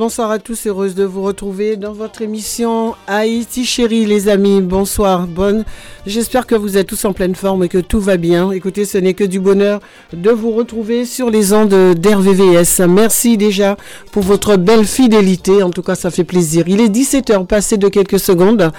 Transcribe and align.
bonsoir 0.00 0.30
à 0.30 0.38
tous, 0.38 0.66
heureuse 0.66 0.94
de 0.94 1.04
vous 1.04 1.20
retrouver 1.20 1.76
dans 1.76 1.92
votre 1.92 2.22
émission 2.22 2.94
Haïti 3.06 3.66
chérie 3.66 4.06
les 4.06 4.30
amis, 4.30 4.62
bonsoir, 4.62 5.26
bonne. 5.26 5.66
J'espère 6.10 6.48
que 6.48 6.56
vous 6.56 6.76
êtes 6.76 6.88
tous 6.88 7.04
en 7.04 7.12
pleine 7.12 7.36
forme 7.36 7.62
et 7.62 7.68
que 7.68 7.78
tout 7.78 8.00
va 8.00 8.16
bien. 8.16 8.50
Écoutez, 8.50 8.84
ce 8.84 8.98
n'est 8.98 9.14
que 9.14 9.22
du 9.22 9.38
bonheur 9.38 9.78
de 10.12 10.30
vous 10.30 10.50
retrouver 10.50 11.04
sur 11.04 11.30
les 11.30 11.52
ondes 11.52 11.94
d'RVVS. 11.94 12.80
Merci 12.88 13.36
déjà 13.36 13.76
pour 14.10 14.24
votre 14.24 14.56
belle 14.56 14.86
fidélité, 14.86 15.62
en 15.62 15.70
tout 15.70 15.82
cas 15.82 15.94
ça 15.94 16.10
fait 16.10 16.24
plaisir. 16.24 16.64
Il 16.66 16.80
est 16.80 16.88
17h 16.88 17.46
passé 17.46 17.76
de 17.76 17.86
quelques 17.86 18.18
secondes. 18.18 18.72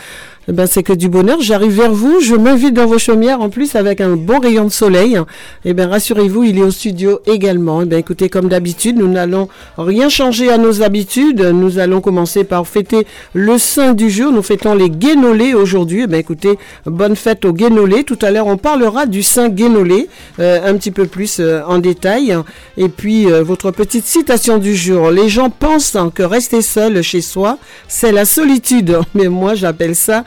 Eh 0.48 0.54
ben, 0.54 0.66
c'est 0.66 0.82
que 0.82 0.94
du 0.94 1.08
bonheur. 1.08 1.40
J'arrive 1.40 1.74
vers 1.74 1.94
vous, 1.94 2.20
je 2.20 2.34
m'invite 2.34 2.74
dans 2.74 2.88
vos 2.88 2.98
chaumières 2.98 3.42
en 3.42 3.50
plus 3.50 3.76
avec 3.76 4.02
un 4.02 4.16
bon 4.16 4.40
rayon 4.40 4.66
de 4.66 4.70
soleil. 4.70 5.20
Eh 5.66 5.74
bien, 5.74 5.88
rassurez-vous, 5.88 6.44
il 6.44 6.58
est 6.58 6.64
au 6.64 6.72
studio 6.72 7.20
également. 7.28 7.84
Eh 7.84 7.86
bien, 7.86 8.00
écoutez, 8.00 8.28
comme 8.28 8.50
d'habitude, 8.50 8.98
nous 8.98 9.08
n'allons 9.08 9.50
rien 9.78 10.10
changer 10.10 10.52
à 10.52 10.58
nos 10.58 10.82
habitudes. 10.82 11.42
Nous 11.42 11.78
allons 11.78 12.02
commencer 12.02 12.44
par 12.44 12.68
fêter 12.68 13.06
le 13.34 13.60
saint 13.60 13.94
du 13.94 14.10
jour. 14.10 14.32
Nous 14.32 14.42
fêtons 14.42 14.74
les 14.74 14.90
guénolés 14.90 15.54
aujourd'hui. 15.54 16.02
Eh 16.04 16.08
bien, 16.08 16.18
écoutez, 16.18 16.58
bonne 16.86 17.16
fête 17.22 17.46
aux 17.46 17.54
guénolés. 17.54 18.04
Tout 18.04 18.20
à 18.22 18.32
l'heure, 18.32 18.48
on 18.48 18.58
parlera 18.58 19.06
du 19.06 19.24
saint 19.24 19.50
guénolé 19.50 20.10
euh, 20.40 20.70
un 20.70 20.76
petit 20.76 20.92
peu 20.92 21.06
plus 21.06 21.40
euh, 21.40 21.62
en 21.66 21.78
détail. 21.78 22.36
Et 22.78 22.90
puis, 22.90 23.32
euh, 23.32 23.44
votre 23.44 23.72
petite 23.72 24.06
citation 24.06 24.58
du 24.58 24.76
jour. 24.76 25.12
Les 25.12 25.30
gens 25.30 25.50
pensent 25.50 25.98
que 26.14 26.24
rester 26.24 26.62
seul 26.62 27.02
chez 27.02 27.22
soi, 27.22 27.58
c'est 27.88 28.12
la 28.12 28.26
solitude. 28.26 29.00
Mais 29.14 29.28
moi, 29.28 29.56
j'appelle 29.56 29.96
ça 29.96 30.24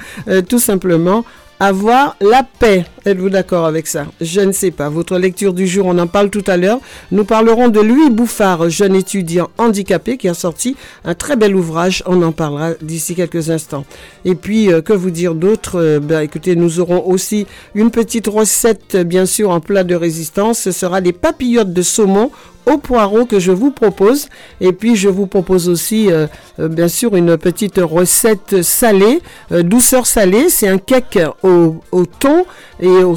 tout 0.49 0.59
simplement 0.59 1.25
avoir 1.61 2.17
la 2.21 2.43
paix. 2.59 2.85
Êtes-vous 3.07 3.29
d'accord 3.29 3.67
avec 3.67 3.87
ça? 3.87 4.07
Je 4.23 4.41
ne 4.41 4.53
sais 4.53 4.71
pas. 4.71 4.89
Votre 4.89 5.19
lecture 5.19 5.53
du 5.53 5.67
jour, 5.67 5.85
on 5.85 5.99
en 5.99 6.07
parle 6.07 6.31
tout 6.31 6.45
à 6.47 6.57
l'heure. 6.57 6.81
Nous 7.13 7.25
parlerons 7.25 7.69
de 7.69 7.79
Louis 7.81 8.09
Bouffard, 8.09 8.71
jeune 8.71 8.95
étudiant 8.95 9.51
handicapé 9.59 10.17
qui 10.17 10.27
a 10.27 10.33
sorti 10.33 10.75
un 11.05 11.15
très 11.15 11.37
bel 11.37 11.55
ouvrage. 11.55 12.03
On 12.07 12.23
en 12.23 12.33
parlera 12.33 12.71
d'ici 12.81 13.15
quelques 13.15 13.51
instants. 13.51 13.85
Et 14.25 14.35
puis, 14.35 14.73
euh, 14.73 14.81
que 14.81 14.95
vous 14.95 15.11
dire 15.11 15.35
d'autre? 15.35 15.79
Euh, 15.79 16.01
ben, 16.01 16.23
Écoutez, 16.23 16.57
nous 16.57 16.81
aurons 16.81 17.07
aussi 17.07 17.47
une 17.75 17.91
petite 17.91 18.27
recette, 18.27 18.97
bien 18.97 19.27
sûr, 19.27 19.51
en 19.51 19.61
plat 19.61 19.85
de 19.85 19.95
résistance. 19.95 20.61
Ce 20.61 20.73
sera 20.73 21.03
des 21.03 21.13
papillotes 21.13 21.75
de 21.75 21.83
saumon 21.83 22.31
au 22.67 22.79
poireau 22.79 23.27
que 23.27 23.39
je 23.39 23.53
vous 23.53 23.71
propose. 23.71 24.29
Et 24.61 24.73
puis 24.73 24.97
je 24.97 25.09
vous 25.09 25.27
propose 25.27 25.69
aussi 25.69 26.11
euh, 26.11 26.27
euh, 26.59 26.69
bien 26.69 26.89
sûr 26.89 27.15
une 27.15 27.37
petite 27.37 27.79
recette 27.79 28.63
salée, 28.63 29.21
douceur 29.51 30.07
salée. 30.07 30.49
C'est 30.49 30.69
un 30.69 30.79
cake 30.79 31.19
au, 31.43 31.77
au 31.93 32.07
thon 32.07 32.47
et 32.81 32.94
au, 33.03 33.17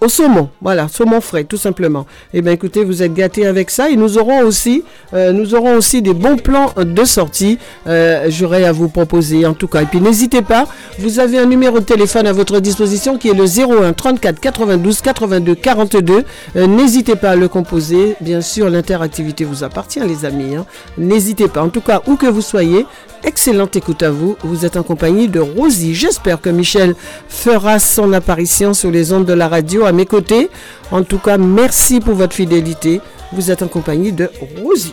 au, 0.00 0.08
saumon. 0.08 0.48
Voilà, 0.60 0.88
saumon 0.88 1.20
frais 1.20 1.44
tout 1.44 1.56
simplement. 1.56 2.06
Eh 2.32 2.42
bien 2.42 2.52
écoutez, 2.52 2.84
vous 2.84 3.02
êtes 3.02 3.14
gâtés 3.14 3.46
avec 3.46 3.70
ça. 3.70 3.90
Et 3.90 3.96
nous 3.96 4.18
aurons 4.18 4.42
aussi, 4.42 4.84
nous 5.12 5.54
aurons 5.54 5.76
aussi 5.76 6.02
des 6.02 6.14
bons 6.14 6.36
plans 6.36 6.72
de 6.76 7.04
sortie. 7.04 7.58
J'aurai 8.28 8.64
à 8.64 8.72
vous 8.72 8.88
proposer 8.88 9.46
en 9.46 9.54
tout 9.54 9.68
cas. 9.68 9.82
Et 9.82 9.86
puis 9.86 10.00
n'hésitez 10.00 10.42
pas, 10.42 10.66
vous 10.98 11.20
avez 11.20 11.38
un 11.38 11.46
numéro 11.46 11.80
de 11.80 11.84
téléphone 11.84 12.26
à 12.26 12.32
votre 12.32 12.60
disposition 12.60 13.16
qui 13.18 13.28
est 13.28 13.34
le 13.34 13.44
01 13.44 13.92
34 13.92 14.40
92 14.40 15.00
82 15.00 15.54
42. 15.54 16.24
n'hésitez 16.54 17.16
pas 17.16 17.30
à 17.30 17.36
le 17.36 17.48
composer. 17.48 18.16
Bien 18.20 18.40
sûr, 18.40 18.68
l'interactivité 18.70 19.44
vous 19.44 19.64
appartient, 19.64 20.00
les 20.00 20.24
amis. 20.24 20.54
Hein. 20.56 20.66
N'hésitez 20.98 21.48
pas. 21.48 21.62
En 21.62 21.68
tout 21.68 21.80
cas, 21.80 22.02
où 22.06 22.16
que 22.16 22.26
vous 22.26 22.42
soyez, 22.42 22.86
excellente 23.22 23.76
écoute 23.76 24.02
à 24.02 24.10
vous. 24.10 24.36
Vous 24.42 24.64
êtes 24.64 24.76
en 24.76 24.82
compagnie 24.82 25.28
de 25.28 25.40
Rosie. 25.40 25.94
J'espère 25.94 26.40
que 26.40 26.50
Michel 26.50 26.94
fera 27.28 27.78
son 27.78 28.12
apparition 28.12 28.73
sur 28.74 28.90
les 28.90 29.12
ondes 29.12 29.24
de 29.24 29.32
la 29.32 29.48
radio 29.48 29.84
à 29.84 29.92
mes 29.92 30.06
côtés. 30.06 30.50
En 30.90 31.02
tout 31.02 31.18
cas, 31.18 31.38
merci 31.38 32.00
pour 32.00 32.14
votre 32.14 32.34
fidélité. 32.34 33.00
Vous 33.32 33.50
êtes 33.50 33.62
en 33.62 33.68
compagnie 33.68 34.12
de 34.12 34.30
Rosie. 34.62 34.92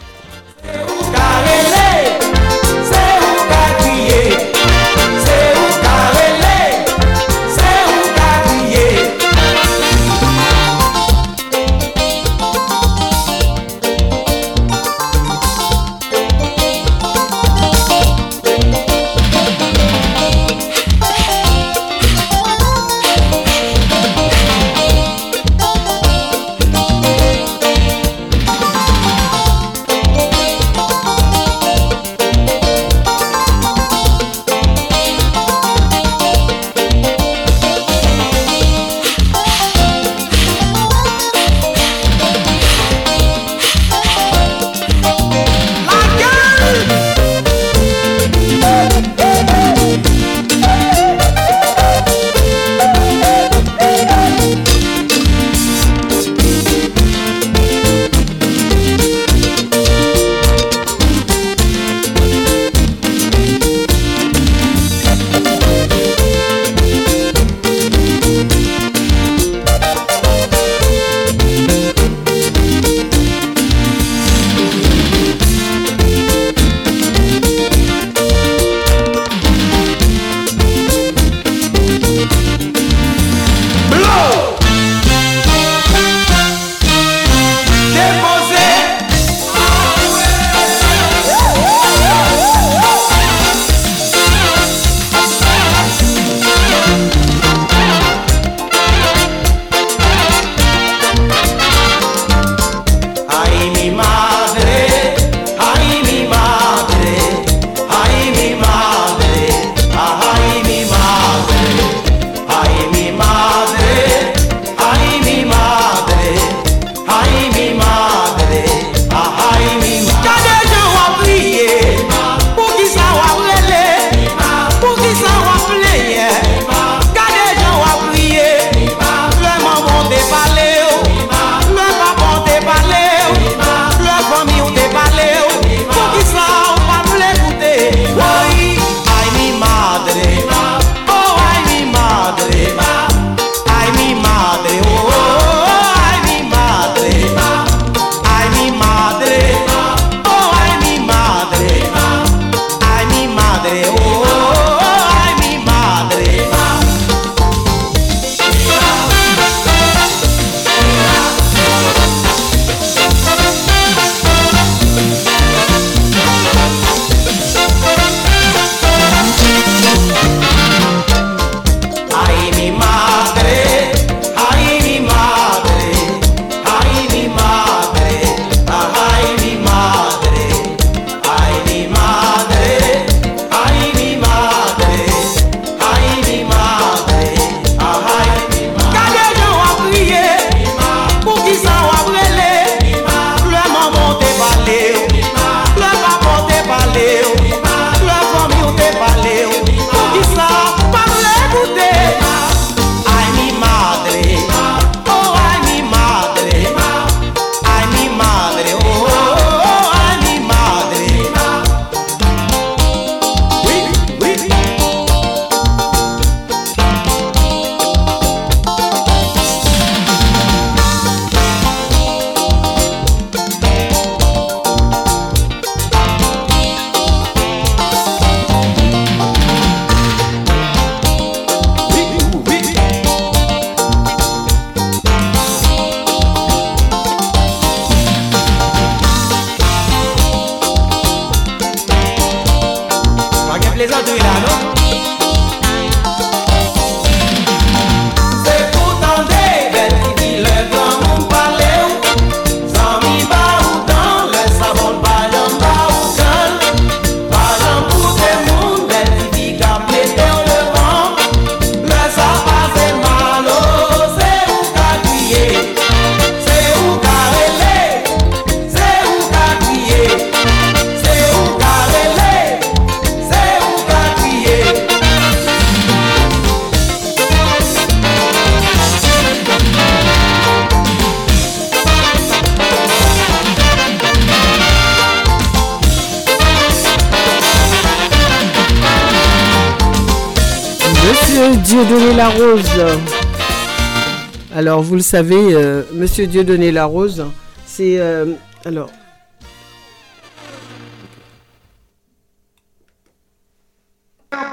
Savez, 295.11 295.53
euh, 295.53 295.83
Monsieur 295.91 296.25
la 296.71 296.85
Rose, 296.85 297.25
c'est. 297.65 297.99
Euh, 297.99 298.33
alors. 298.63 298.89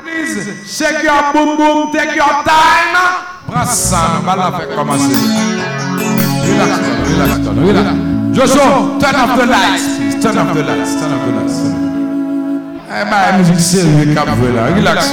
Please, 0.03 0.51
shake 0.67 1.05
your 1.05 1.33
boom 1.33 1.57
boom, 1.57 1.93
take 1.93 2.17
your 2.17 2.43
time. 2.43 2.97
Ça, 3.67 4.21
va 4.25 4.51
commencer. 4.75 5.15
Relax, 6.43 6.73
relax, 7.07 7.33
relax. 7.65 7.89
Joshua, 8.33 8.99
turn 8.99 9.15
off 9.15 9.39
the 9.39 9.47
lights. 9.47 9.85
Turn 10.21 10.39
off 10.39 10.55
the 10.55 10.63
lights. 10.65 10.93
Turn 10.99 11.13
off 11.13 11.23
the 11.25 11.33
lights. 11.39 11.59
Musique. 13.49 14.19
Relax, 14.75 15.13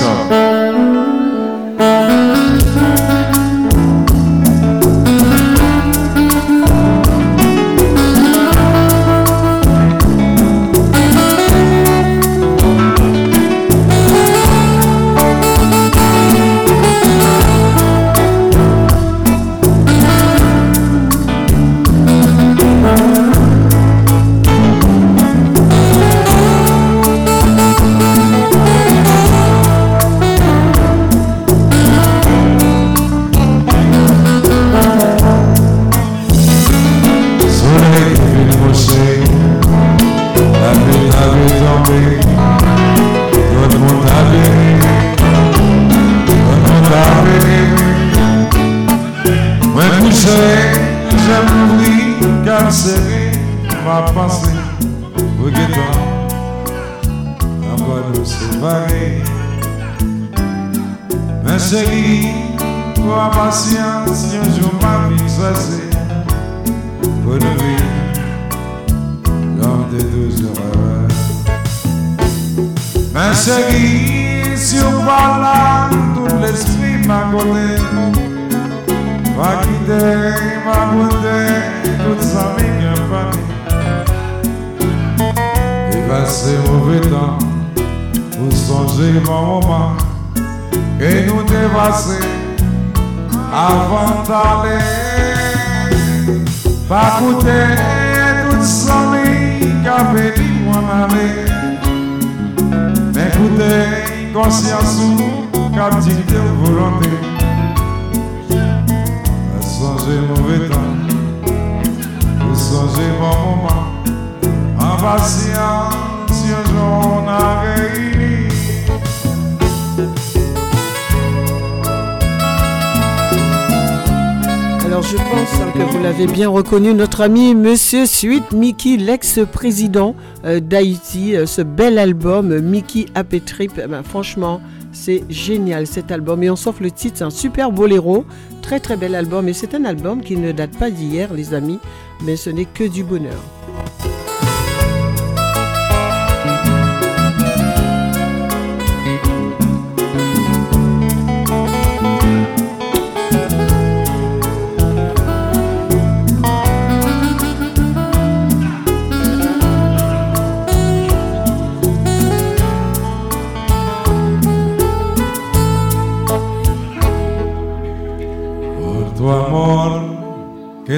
reconnu 126.65 126.95
notre 126.95 127.21
ami 127.21 127.53
Monsieur 127.53 128.07
Sweet 128.07 128.51
Mickey, 128.51 128.97
l'ex-président 128.97 130.15
euh, 130.45 130.59
d'Haïti. 130.59 131.35
Euh, 131.35 131.45
ce 131.45 131.61
bel 131.61 131.99
album, 131.99 132.59
Mickey 132.59 133.05
Happy 133.13 133.39
Trip, 133.39 133.73
eh 133.77 133.85
ben, 133.85 134.01
franchement, 134.01 134.61
c'est 134.91 135.25
génial 135.29 135.85
cet 135.85 136.11
album. 136.11 136.41
Et 136.41 136.49
on 136.49 136.55
s'offre 136.55 136.81
le 136.81 136.89
titre, 136.89 137.17
c'est 137.19 137.23
un 137.23 137.29
super 137.29 137.71
boléro. 137.71 138.25
Très 138.63 138.79
très 138.79 138.97
bel 138.97 139.13
album. 139.13 139.47
Et 139.47 139.53
c'est 139.53 139.75
un 139.75 139.85
album 139.85 140.23
qui 140.23 140.37
ne 140.37 140.51
date 140.51 140.75
pas 140.75 140.89
d'hier, 140.89 141.35
les 141.35 141.53
amis, 141.53 141.77
mais 142.23 142.35
ce 142.35 142.49
n'est 142.49 142.65
que 142.65 142.83
du 142.83 143.03
bonheur. 143.03 143.54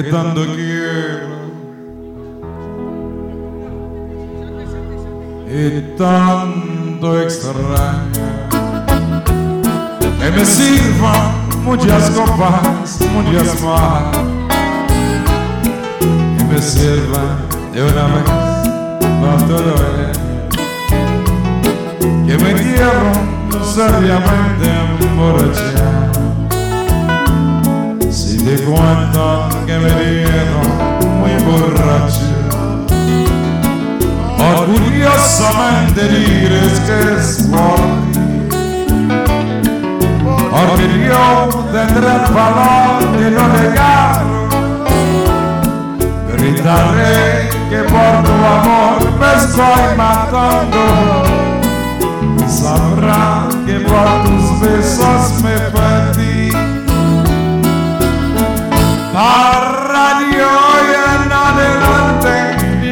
Que 0.02 0.10
tanto 0.12 0.46
quiero. 0.54 1.38
Y 5.50 5.96
tanto 5.96 7.20
extraño. 7.20 8.28
Que 10.20 10.30
me 10.30 10.44
sirvan 10.44 11.64
muchas 11.64 12.10
copas, 12.10 12.98
muchas 13.12 13.60
más. 13.62 14.16
Que 16.36 16.44
me 16.44 16.62
sirvan 16.62 17.48
de 17.72 17.82
una 17.82 18.06
vez 18.06 18.24
para 19.20 19.46
todo 19.48 19.74
que 22.26 22.36
me 22.36 22.52
quiero 22.52 23.12
seriamente 23.64 24.68
emborrachar 25.00 25.77
te 28.48 28.64
cuentan 28.64 29.66
que 29.66 29.78
me 29.78 29.92
dieron 30.00 30.66
muy 31.20 31.34
borracho. 31.44 32.28
Orgullosamente 34.38 36.08
dices 36.08 36.80
que 36.86 36.98
es 37.14 37.48
por 37.50 37.78
porque 40.50 40.86
yo 41.06 41.24
tendré 41.72 42.08
el 42.08 42.32
valor 42.32 43.02
de 43.18 43.30
no 43.30 43.48
negarlo. 43.48 44.48
Gritaré 46.32 47.50
que 47.68 47.80
por 47.82 48.12
tu 48.24 48.32
amor 48.32 48.98
me 49.20 49.30
estoy 49.44 49.96
matando. 49.96 51.18
a 59.20 59.84
radio 59.88 60.46
y 60.80 60.94
en 61.12 61.32
adelante 61.32 62.32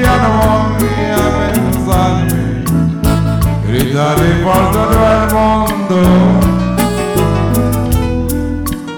ya 0.03 0.15
no 0.25 0.31
voy 0.77 1.07
a 1.15 1.27
pensarme. 1.39 2.43
Gritaré 3.69 4.31
por 4.43 4.63
todo 4.73 4.99
el 5.15 5.25
mundo 5.37 5.97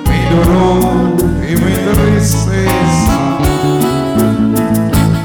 mi 0.09 0.21
dolor 0.35 0.81
y 1.47 1.53
mi 1.65 1.75
tristeza. 1.93 3.19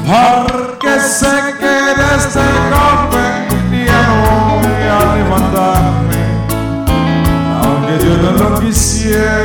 Porque 0.06 0.92
sé 1.00 1.36
que 1.58 1.76
desde 2.02 2.46
golpe 2.74 3.24
ya 3.86 4.00
no 4.08 4.18
voy 4.60 4.84
a 4.92 5.00
levantarme, 5.16 6.22
aunque 7.62 7.94
yo 8.04 8.12
no 8.22 8.30
lo 8.32 8.60
quisiera. 8.60 9.43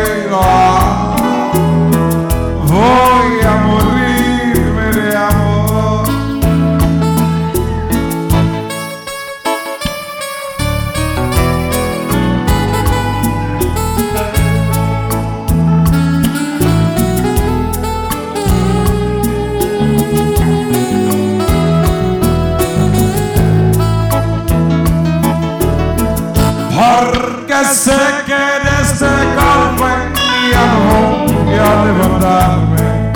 perdonarme, 32.20 33.12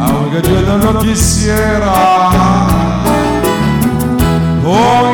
aunque 0.00 0.42
yo 0.48 0.60
no 0.62 0.92
lo 0.92 0.98
quisiera. 1.00 1.92
Voy. 4.62 5.08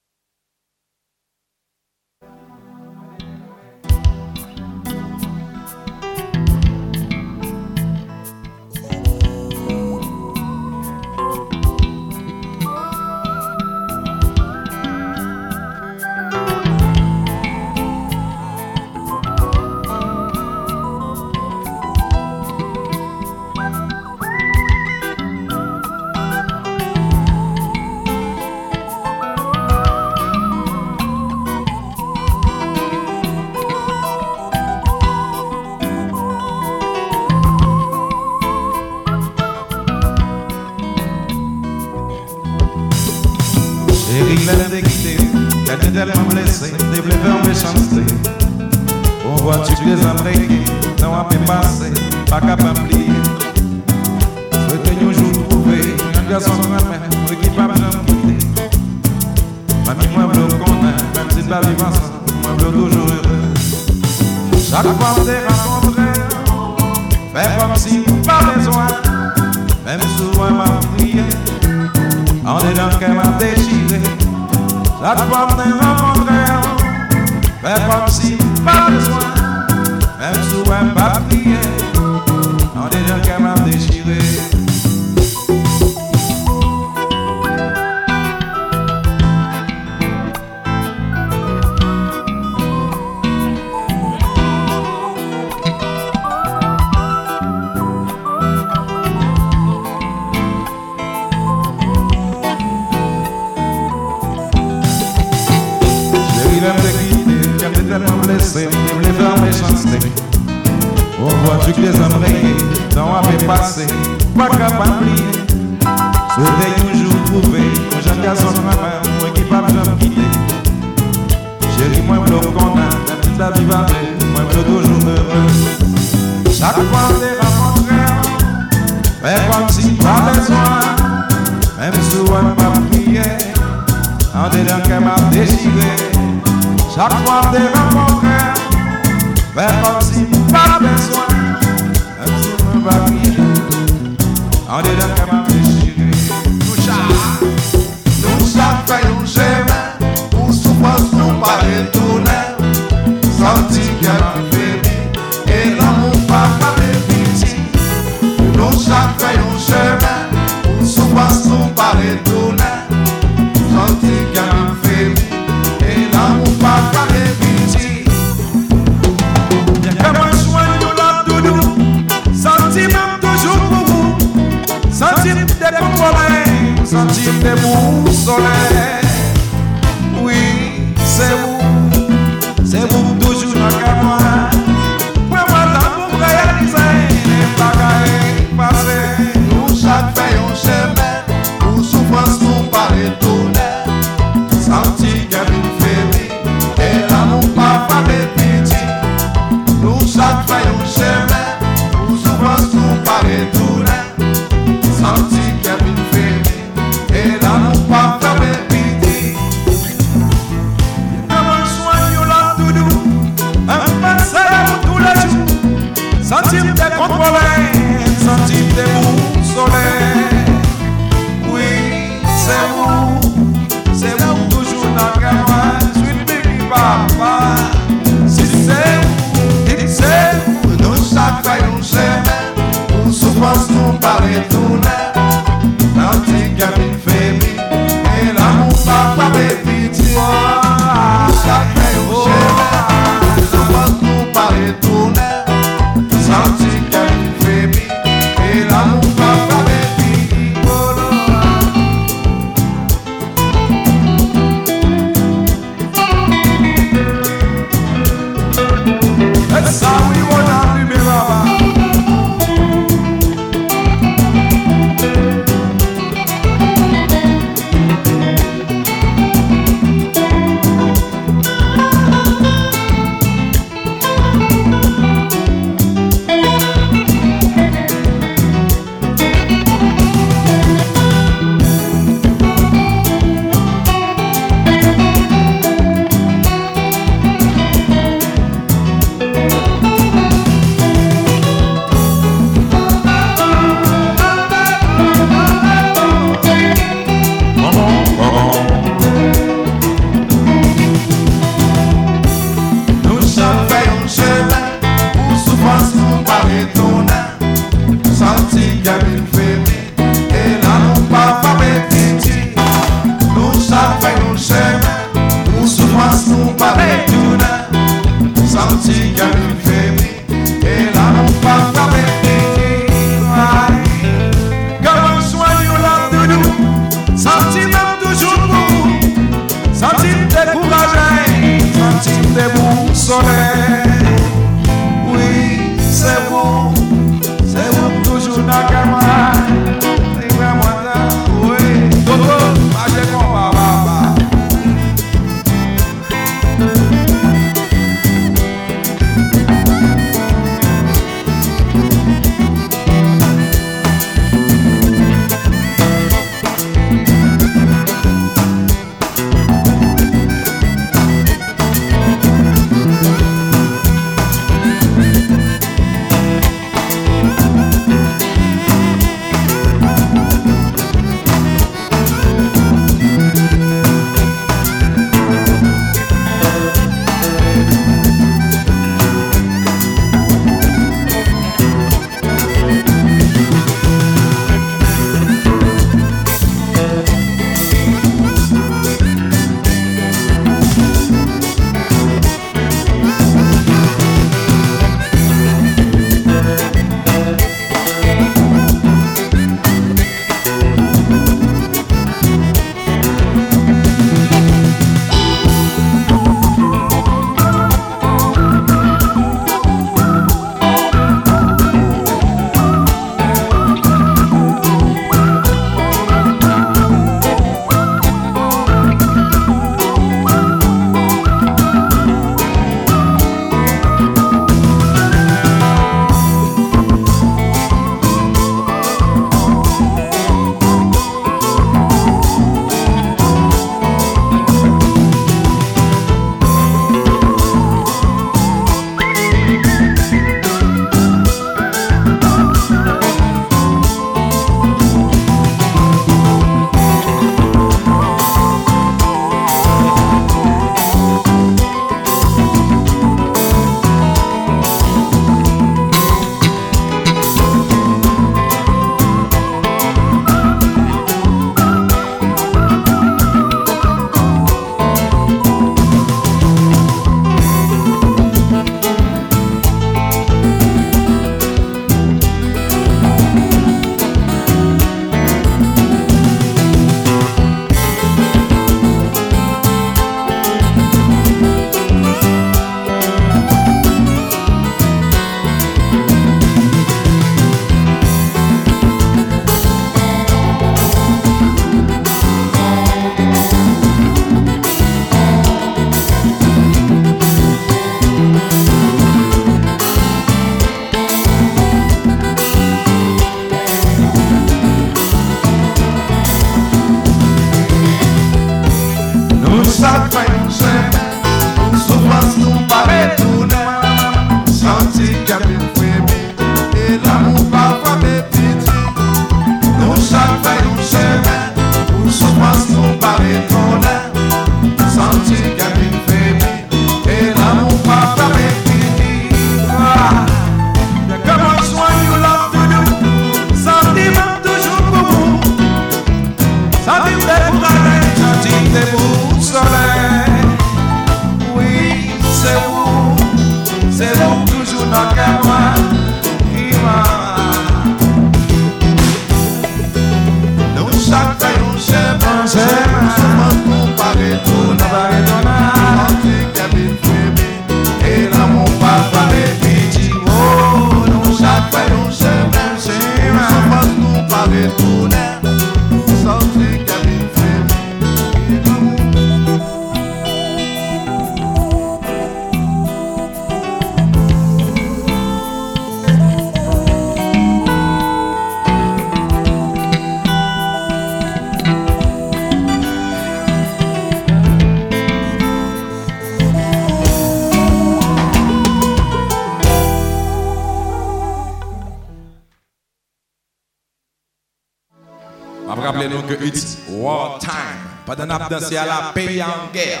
a 598.44 598.48
dansé 598.48 598.76
à 598.76 598.86
la 598.86 599.12
pays 599.14 599.42
en 599.42 599.72
guerre. 599.72 600.00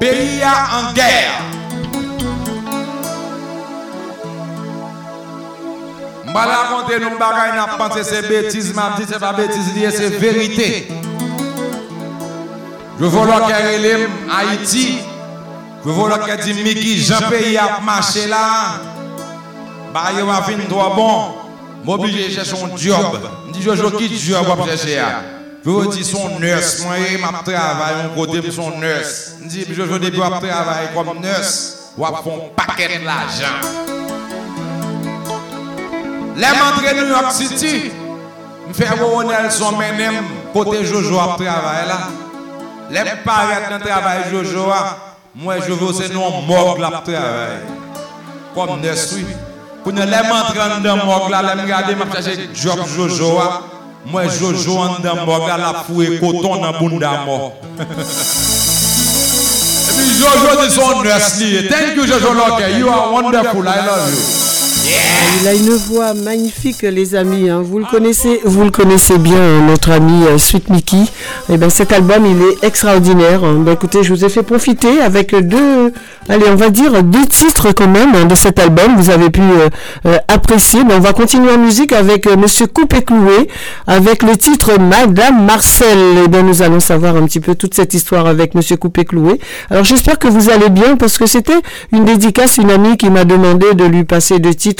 Pays 0.00 0.42
en 0.44 0.92
guerre. 0.92 1.42
M'a 6.32 6.44
raconté 6.44 7.00
nous 7.00 7.18
bagaille 7.18 7.56
n'a 7.56 7.66
pensé 7.78 8.04
c'est 8.04 8.28
bêtises, 8.28 8.74
m'a 8.74 8.94
dit 8.96 9.04
c'est 9.08 9.18
pas 9.18 9.32
bêtises 9.32 9.74
liées, 9.74 9.90
c'est 9.90 10.10
vérité. 10.10 10.88
Je 13.00 13.04
vois 13.06 13.24
l'occasion 13.24 14.08
Haïti. 14.30 14.98
Je 15.84 15.90
vois 15.90 16.08
l'occasion 16.10 16.54
dit 16.54 16.62
Miki, 16.62 16.98
Jean 16.98 17.28
Pays 17.30 17.56
a 17.56 17.80
marché 17.80 18.26
là. 18.26 18.80
Bah, 19.94 20.10
il 20.16 20.22
va 20.24 20.42
finir 20.42 20.68
trop 20.68 20.94
bon. 20.94 21.34
M'oblige 21.84 22.38
à 22.38 22.44
job. 22.44 23.18
Dis, 23.52 23.62
je 23.62 23.96
qui 23.96 24.18
job 24.18 24.44
va 24.46 24.64
chercher 24.66 24.96
là. 24.96 25.37
Vous 25.68 25.86
dit 25.88 26.04
son 26.04 26.38
nurse. 26.40 26.80
Moi, 26.82 26.96
je 27.12 27.52
travaille 27.52 27.94
un 28.04 28.08
côté 28.14 28.40
pour 28.40 28.52
son 28.52 28.70
nurse. 28.78 29.32
Je 29.42 29.48
dis, 29.48 29.66
je 29.70 29.82
veux 29.82 29.98
début 29.98 30.22
à 30.22 30.30
travailler 30.30 30.88
comme 30.94 31.18
nurse. 31.20 31.92
Ou 31.98 32.06
à 32.06 32.22
font 32.22 32.50
paquet 32.56 32.98
de 32.98 33.04
l'argent. 33.04 33.58
Les 36.36 36.46
m'entrer 36.46 36.94
New 36.94 37.08
York 37.08 37.32
City. 37.32 37.90
Je 38.68 38.72
fais 38.72 38.88
Ronald 38.88 39.42
Nelson 39.42 39.72
menem. 39.72 40.24
Côté 40.54 40.86
Jojo 40.86 41.18
à 41.18 41.36
travailler 41.36 41.86
là. 41.86 41.98
Les 42.90 43.10
parents 43.22 43.70
dans 43.70 43.78
travail 43.78 44.22
Jojo. 44.30 44.72
Moi, 45.34 45.56
je 45.66 45.72
veux 45.72 45.92
c'est 45.92 46.14
non 46.14 46.42
morgue 46.42 46.78
la 46.78 46.90
travail. 46.90 47.60
Comme 48.54 48.80
nurse, 48.80 49.12
oui. 49.16 49.26
Pour 49.82 49.92
nous 49.92 50.00
les 50.00 50.28
m'entrer 50.28 50.80
dans 50.82 50.96
morgue 51.04 51.30
là, 51.30 51.42
les 51.54 51.62
regarder, 51.62 51.94
je 51.94 52.22
chercher 52.22 52.48
job 52.54 52.78
Jojo. 52.86 53.38
Mwen 54.06 54.28
Jojo 54.40 54.82
an 54.82 55.02
dambo 55.02 55.38
gala 55.46 55.84
fwe 55.84 56.18
koton 56.18 56.60
nan 56.60 56.74
bun 56.80 56.98
dambo. 56.98 57.52
Epi 59.88 60.04
Jojo 60.18 60.62
di 60.62 60.70
son 60.70 61.02
nurse 61.04 61.38
li. 61.44 61.68
Thank 61.68 61.96
you 61.96 62.06
Jojo 62.06 62.34
Loke. 62.34 62.78
You 62.78 62.88
are 62.88 63.12
wonderful. 63.12 63.68
I 63.68 63.86
love 63.86 64.14
you. 64.14 64.47
Il 65.40 65.46
a 65.46 65.54
une 65.54 65.70
voix 65.70 66.14
magnifique, 66.14 66.82
les 66.82 67.14
amis. 67.14 67.48
Hein. 67.48 67.62
Vous 67.62 67.78
le 67.78 67.84
connaissez, 67.84 68.40
vous 68.44 68.64
le 68.64 68.70
connaissez 68.70 69.18
bien, 69.18 69.40
hein, 69.40 69.66
notre 69.68 69.90
ami 69.90 70.24
euh, 70.24 70.36
Sweet 70.36 70.68
Mickey. 70.68 70.96
Et 70.96 71.06
eh 71.54 71.56
ben 71.58 71.70
cet 71.70 71.92
album, 71.92 72.26
il 72.26 72.42
est 72.42 72.66
extraordinaire. 72.66 73.44
Hein. 73.44 73.58
Ben, 73.60 73.72
écoutez, 73.72 74.02
je 74.02 74.12
vous 74.12 74.24
ai 74.24 74.30
fait 74.30 74.42
profiter 74.42 75.00
avec 75.00 75.34
deux, 75.34 75.92
allez, 76.28 76.46
on 76.50 76.56
va 76.56 76.70
dire 76.70 77.02
deux 77.04 77.26
titres 77.26 77.72
quand 77.72 77.86
même 77.86 78.26
de 78.26 78.34
cet 78.34 78.58
album. 78.58 78.96
Vous 78.96 79.10
avez 79.10 79.30
pu 79.30 79.42
euh, 79.42 79.68
euh, 80.06 80.18
apprécier. 80.28 80.82
Ben, 80.82 80.96
on 80.96 81.00
va 81.00 81.12
continuer 81.12 81.52
en 81.52 81.58
musique 81.58 81.92
avec 81.92 82.26
Monsieur 82.26 82.66
Coupé 82.66 83.02
Cloué, 83.02 83.48
avec 83.86 84.22
le 84.22 84.36
titre 84.36 84.80
Madame 84.80 85.44
Marcel. 85.44 85.98
Et 85.98 86.22
eh 86.24 86.28
bien, 86.28 86.42
nous 86.42 86.62
allons 86.62 86.80
savoir 86.80 87.16
un 87.16 87.24
petit 87.26 87.40
peu 87.40 87.54
toute 87.54 87.74
cette 87.74 87.94
histoire 87.94 88.26
avec 88.26 88.54
Monsieur 88.54 88.76
Coupé 88.76 89.04
Cloué. 89.04 89.38
Alors 89.70 89.84
j'espère 89.84 90.18
que 90.18 90.26
vous 90.26 90.50
allez 90.50 90.70
bien 90.70 90.96
parce 90.96 91.18
que 91.18 91.26
c'était 91.26 91.60
une 91.92 92.04
dédicace, 92.04 92.56
une 92.56 92.70
amie 92.70 92.96
qui 92.96 93.10
m'a 93.10 93.24
demandé 93.24 93.74
de 93.74 93.84
lui 93.84 94.04
passer 94.04 94.38
deux 94.40 94.54
titres 94.54 94.77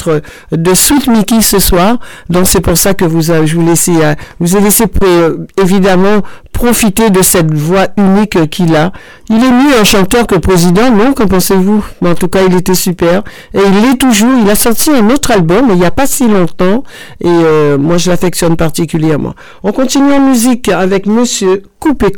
de 0.53 0.75
Sweet 0.75 1.07
Mickey 1.09 1.41
ce 1.41 1.59
soir. 1.59 1.99
Donc 2.29 2.47
c'est 2.47 2.61
pour 2.61 2.77
ça 2.77 2.95
que 2.95 3.05
vous, 3.05 3.23
je 3.23 3.55
vous, 3.55 3.67
laissez, 3.67 3.97
euh, 4.03 4.15
vous 4.41 4.57
ai 4.57 4.61
laissé 4.61 4.85
euh, 5.03 5.47
évidemment 5.61 6.23
profiter 6.53 7.11
de 7.11 7.23
cette 7.23 7.55
voix 7.55 7.87
unique 7.97 8.51
qu'il 8.51 8.75
a. 8.75 8.93
Il 9.31 9.37
est 9.37 9.51
mieux 9.51 9.79
un 9.81 9.85
chanteur 9.85 10.27
que 10.27 10.35
président, 10.35 10.91
non? 10.91 11.13
Qu'en 11.13 11.29
pensez-vous? 11.29 11.85
En 12.05 12.15
tout 12.15 12.29
cas, 12.29 12.41
il 12.49 12.55
était 12.57 12.75
super. 12.75 13.23
Et 13.55 13.61
il 13.61 13.83
l'est 13.83 13.97
toujours. 13.97 14.33
Il 14.43 14.51
a 14.51 14.57
sorti 14.57 14.91
un 14.91 15.09
autre 15.11 15.31
album 15.31 15.69
il 15.71 15.77
n'y 15.77 15.87
a 15.87 15.93
pas 15.93 16.07
si 16.07 16.27
longtemps. 16.27 16.83
Et 17.21 17.29
euh, 17.29 17.79
moi, 17.79 17.97
je 17.97 18.11
l'affectionne 18.11 18.57
particulièrement. 18.57 19.35
On 19.63 19.73
continue 19.73 20.13
en 20.13 20.21
musique 20.21 20.69
avec 20.69 21.07
Monsieur 21.07 21.63
Coupé 21.79 22.11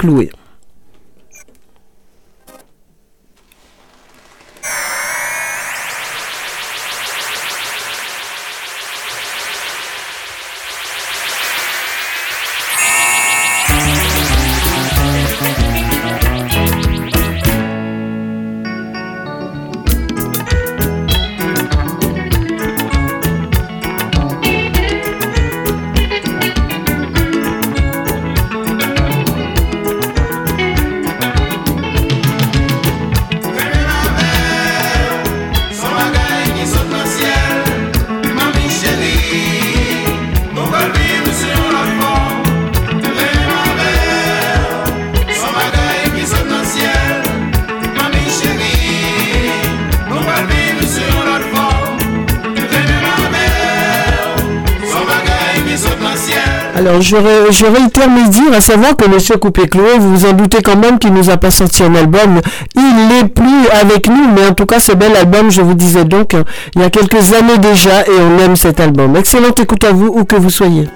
Cloué. 57.00 57.18
Alors, 57.18 57.52
je, 57.52 57.66
réitère 57.66 58.10
mes 58.10 58.28
dires, 58.28 58.52
à 58.54 58.60
savoir 58.60 58.96
que 58.96 59.04
M. 59.04 59.38
Coupé-Cloué, 59.38 59.98
vous 59.98 60.16
vous 60.16 60.26
en 60.26 60.32
doutez 60.32 60.62
quand 60.62 60.76
même 60.76 60.98
qu'il 60.98 61.12
nous 61.12 61.30
a 61.30 61.36
pas 61.36 61.50
sorti 61.50 61.82
un 61.82 61.94
album. 61.94 62.40
Il 62.76 63.08
n'est 63.08 63.28
plus 63.28 63.68
avec 63.80 64.08
nous, 64.08 64.32
mais 64.34 64.46
en 64.46 64.54
tout 64.54 64.66
cas, 64.66 64.80
ce 64.80 64.92
bel 64.92 65.14
album, 65.16 65.50
je 65.50 65.62
vous 65.62 65.74
disais 65.74 66.04
donc, 66.04 66.34
il 66.74 66.82
y 66.82 66.84
a 66.84 66.90
quelques 66.90 67.32
années 67.34 67.58
déjà, 67.58 68.02
et 68.02 68.20
on 68.20 68.38
aime 68.44 68.56
cet 68.56 68.80
album. 68.80 69.16
Excellente 69.16 69.58
écoute 69.60 69.84
à 69.84 69.92
vous, 69.92 70.06
où 70.06 70.24
que 70.24 70.36
vous 70.36 70.50
soyez. 70.50 70.86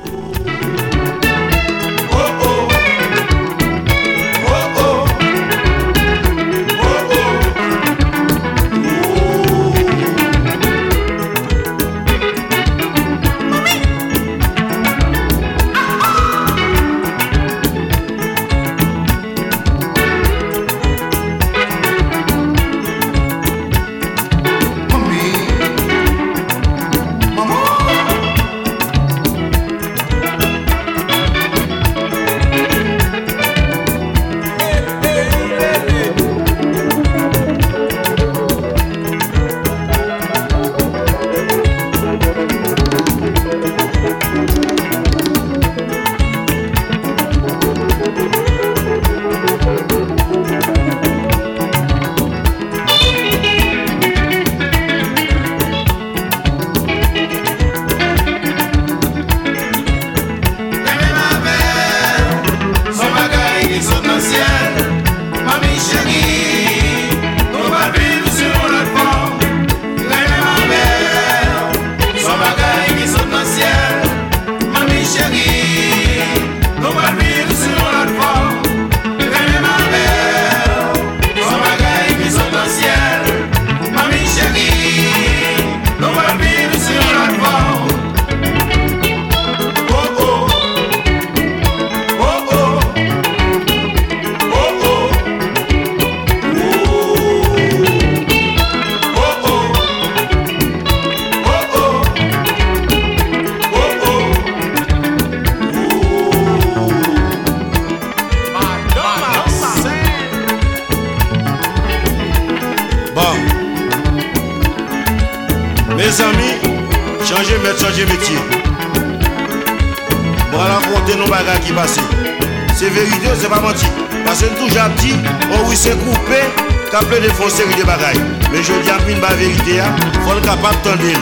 fon 127.44 127.50
seri 127.50 127.74
de 127.76 127.84
bagay 127.84 128.16
Men 128.52 128.62
jodi 128.64 128.90
an 128.90 129.00
pin 129.06 129.20
ba 129.20 129.28
verite 129.36 129.76
ya 129.76 129.88
Fon 130.24 130.40
kapap 130.46 130.76
ton 130.82 130.96
del 131.02 131.20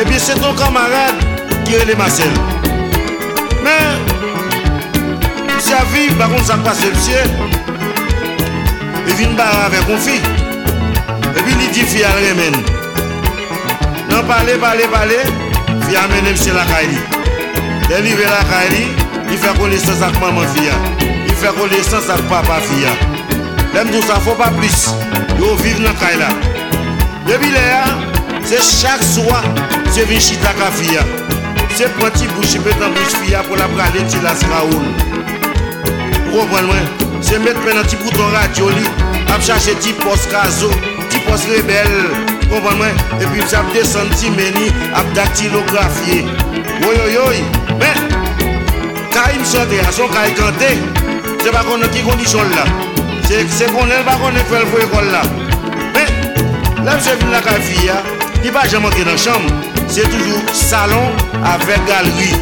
Ebyen 0.00 0.20
se 0.20 0.34
ton 0.36 0.54
kamarad 0.56 1.16
Kire 1.64 1.84
le 1.88 1.94
masel 1.96 2.32
Men 3.64 4.04
Si 5.64 5.72
avi 5.72 6.10
bakon 6.20 6.44
sa 6.44 6.58
kwa 6.60 6.74
sepsye 6.74 7.24
E 9.08 9.16
vin 9.16 9.36
bara 9.36 9.66
ave 9.66 9.80
kon 9.88 9.98
fi 10.06 10.20
Ebyen 11.38 11.58
li 11.58 11.68
di 11.72 11.88
fi 11.88 12.04
al 12.04 12.20
remen 12.24 12.60
Nan 14.10 14.24
pale 14.28 14.58
pale 14.60 14.88
pale 14.92 15.20
Fi 15.86 15.96
amene 15.96 16.36
mse 16.36 16.52
lakay 16.52 16.86
li 16.92 17.00
Den 17.88 18.04
li 18.04 18.16
ve 18.18 18.28
lakay 18.28 18.72
li 18.76 18.84
Li 19.30 19.36
fe 19.40 19.56
konesans 19.60 20.04
ak 20.04 20.20
maman 20.20 20.48
fi 20.52 20.68
ya 20.68 20.76
Li 21.24 21.38
fe 21.40 21.54
konesans 21.56 22.12
ak 22.12 22.28
papa 22.28 22.60
fi 22.68 22.84
ya 22.84 23.07
Lèm 23.78 23.92
dou 23.94 24.02
sa 24.02 24.16
fò 24.18 24.32
pa 24.34 24.48
plis, 24.56 24.88
yo 25.38 25.52
viv 25.60 25.76
nan 25.78 25.94
kay 26.00 26.16
la. 26.18 26.26
Debi 27.28 27.52
le 27.52 27.60
a, 27.76 27.84
se 28.42 28.58
chak 28.58 29.04
swa, 29.06 29.36
se 29.94 30.02
vin 30.08 30.18
chita 30.18 30.50
ka 30.58 30.72
fiya. 30.74 31.04
Se 31.78 31.86
pranti 31.94 32.26
bouchi 32.32 32.58
petan 32.64 32.90
bouch 32.96 33.14
fiya 33.20 33.44
pou 33.46 33.54
la 33.60 33.68
prale 33.76 34.02
ti 34.10 34.18
la 34.24 34.32
sra 34.40 34.64
oul. 34.64 34.88
Propran 36.32 36.66
mwen, 36.72 36.90
se 37.22 37.38
met 37.44 37.62
pen 37.62 37.78
nan 37.78 37.86
ti 37.86 38.00
bouton 38.02 38.34
radyo 38.34 38.72
li, 38.74 38.82
ap 39.28 39.46
chache 39.46 39.76
ti 39.78 39.94
pos 40.02 40.26
kazo, 40.34 40.72
ti 41.06 41.22
pos 41.28 41.46
rebel. 41.52 41.94
Propran 42.48 42.82
mwen, 42.82 43.00
epi 43.20 43.44
mse 43.44 43.60
ap 43.62 43.70
desen 43.76 44.10
ti 44.18 44.34
meni, 44.34 44.74
ap 44.90 45.14
daktilografiye. 45.14 46.26
Oyoyoy, 46.82 47.46
men, 47.78 48.04
kay 49.14 49.38
msante, 49.38 49.78
ason 49.86 50.10
kay 50.18 50.34
kante, 50.42 50.74
se 51.38 51.54
pa 51.54 51.62
konon 51.70 51.94
ki 51.94 52.02
kondisyon 52.10 52.56
la. 52.58 52.87
C'est 53.28 53.66
qu'on 53.70 53.84
est 53.84 54.04
pas 54.06 54.12
qu'on 54.12 54.30
est 54.30 54.38
fait 54.38 54.58
le 54.58 54.84
école 54.84 55.12
là. 55.12 55.20
Mais, 55.92 56.06
là, 56.82 56.92
je 56.98 57.26
viens 57.26 57.30
la 57.30 57.60
fille, 57.60 57.92
il 58.42 58.50
va 58.50 58.66
jamais 58.66 58.86
entrer 58.86 59.04
dans 59.04 59.10
la 59.10 59.16
chambre. 59.18 59.50
C'est 59.86 60.08
toujours 60.08 60.40
salon 60.54 61.10
avec 61.44 61.84
galerie. 61.84 62.32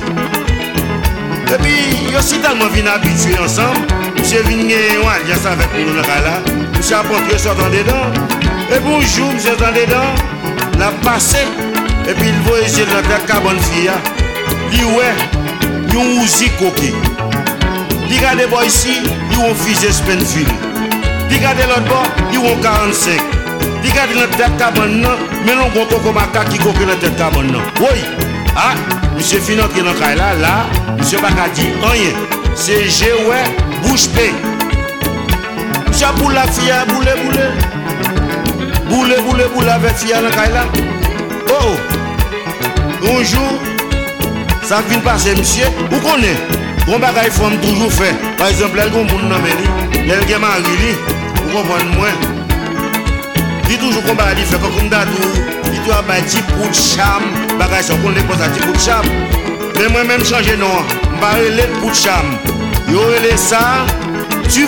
Et 1.49 1.59
puis, 1.61 1.75
il 2.05 2.13
y 2.13 2.15
a 2.15 2.21
aussi 2.21 2.39
tellement 2.39 2.67
bien 2.67 2.87
habitué 2.87 3.37
ensemble. 3.37 3.81
Monsieur 4.17 4.43
venu 4.43 4.75
en 5.03 5.09
alliance 5.09 5.45
avec 5.45 5.69
nous 5.77 5.93
dans 5.93 6.03
là. 6.03 6.41
Monsieur 6.77 6.97
a 6.99 7.03
porté 7.03 7.37
sur 7.37 7.57
dans 7.57 7.69
dedans. 7.69 8.07
Et 8.71 8.79
bonjour, 8.79 9.33
monsieur 9.33 9.57
dans 9.57 9.73
dedans. 9.73 10.15
La 10.79 10.93
passé. 11.03 11.39
Et 12.09 12.13
puis, 12.13 12.29
il 12.29 12.41
voit 12.49 12.61
ici 12.61 12.83
dans 12.83 13.09
la 13.09 13.19
cabane 13.27 13.59
fille. 13.59 13.91
Il 14.73 14.85
ouais, 14.85 15.15
il 15.89 15.95
y 15.95 15.99
a 15.99 16.01
un 16.01 16.71
coquille. 16.71 16.95
Il 18.09 18.19
regarde 18.19 18.41
ici, 18.65 19.03
il 19.33 19.37
y 19.37 19.43
a 19.43 19.47
un 19.49 20.56
Di 21.29 21.39
gade 21.39 21.67
lot 21.67 21.85
bo, 21.89 22.01
di 22.31 22.39
won 22.39 22.61
45 22.61 23.21
Di 23.83 23.91
gade 23.91 24.15
nan 24.15 24.31
tet 24.37 24.53
kaban 24.59 25.01
nan 25.03 25.19
Menon 25.47 25.71
kon 25.75 25.87
koko 25.91 26.13
maka 26.13 26.45
ki 26.51 26.59
koke 26.59 26.85
nan 26.87 26.99
tet 26.99 27.17
kaban 27.19 27.51
nan. 27.53 27.63
Woy, 27.81 28.01
ha, 28.55 28.75
msye 29.17 29.41
finan 29.41 29.69
ki 29.75 29.83
nan 29.83 29.95
kay 29.99 30.15
la 30.17 30.35
La, 30.41 30.55
msye 30.99 31.19
baka 31.19 31.49
di 31.55 31.71
anye 31.91 32.13
Se 32.57 32.89
je 32.89 33.11
we, 33.29 33.41
bouche 33.83 34.09
pe. 34.17 34.31
Msye 35.91 36.09
pou 36.17 36.31
la 36.31 36.47
fia, 36.49 36.85
boule 36.89 37.13
boule. 37.23 37.47
Boule 38.89 39.17
boule 39.27 39.49
boule 39.53 39.73
avek 39.75 39.97
fia 40.01 40.23
nan 40.25 40.33
kay 40.33 40.53
la. 40.55 40.65
Oh, 41.53 41.77
bonjour. 43.03 43.61
Sa 44.65 44.81
kvin 44.89 45.05
pase 45.05 45.37
msye, 45.37 45.69
ou 45.93 46.01
konen? 46.01 46.65
Kon 46.87 47.03
bagay 47.03 47.31
fòm 47.35 47.57
toujou 47.63 47.91
fè 47.91 48.13
Par 48.39 48.47
exemple, 48.49 48.79
el 48.79 48.93
kon 48.95 49.09
moun 49.11 49.29
nan 49.31 49.43
meni 49.43 49.67
Lèl 50.07 50.23
gen 50.29 50.39
man 50.43 50.63
rili 50.63 50.93
mari, 51.65 51.85
vous 51.87 51.97
comprenez 51.97 51.97
moi. 51.97 52.09
Il 53.69 53.79
toujours 53.79 54.03
qu'on 54.05 54.15
va 54.15 54.35
faire 54.35 54.61
comme 54.61 54.89
d'adou. 54.89 55.13
Il 55.73 55.83
doit 55.85 55.97
avoir 55.97 56.17
un 56.17 56.23
petit 56.23 56.43
coup 56.43 56.69
de 56.69 56.75
cham. 56.75 57.23
Bagaille, 57.59 57.83
ça 57.83 57.95
qu'on 57.97 58.11
les 58.11 58.21
pose 58.23 58.41
un 58.43 58.49
petit 58.49 58.67
coup 58.67 58.73
de 58.73 58.79
cham. 58.79 59.05
Mais 59.79 59.89
moi-même, 59.89 60.25
changer 60.25 60.57
non. 60.57 60.67
Je 61.03 61.21
vais 61.21 61.47
aller 61.49 61.69
pour 61.81 61.91
de 61.91 61.95
cham. 61.95 62.27
Yo, 62.89 63.01
tu. 64.49 64.67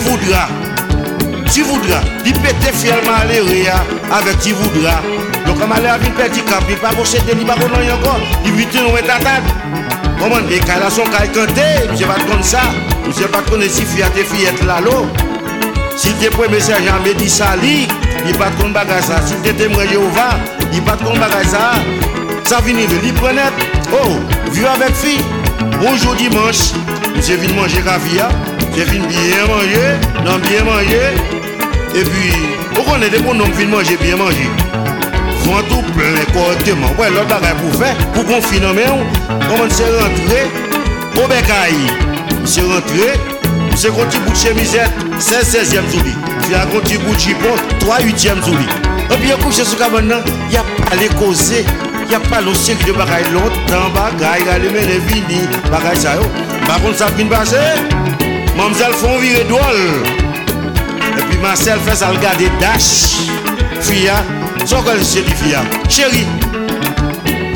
Tu 8.71 8.77
nous 8.83 8.91
mettre 8.91 9.15
à 9.15 9.19
table. 9.19 9.47
Comment 10.19 10.41
des 10.41 10.59
cas 10.59 10.79
là 10.79 10.89
sont 10.89 11.03
canté, 11.03 11.61
je 11.97 12.05
pas 12.05 12.15
comme 12.29 12.43
ça. 12.43 12.59
Je 13.07 13.23
pas 13.25 13.41
connaître 13.41 13.73
si 13.73 13.83
fille 13.83 14.03
tes 14.13 14.23
fillettes 14.23 14.63
là 14.63 14.79
l'eau. 14.81 15.07
Si 15.99 16.13
t'es 16.13 16.29
premier 16.29 16.55
message 16.55 16.83
en 16.87 17.05
me 17.05 17.13
dit 17.13 17.29
ça 17.29 17.55
il 17.61 18.33
pas 18.37 18.49
de 18.51 18.73
bagage. 18.73 19.03
Si 19.25 19.35
t'es 19.43 19.51
témoin 19.51 19.85
Jéhovah, 19.85 20.39
il 20.71 20.81
pas 20.81 20.95
de 20.95 21.03
bagage 21.03 21.47
ça. 21.47 21.71
Ça 22.45 22.61
finit 22.61 22.87
de 22.87 22.95
lui 23.05 23.11
prendre. 23.11 23.41
Oh, 23.91 24.07
vieux 24.53 24.65
avec 24.65 24.95
fille. 24.95 25.19
Bonjour 25.81 26.15
dimanche. 26.15 26.71
Monsieur 27.13 27.35
venu 27.35 27.51
manger 27.51 27.81
café. 27.81 28.23
J'ai 28.77 28.85
venu 28.85 29.07
bien 29.07 29.45
manger, 29.45 29.97
non 30.23 30.39
bien 30.39 30.63
manger. 30.63 31.17
Et 31.93 32.03
puis, 32.03 32.33
on 32.79 32.89
connaît 32.89 33.09
des 33.09 33.19
bons 33.19 33.33
noms 33.33 33.49
qui 33.49 33.65
manger 33.65 33.97
bien 34.01 34.15
manger 34.15 34.49
vent 35.43 35.61
tout 35.67 35.81
plein 35.91 36.23
correctement. 36.33 36.87
Ouais, 36.97 37.09
l'autre 37.09 37.27
bagage 37.27 37.55
pour 37.55 37.81
faire, 37.81 37.97
pour 38.13 38.25
qu'on 38.25 38.41
finisse, 38.41 38.87
comment 39.27 39.69
c'est 39.69 39.83
rentré? 39.83 40.47
Au 41.21 41.27
bécaille. 41.27 41.91
C'est 42.45 42.61
rentré, 42.61 43.19
c'est 43.75 43.89
un 43.89 44.05
petit 44.05 44.17
bout 44.19 44.31
de 44.31 44.37
chemisette, 44.37 44.91
c'est 45.19 45.41
16e 45.41 45.89
zouli. 45.89 46.13
Un 46.53 46.65
petit 46.67 46.97
bout 46.97 47.13
de 47.13 47.19
chipon, 47.19 47.55
3 47.79 47.97
8e 47.99 48.43
zouli. 48.43 48.65
Et 49.11 49.15
puis, 49.17 49.29
couché 49.43 49.63
sur 49.63 49.77
le 49.77 49.99
il 49.99 50.49
n'y 50.49 50.57
a 50.57 50.63
pas 50.63 50.95
les 50.95 51.09
causer. 51.09 51.65
Il 52.03 52.09
n'y 52.09 52.15
a 52.15 52.19
pas 52.19 52.41
le 52.41 52.53
cycle 52.55 52.87
de 52.87 52.91
bagaille 52.93 53.25
longtemps, 53.31 53.89
bagaille, 53.93 54.41
il 54.41 54.47
y 54.47 54.49
a 54.49 54.85
les 54.85 54.99
vini, 54.99 55.41
bagaille 55.69 55.97
ça. 55.97 56.15
Par 56.65 56.81
contre, 56.81 56.97
ça 56.97 57.07
vient 57.15 57.27
passer. 57.27 57.55
Mamzelle 58.57 58.93
font 58.93 59.17
virer 59.19 59.43
d'oual. 59.43 59.77
Et 61.17 61.21
puis 61.29 61.37
Marcel 61.37 61.77
fait 61.85 61.95
ça 61.95 62.07
regarder 62.07 62.49
Dash. 62.59 63.15
Fia, 63.81 64.23
Sò 64.67 64.81
kwen 64.83 65.03
se 65.03 65.21
di 65.23 65.33
fia 65.33 65.61
Chéri 65.87 66.25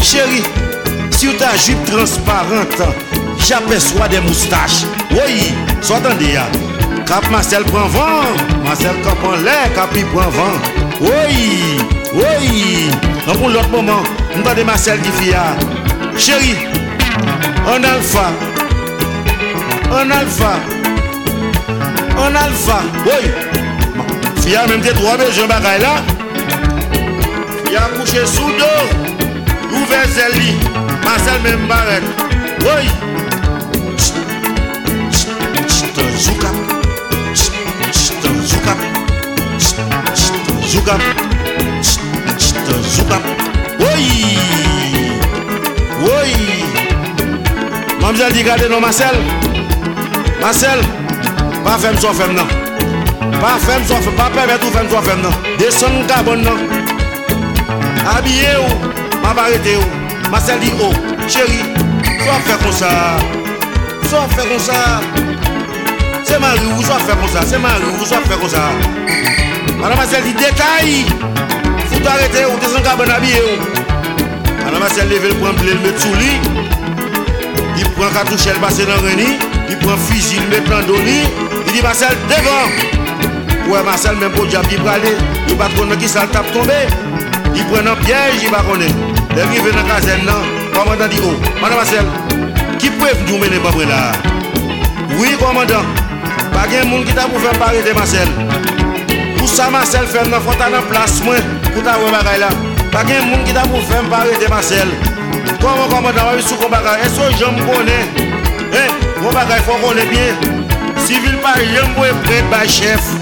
Chéri 0.01 0.41
Si 1.11 1.27
ou 1.27 1.33
ta 1.33 1.55
jupe 1.57 1.83
transparente 1.85 2.81
J'aperçois 3.45 4.07
des 4.07 4.21
moustaches 4.21 4.85
Oui 5.11 5.53
tande 5.81 6.21
ya 6.21 6.47
Kap 7.05 7.29
Marcel 7.29 7.63
pran 7.65 7.89
van, 7.89 8.37
Marcel 8.63 8.95
kap 9.03 9.23
an 9.27 9.43
lè, 9.43 9.57
kap 9.75 9.91
i 9.99 10.03
pran 10.13 10.31
van 10.31 10.55
Oye, 11.03 11.75
oye, 12.15 12.87
nan 13.25 13.39
pou 13.41 13.51
l'ot 13.51 13.67
mouman, 13.73 14.07
nou 14.31 14.45
tande 14.45 14.63
Marcel 14.63 15.01
di 15.03 15.11
fia. 15.19 15.43
Chéri, 16.15 16.53
an 17.67 17.83
alfa, 17.89 18.25
an 19.99 20.15
alfa, 20.15 20.53
an 22.23 22.41
alfa, 22.45 22.79
oye 23.03 23.31
Fia 24.43 24.63
mèm 24.71 24.83
te 24.85 24.95
trobe, 24.95 25.27
jen 25.35 25.51
bagay 25.51 25.83
la 25.83 25.95
Fia 27.65 27.87
kouche 27.97 28.27
sou 28.31 28.55
do, 28.59 28.75
ouve 29.73 30.03
zèli, 30.15 30.53
Marcel 31.03 31.41
mèm 31.43 31.67
barek, 31.67 32.13
oye 32.77 33.02
Zouka. 40.73 40.97
Zouka. 42.95 43.17
Oye 43.79 44.39
Oye 46.01 46.65
Mamzèl 48.01 48.33
di 48.33 48.41
gade 48.41 48.67
nou 48.69 48.79
Marcel. 48.79 49.13
Marcel 50.41 50.81
Pa 51.63 51.77
fèm 51.77 51.99
so 52.01 52.09
fèm 52.17 52.33
nan. 52.33 52.49
Pa 53.37 53.53
fèm 53.61 53.85
so 53.85 54.01
fèm 54.01 54.17
Pa 54.17 54.31
pèmèt 54.33 54.65
ou 54.65 54.73
fèm 54.73 54.89
so 54.89 55.03
fèm 55.05 55.21
nan. 55.21 55.37
Deson 55.61 56.01
kabon 56.09 56.41
nan. 56.41 56.57
Abye 58.15 58.57
ou 58.57 58.73
Mabarete 59.21 59.77
ou. 59.77 59.85
Marcel 60.31 60.59
di 60.59 60.73
ou 60.73 60.89
Chéri 61.29 61.61
So 62.25 62.33
fè 62.49 62.57
kon 62.65 62.73
sa. 62.81 62.89
So 64.09 64.25
fè 64.33 64.49
kon 64.49 64.65
sa. 64.71 64.81
Se 66.25 66.41
mari 66.41 66.65
ou 66.73 66.81
so 66.81 66.97
fè 67.05 67.21
kon 67.21 67.29
sa. 67.29 67.45
Se 67.45 67.61
mari 67.61 67.93
ou 67.93 68.09
so 68.09 68.25
fè 68.25 68.41
kon 68.41 68.49
sa. 68.57 69.02
Mademoiselle 69.83 70.23
dit 70.23 70.33
détail. 70.33 71.05
Faut 71.91 72.07
arrêter, 72.07 72.45
on 72.49 72.57
descend 72.57 72.83
cabane 72.83 73.11
habillé. 73.11 73.59
Mademoiselle 74.63 75.09
lève 75.09 75.27
le 75.27 75.35
prend 75.35 75.51
le 75.51 75.73
met 75.73 75.99
sous 75.99 76.13
lui. 76.15 76.39
Il 77.77 77.89
prend 77.89 78.07
cartouche, 78.13 78.47
elle 78.47 78.61
passe 78.61 78.77
dans 78.77 78.95
Reni. 79.03 79.37
Il 79.69 79.77
prend 79.79 79.97
fusil, 79.97 80.37
il 80.37 80.47
met 80.47 80.61
dans 80.69 80.87
Doni. 80.87 81.23
Il 81.67 81.73
dit 81.73 81.81
Marcel 81.81 82.15
devant. 82.29 83.69
Ouais, 83.69 83.83
Marcel, 83.83 84.15
même 84.15 84.31
pour 84.31 84.45
Diab, 84.45 84.65
il 84.71 84.81
va 84.83 84.91
aller. 84.91 85.17
Il 85.49 85.55
va 85.55 85.65
trouver 85.75 85.97
qui 85.97 86.07
ça 86.07 86.27
tape 86.31 86.49
tomber. 86.53 86.87
Il 87.53 87.65
prend 87.65 87.85
un 87.85 87.95
piège, 88.05 88.41
il 88.41 88.51
va 88.51 88.59
connaître. 88.59 88.95
Les 89.35 89.41
arrivé 89.41 89.69
dans 89.71 89.85
la 89.85 89.95
caserne, 89.95 90.21
non. 90.25 90.79
Commandant 90.79 91.09
dit 91.09 91.19
oh, 91.25 91.33
Mademoiselle, 91.61 92.05
qui 92.79 92.89
peut 92.89 93.07
nous 93.27 93.37
mener 93.37 93.57
pas 93.57 93.71
là? 93.85 94.13
Oui, 95.17 95.35
commandant. 95.37 95.83
Pas 96.53 96.67
de 96.67 96.87
monde 96.87 97.03
qui 97.03 97.13
t'a 97.13 97.23
pour 97.23 97.41
faire 97.41 97.59
parler 97.59 97.81
de 97.83 97.91
Marcel. 97.91 98.29
sa 99.53 99.69
Marcel 99.69 100.07
fèm 100.09 100.31
nan 100.33 100.41
fontan 100.41 100.71
nan 100.73 100.85
plas 100.89 101.19
mwen 101.25 101.41
Pou 101.69 101.81
ta 101.85 101.97
wè 102.01 102.09
bagay 102.13 102.39
la. 102.41 102.49
Pa 102.93 103.03
gen 103.05 103.27
moun 103.29 103.43
ki 103.45 103.53
ta 103.53 103.65
pou 103.69 103.81
fèm 103.89 104.09
pare 104.09 104.33
de 104.41 104.49
Marcel. 104.49 104.89
Kon 105.61 105.77
mwen 105.77 105.91
komandan 105.91 106.31
wè 106.31 106.41
sou 106.41 106.57
kon 106.61 106.73
bagay? 106.73 107.05
E 107.05 107.11
so 107.13 107.29
jom 107.37 107.59
konè 107.67 107.99
E, 108.73 108.83
kon 109.19 109.35
bagay 109.35 109.61
fò 109.67 109.77
konè 109.83 110.07
bie 110.09 110.27
Sivil 111.05 111.37
pa 111.45 111.53
jom 111.61 111.93
wè 112.01 112.09
prèd 112.25 112.49
bay 112.53 112.69
chef. 112.69 113.13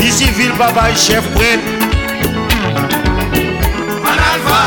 Di 0.00 0.10
sivil 0.14 0.54
pa 0.58 0.72
bay 0.74 0.96
chef 0.98 1.26
prèd 1.36 1.62
An 4.00 4.24
alfa 4.30 4.62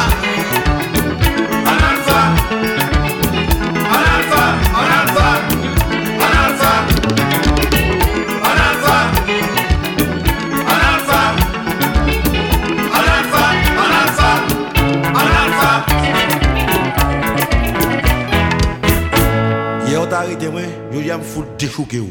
matin, 20.46 20.56
ouais, 20.56 20.70
je 20.92 21.00
suis 21.00 21.10
full 21.24 21.46
déchouqué. 21.58 22.02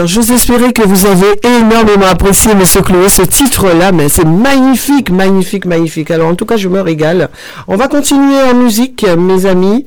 Alors, 0.00 0.08
j'ose 0.08 0.28
que 0.28 0.82
vous 0.88 1.04
avez 1.04 1.38
énormément 1.44 2.06
apprécié, 2.06 2.54
Monsieur 2.54 2.80
Chloé, 2.80 3.10
ce 3.10 3.20
titre-là, 3.20 3.92
mais 3.92 4.08
c'est 4.08 4.24
magnifique, 4.24 5.10
magnifique, 5.10 5.66
magnifique. 5.66 6.10
Alors, 6.10 6.30
en 6.30 6.34
tout 6.34 6.46
cas, 6.46 6.56
je 6.56 6.68
me 6.68 6.80
régale. 6.80 7.28
On 7.68 7.76
va 7.76 7.86
continuer 7.86 8.40
en 8.50 8.54
musique, 8.54 9.04
mes 9.18 9.44
amis. 9.44 9.86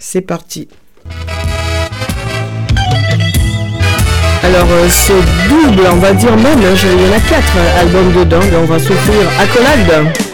C'est 0.00 0.22
parti. 0.22 0.66
Alors, 4.42 4.66
euh, 4.68 4.88
ce 4.88 5.12
double, 5.48 5.82
on 5.92 5.96
va 5.98 6.12
dire 6.12 6.36
même, 6.36 6.58
hein, 6.58 6.74
il 6.82 7.06
y 7.06 7.08
en 7.08 7.16
a 7.16 7.20
quatre 7.20 7.56
albums 7.78 8.12
dedans, 8.14 8.40
on 8.60 8.64
va 8.64 8.80
s'offrir 8.80 9.28
Accolade. 9.38 10.25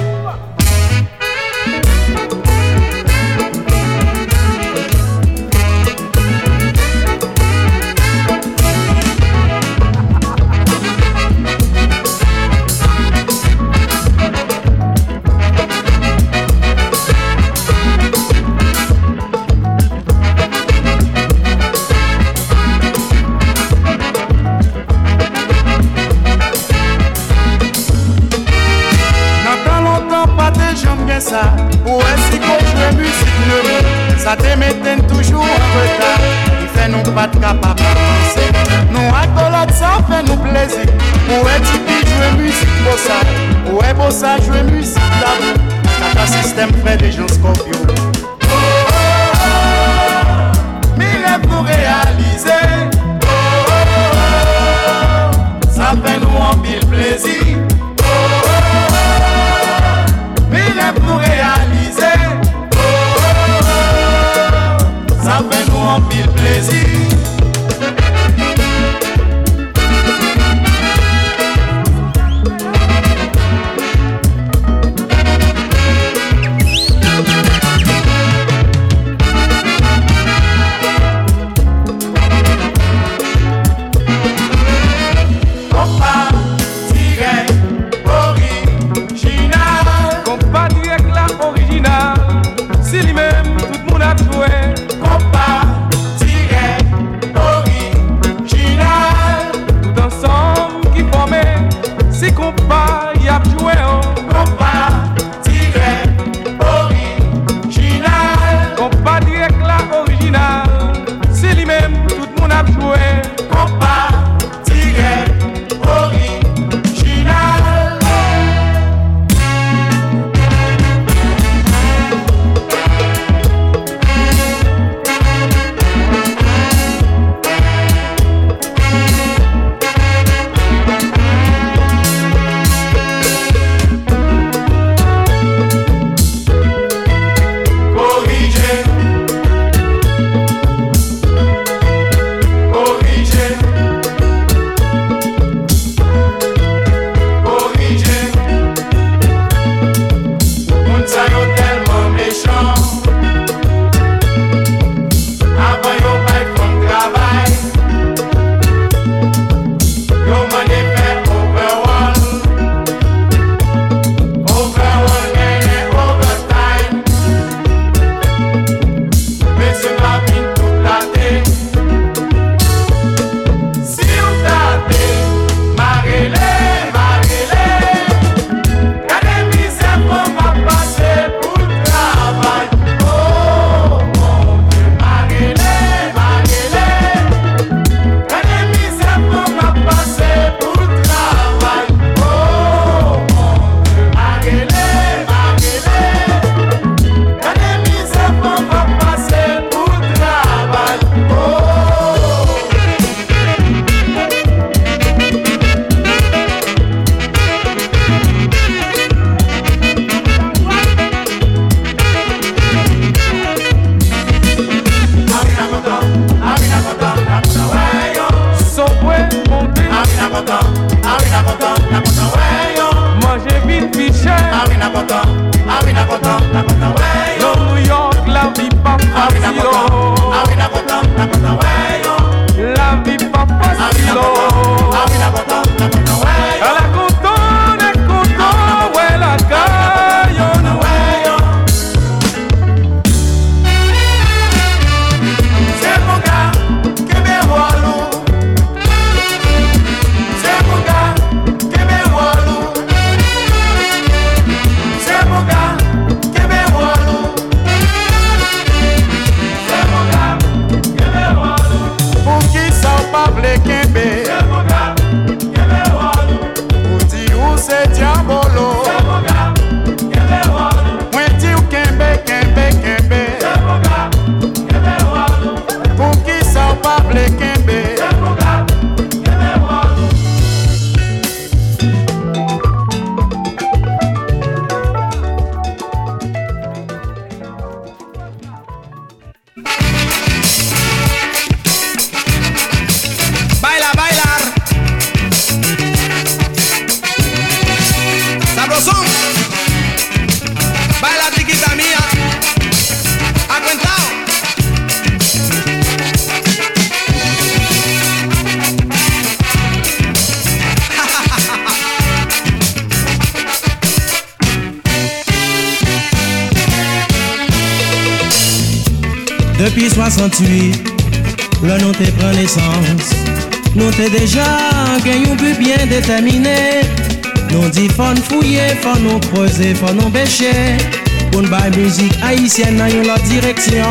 dans 332.59 333.22
direction. 333.28 333.86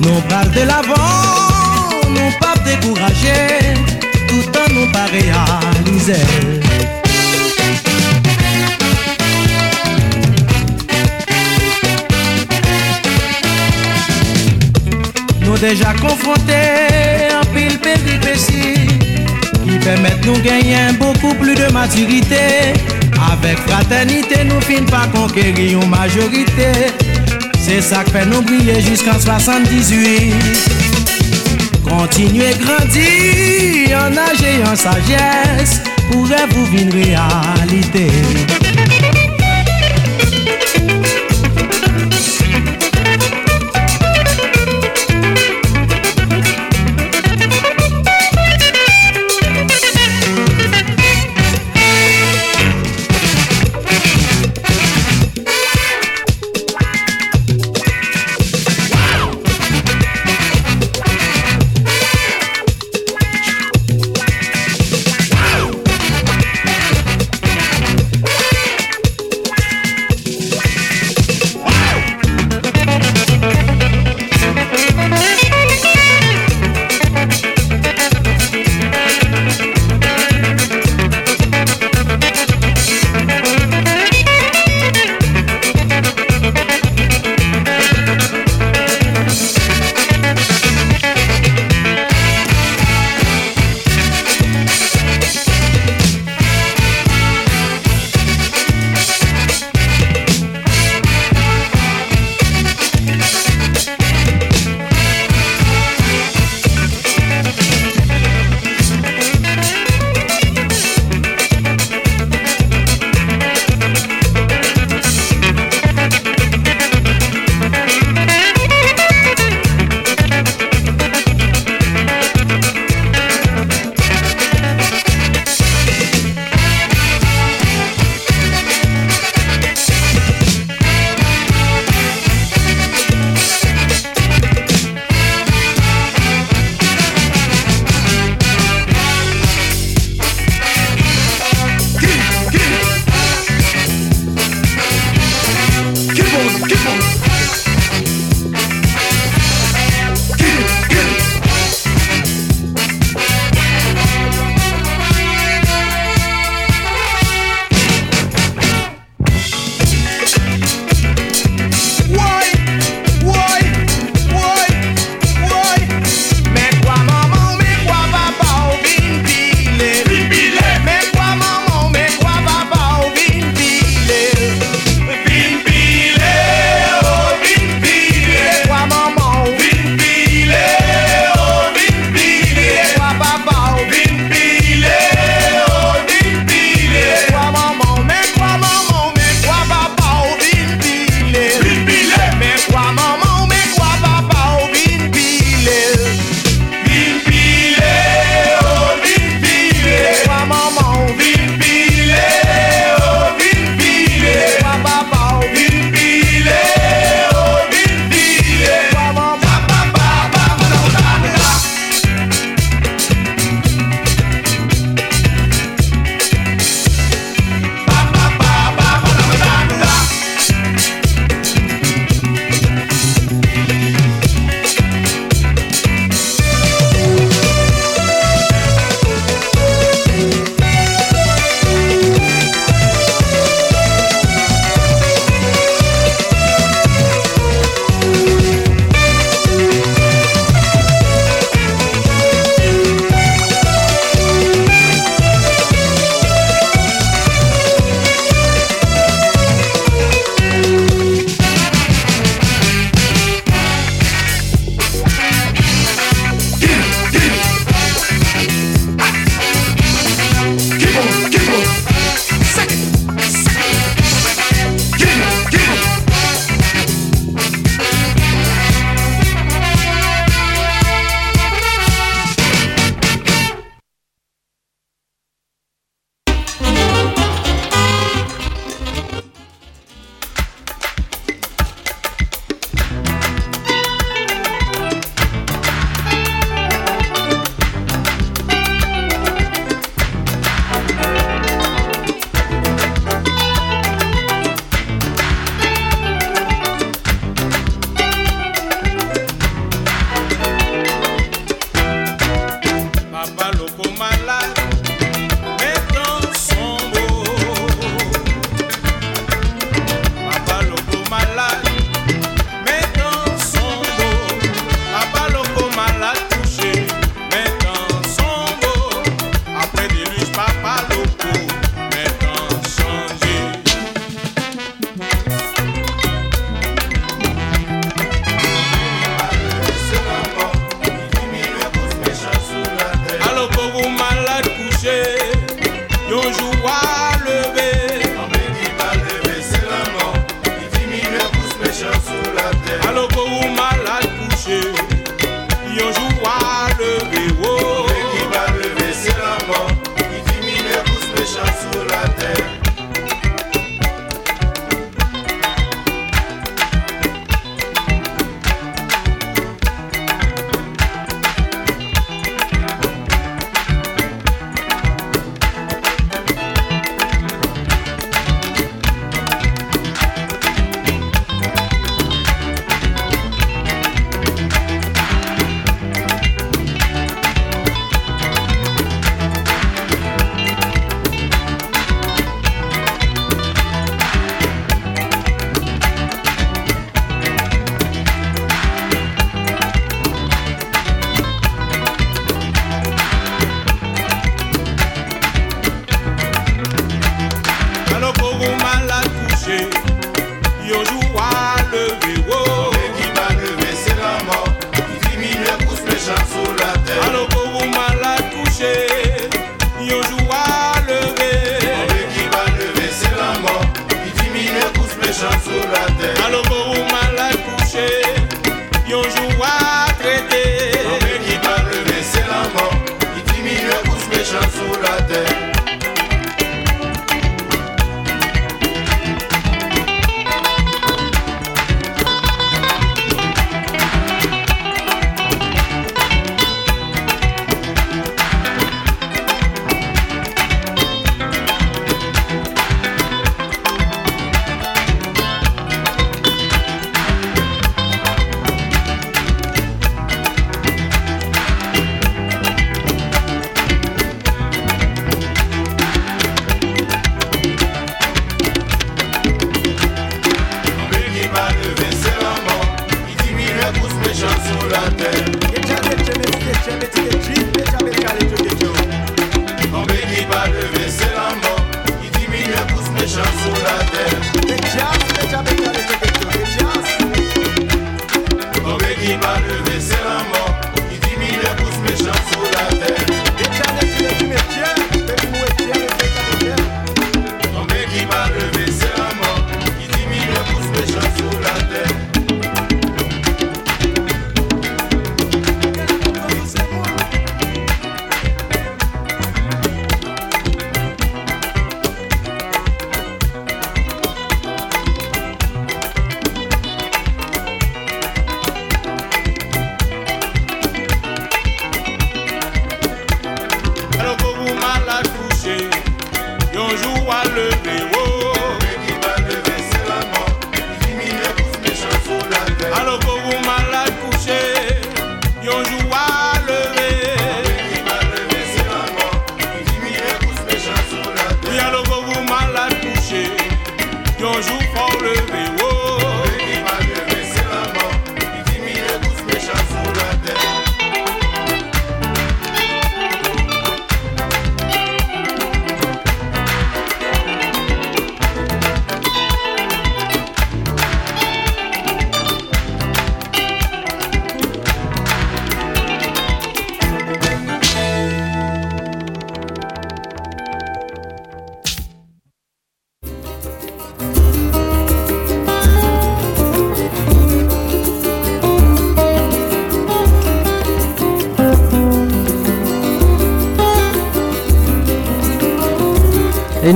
Nous 0.00 0.20
parlons 0.28 0.50
de 0.50 0.60
l'avant, 0.66 1.90
nous 2.10 2.32
pas 2.40 2.54
décourager, 2.64 3.74
tout 4.26 4.58
en 4.58 4.74
nous 4.74 4.90
pas 4.90 5.04
réaliser. 5.04 6.14
Nous 15.42 15.58
déjà 15.58 15.92
confrontés 15.92 17.28
en 17.40 17.46
pile 17.54 17.78
péripétie, 17.78 18.88
qui 19.64 19.78
permettent 19.78 20.26
nous 20.26 20.40
gagner 20.40 20.92
beaucoup 20.98 21.34
plus 21.34 21.54
de 21.54 21.72
maturité. 21.72 22.95
Fraternité 23.54 24.44
nous 24.44 24.54
nou 24.54 24.60
fin 24.60 25.08
conquérir 25.14 25.80
une 25.80 25.88
majorité. 25.88 26.72
C'est 27.60 27.80
ça 27.80 27.96
sak 27.96 28.10
fait 28.10 28.26
nous 28.26 28.42
briller 28.42 28.80
jusqu'en 28.80 29.18
78 29.18 30.32
Kontinue 31.84 32.42
grandi, 32.60 33.92
an 33.94 34.16
age 34.16 34.46
yon 34.58 34.76
sajes 34.76 35.80
Pou 36.10 36.22
rev 36.22 36.58
ou 36.58 36.64
vin 36.66 36.90
réalité? 36.90 38.06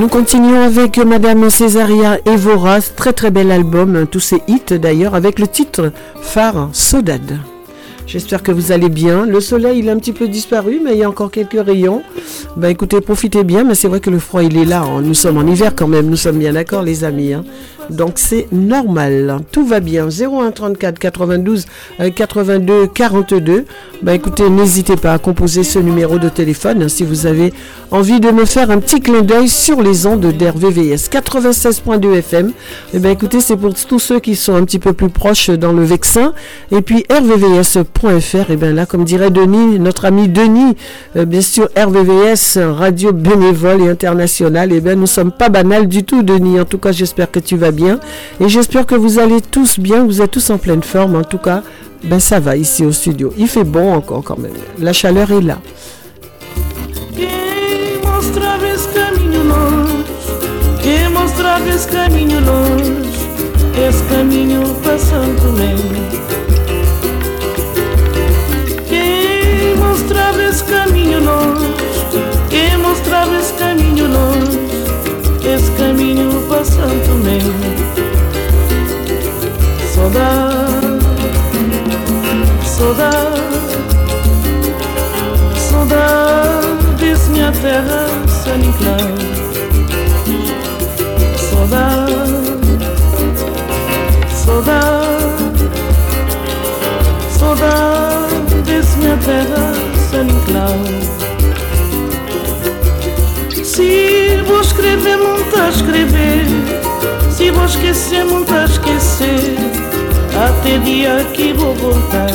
Nous 0.00 0.08
continuons 0.08 0.62
avec 0.62 0.96
Madame 0.96 1.50
Césaria 1.50 2.18
Evora, 2.24 2.80
très 2.80 3.12
très 3.12 3.30
bel 3.30 3.50
album, 3.52 4.06
tous 4.10 4.20
ses 4.20 4.42
hits 4.48 4.78
d'ailleurs, 4.78 5.14
avec 5.14 5.38
le 5.38 5.46
titre 5.46 5.92
phare 6.22 6.70
Sodade. 6.72 7.38
J'espère 8.06 8.42
que 8.42 8.50
vous 8.50 8.72
allez 8.72 8.88
bien. 8.88 9.26
Le 9.26 9.40
soleil, 9.40 9.80
il 9.80 9.90
a 9.90 9.92
un 9.92 9.98
petit 9.98 10.14
peu 10.14 10.26
disparu, 10.26 10.80
mais 10.82 10.92
il 10.92 10.98
y 10.98 11.04
a 11.04 11.08
encore 11.08 11.30
quelques 11.30 11.62
rayons. 11.62 12.02
Ben 12.56 12.70
écoutez, 12.70 13.02
profitez 13.02 13.44
bien, 13.44 13.62
mais 13.62 13.74
c'est 13.74 13.88
vrai 13.88 14.00
que 14.00 14.10
le 14.10 14.18
froid, 14.18 14.42
il 14.42 14.56
est 14.56 14.64
là. 14.64 14.82
Hein. 14.82 15.02
Nous 15.02 15.14
sommes 15.14 15.36
en 15.36 15.46
hiver 15.46 15.74
quand 15.76 15.86
même, 15.86 16.06
nous 16.06 16.16
sommes 16.16 16.38
bien 16.38 16.54
d'accord, 16.54 16.82
les 16.82 17.04
amis. 17.04 17.34
Hein. 17.34 17.44
Donc 17.90 18.14
c'est 18.16 18.48
normal. 18.52 19.40
Tout 19.52 19.64
va 19.64 19.80
bien. 19.80 20.08
01 20.08 20.50
34 20.50 20.98
92 20.98 21.66
82 22.16 22.86
42. 22.88 23.64
Ben 24.02 24.12
écoutez, 24.14 24.48
n'hésitez 24.48 24.96
pas 24.96 25.12
à 25.12 25.18
composer 25.18 25.62
ce 25.62 25.78
numéro 25.78 26.18
de 26.18 26.28
téléphone 26.28 26.82
hein, 26.82 26.88
si 26.88 27.04
vous 27.04 27.26
avez 27.26 27.52
envie 27.90 28.20
de 28.20 28.30
me 28.30 28.44
faire 28.44 28.70
un 28.70 28.78
petit 28.78 29.00
clin 29.00 29.22
d'œil 29.22 29.48
sur 29.48 29.82
les 29.82 30.06
ondes 30.06 30.20
d'RVVS 30.20 31.08
96.2 31.10 32.14
FM. 32.18 32.52
Et 32.94 32.98
ben 32.98 33.10
écoutez, 33.10 33.40
c'est 33.40 33.56
pour 33.56 33.74
tous 33.74 33.98
ceux 33.98 34.20
qui 34.20 34.36
sont 34.36 34.54
un 34.54 34.64
petit 34.64 34.78
peu 34.78 34.92
plus 34.92 35.08
proches 35.08 35.50
dans 35.50 35.72
le 35.72 35.82
Vexin. 35.82 36.32
Et 36.70 36.82
puis 36.82 37.04
RVVS 37.10 37.78
et 38.48 38.56
bien 38.56 38.72
là, 38.72 38.86
comme 38.86 39.04
dirait 39.04 39.30
Denis, 39.30 39.78
notre 39.78 40.04
ami 40.04 40.28
Denis, 40.28 40.76
euh, 41.16 41.24
bien 41.24 41.40
sûr, 41.40 41.68
RVVS, 41.76 42.58
radio 42.58 43.12
bénévole 43.12 43.82
et 43.82 43.88
internationale, 43.88 44.72
et 44.72 44.80
bien 44.80 44.94
nous 44.94 45.06
sommes 45.06 45.32
pas 45.32 45.48
banals 45.48 45.88
du 45.88 46.04
tout, 46.04 46.22
Denis. 46.22 46.60
En 46.60 46.64
tout 46.64 46.78
cas, 46.78 46.92
j'espère 46.92 47.30
que 47.30 47.40
tu 47.40 47.56
vas 47.56 47.70
bien. 47.70 48.00
Et 48.40 48.48
j'espère 48.48 48.86
que 48.86 48.94
vous 48.94 49.18
allez 49.18 49.40
tous 49.40 49.78
bien, 49.78 50.04
vous 50.04 50.22
êtes 50.22 50.30
tous 50.30 50.50
en 50.50 50.58
pleine 50.58 50.82
forme. 50.82 51.16
En 51.16 51.24
tout 51.24 51.38
cas, 51.38 51.62
ben 52.04 52.20
ça 52.20 52.40
va 52.40 52.56
ici 52.56 52.84
au 52.84 52.92
studio. 52.92 53.32
Il 53.36 53.48
fait 53.48 53.64
bon 53.64 53.92
encore 53.92 54.22
quand 54.24 54.38
même. 54.38 54.52
La 54.78 54.92
chaleur 54.92 55.30
est 55.32 55.42
là. 55.42 55.58
mostrava 61.40 61.68
esse 61.70 61.88
caminho 61.88 62.38
longe, 62.44 63.26
esse 63.88 64.02
caminho 64.04 64.74
passando 64.84 65.40
por 65.40 65.52
mim. 65.54 65.74
Quem 68.86 69.74
mostrava 69.76 70.42
esse 70.42 70.62
caminho 70.64 71.24
longe, 71.24 71.74
quem 72.50 72.76
mostrava 72.76 73.34
esse 73.38 73.54
caminho 73.54 74.06
longe, 74.08 74.58
esse 75.42 75.70
caminho 75.78 76.42
passando 76.46 77.00
por 77.06 77.14
mim. 77.14 77.40
Saudade, 79.94 80.98
saudade, 82.66 83.40
saudade, 85.70 86.94
disse 86.98 87.30
minha 87.30 87.50
terra, 87.50 88.08
San 88.28 88.60
Saudade, 91.70 92.34
saudade, 94.34 95.70
saudade, 97.38 98.62
disse 98.64 98.98
minha 98.98 99.16
terra, 99.18 99.72
Saint-Nicolau 100.10 100.74
Se 103.62 104.42
vou 104.48 104.60
escrever, 104.60 105.16
muito 105.16 105.60
a 105.60 105.68
escrever. 105.68 106.46
Se 107.30 107.52
vou 107.52 107.64
esquecer, 107.66 108.24
muito 108.24 108.52
a 108.52 108.64
esquecer. 108.64 109.56
Até 110.44 110.78
dia 110.78 111.24
que 111.34 111.52
vou 111.52 111.72
voltar. 111.76 112.32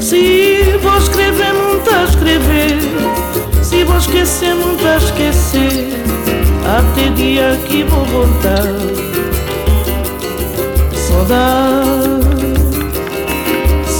Se 0.00 0.76
vou 0.82 0.98
escrever, 0.98 1.54
muito 1.54 1.88
a 1.88 2.02
escrever 2.02 3.21
Vou 3.84 3.98
esquecer, 3.98 4.54
muito 4.54 4.86
a 4.86 4.96
esquecer. 4.96 5.88
Até 6.64 7.08
dia 7.10 7.58
que 7.66 7.82
vou 7.84 8.04
voltar. 8.06 8.62
Saudade 10.94 12.22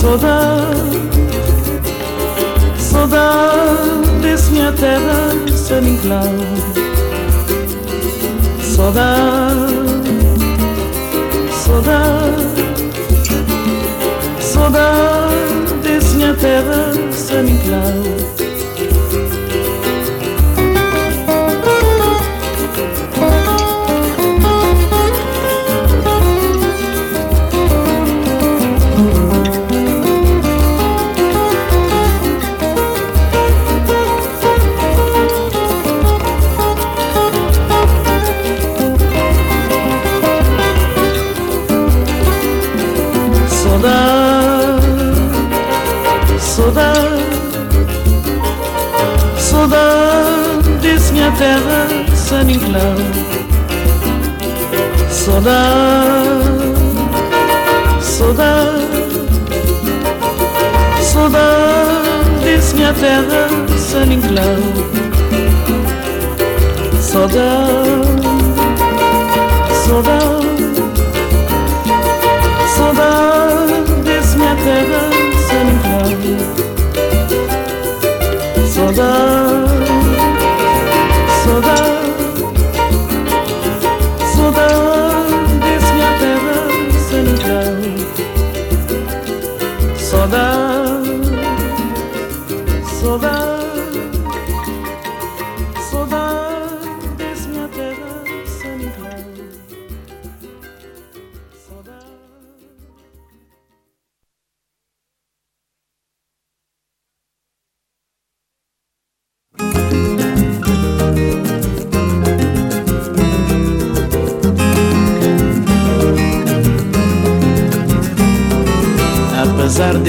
Saudade, 0.03 0.99
saudade 2.77 4.09
desse 4.21 4.51
minha 4.51 4.73
terra, 4.73 5.31
San 5.55 5.83
Nicolau. 5.83 6.25
Saudade, 8.61 9.73
saudade, 11.53 12.45
saudade 14.41 15.75
desse 15.85 16.17
minha 16.17 16.35
terra, 16.35 16.93
San 17.13 17.45
terra 51.43 51.89
sem 52.15 52.51
in 52.51 52.61
cloud. 52.61 53.15
Saudade, 55.11 56.45
saudade, 58.01 58.87
saudade, 61.13 62.31
diz 62.45 62.73
minha 62.75 62.93
terra 62.95 63.43
sem 63.77 64.13
in 64.13 64.21
cloud. 64.21 64.75
Saudade, 67.01 68.23
saudade, 69.85 70.47
saudade, 72.77 73.75
diz 74.05 74.35
minha 74.37 74.55
terra. 74.65 75.12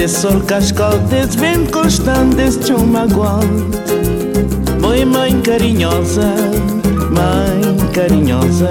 De 0.04 0.08
sol 0.10 0.38
cascaltes 0.40 1.34
bem 1.36 1.64
constantes 1.64 2.58
de 2.58 2.74
uma 2.74 3.06
guante 3.06 3.78
Boi 4.78 5.02
mãe 5.02 5.40
carinhosa, 5.40 6.34
mãe 7.10 7.88
carinhosa. 7.94 8.70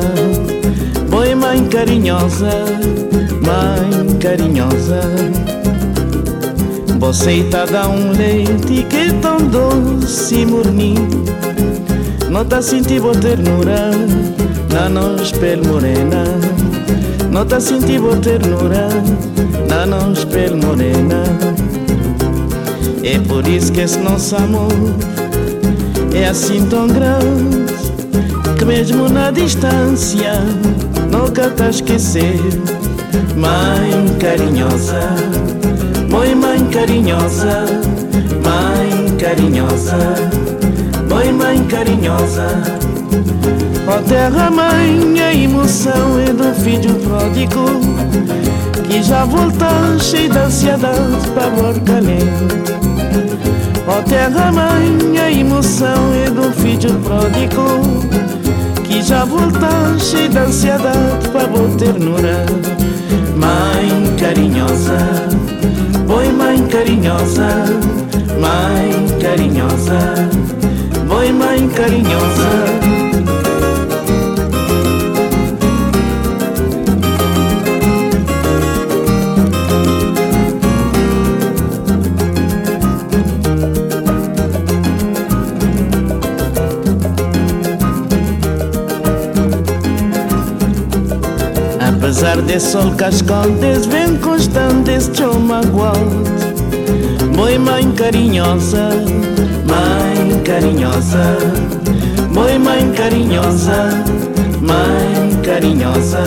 Boi 1.10 1.34
mãe 1.34 1.66
carinhosa, 1.70 2.52
mãe 3.42 4.16
carinhosa. 4.20 5.02
Você 7.00 7.44
tá 7.50 7.66
dá 7.66 7.90
um 7.90 8.12
leite 8.12 8.86
que 8.88 8.98
é 8.98 9.14
tão 9.14 9.38
doce 9.38 10.42
e 10.42 10.46
morninho 10.46 11.26
Nota 12.30 12.62
sentir 12.62 13.02
boa 13.02 13.16
ternura 13.16 13.90
na 14.72 14.88
nos 14.88 15.32
pel 15.32 15.64
morena. 15.66 16.26
Nota 17.32 17.60
sentir 17.60 18.00
boa 18.00 18.18
ternura 18.18 18.88
na 19.74 19.86
nos 19.86 20.24
pel 20.26 20.56
morena. 20.58 21.24
É 23.04 23.20
por 23.20 23.48
isso 23.48 23.72
que 23.72 23.82
esse 23.82 23.98
nosso 24.00 24.36
amor 24.36 24.72
é 26.16 26.28
assim 26.28 26.66
tão 26.68 26.88
grande 26.88 27.66
Que 28.58 28.64
mesmo 28.64 29.10
na 29.10 29.30
distância 29.30 30.36
nunca 31.12 31.50
tá 31.50 31.70
esquecer 31.70 32.40
Mãe 33.36 34.16
carinhosa, 34.20 35.02
mãe 36.10 36.34
mãe 36.34 36.66
carinhosa 36.68 37.66
Mãe 38.46 39.18
carinhosa, 39.18 40.16
Oi, 41.14 41.32
mãe 41.32 41.64
carinhosa. 41.66 42.48
Ó 43.88 44.02
terra, 44.02 44.50
mãe, 44.50 45.22
a 45.22 45.34
emoção 45.34 46.20
é 46.20 46.34
do 46.34 46.52
filho 46.56 46.96
pródigo 46.96 48.03
que 48.94 49.02
já 49.02 49.26
cheio 50.00 50.30
de 50.30 50.38
ansiedade 50.38 51.28
para 51.34 51.48
amor. 51.48 51.74
Ó 53.88 54.02
terra, 54.04 54.52
mãe, 54.52 55.20
a 55.20 55.32
emoção 55.32 56.14
é 56.14 56.30
do 56.30 56.52
filho 56.52 56.94
pródigo 57.00 57.82
que 58.84 59.02
já 59.02 59.26
cheio 60.00 60.30
de 60.30 60.38
ansiedade 60.38 61.28
para 61.32 61.48
boa 61.48 61.76
ternura. 61.76 62.46
Mãe 63.36 64.16
carinhosa, 64.20 65.28
boi 66.06 66.32
mãe 66.32 66.62
carinhosa, 66.68 67.66
mãe 68.40 69.20
carinhosa, 69.20 70.30
boi 71.08 71.32
mãe 71.32 71.68
carinhosa. 71.70 72.83
Apesar 92.24 92.42
desse 92.44 92.72
sol 92.72 92.90
cascante, 92.92 93.90
vem 93.90 94.16
constante, 94.16 94.92
este 94.92 95.24
magoado. 95.24 96.24
Mãe, 97.36 97.60
mãe 97.60 97.92
carinhosa, 97.92 98.92
mãe 99.68 100.42
carinhosa, 100.46 101.38
mãe, 102.34 102.58
mãe 102.58 102.94
carinhosa, 102.94 103.90
mãe 104.62 105.42
carinhosa. 105.44 106.24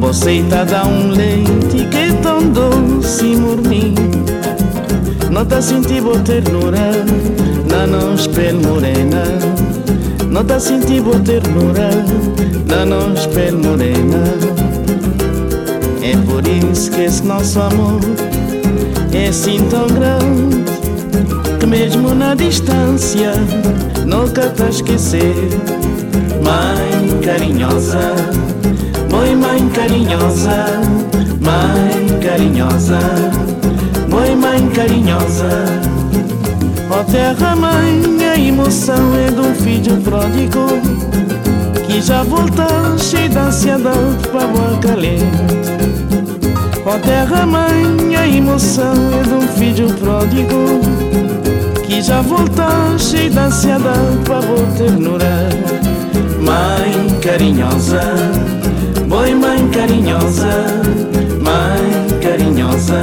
Você 0.00 0.46
tá 0.48 0.64
dá 0.64 0.86
um 0.86 1.10
leite 1.10 1.86
que 1.90 1.98
é 1.98 2.12
tão 2.22 2.40
doce 2.48 3.26
e 3.26 3.36
morninho. 3.36 4.10
Não 5.30 5.44
tá 5.44 5.60
sentindo 5.60 6.18
ternura, 6.20 7.04
na 7.70 7.86
não 7.86 8.14
espelho 8.14 8.62
morena. 8.66 9.69
Não 10.40 10.46
tá 10.46 10.58
sentindo 10.58 11.20
ternura, 11.22 11.90
na 12.66 12.86
não 12.86 13.12
espelho 13.12 13.58
morena. 13.58 14.24
É 16.00 16.16
por 16.24 16.42
isso 16.48 16.90
que 16.90 17.02
esse 17.02 17.22
nosso 17.24 17.60
amor 17.60 18.00
é 19.12 19.28
assim 19.28 19.58
tão 19.68 19.86
grande 19.88 20.64
que 21.60 21.66
mesmo 21.66 22.14
na 22.14 22.34
distância 22.34 23.32
nunca 24.06 24.48
tá 24.48 24.70
esquecer. 24.70 25.34
Mãe 26.42 27.20
carinhosa, 27.22 28.14
mãe 29.12 29.36
mãe 29.36 29.68
carinhosa, 29.68 30.80
mãe 31.38 32.18
carinhosa, 32.18 32.98
mãe 34.08 34.34
mãe 34.34 34.70
carinhosa. 34.70 35.66
Ó 36.90 37.04
terra 37.04 37.54
mãe, 37.54 38.00
a 38.16 38.19
emoção 38.48 39.14
é 39.16 39.30
de 39.30 39.40
um 39.40 39.54
filho 39.54 39.96
pródigo 39.98 40.66
que 41.86 42.00
já 42.00 42.22
volta 42.22 42.66
cheio 42.98 43.28
de 43.28 43.38
ansiedade 43.38 44.28
para 44.30 44.46
boa 44.46 44.78
calente. 44.78 45.24
Ó 46.86 46.98
terra 46.98 47.44
mãe, 47.44 48.16
a 48.16 48.26
emoção 48.26 48.94
é 49.20 49.22
de 49.22 49.34
um 49.34 49.48
filho 49.48 49.92
pródigo 49.94 50.80
que 51.84 52.00
já 52.00 52.22
volta 52.22 52.66
cheio 52.98 53.30
de 53.30 53.38
ansiedade 53.38 54.16
para 54.24 54.40
boa 54.40 54.66
ternura. 54.76 55.48
Mãe 56.40 57.20
carinhosa, 57.20 58.00
boi 59.06 59.34
mãe 59.34 59.68
carinhosa, 59.68 60.66
mãe 61.42 62.20
carinhosa, 62.22 63.02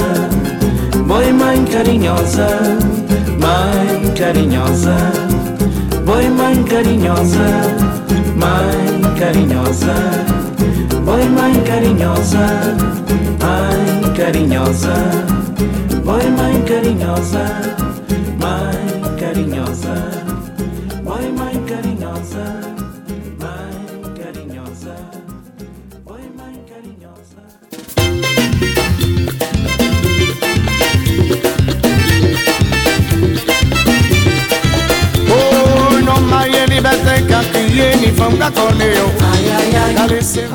boi 1.06 1.32
mãe 1.32 1.64
carinhosa, 1.66 2.48
mãe 3.40 4.14
carinhosa, 4.16 5.27
boi 6.08 6.30
mãe 6.30 6.64
carinhosa, 6.64 7.48
mãe 8.38 9.02
carinhosa, 9.20 9.94
boi 11.04 11.26
mãe 11.36 11.54
carinhosa, 11.68 12.46
mãe 13.44 14.14
carinhosa, 14.16 14.96
boi 16.06 16.26
mãe 16.38 16.62
carinhosa, 16.62 17.46
mãe 18.40 19.18
carinhosa, 19.20 19.67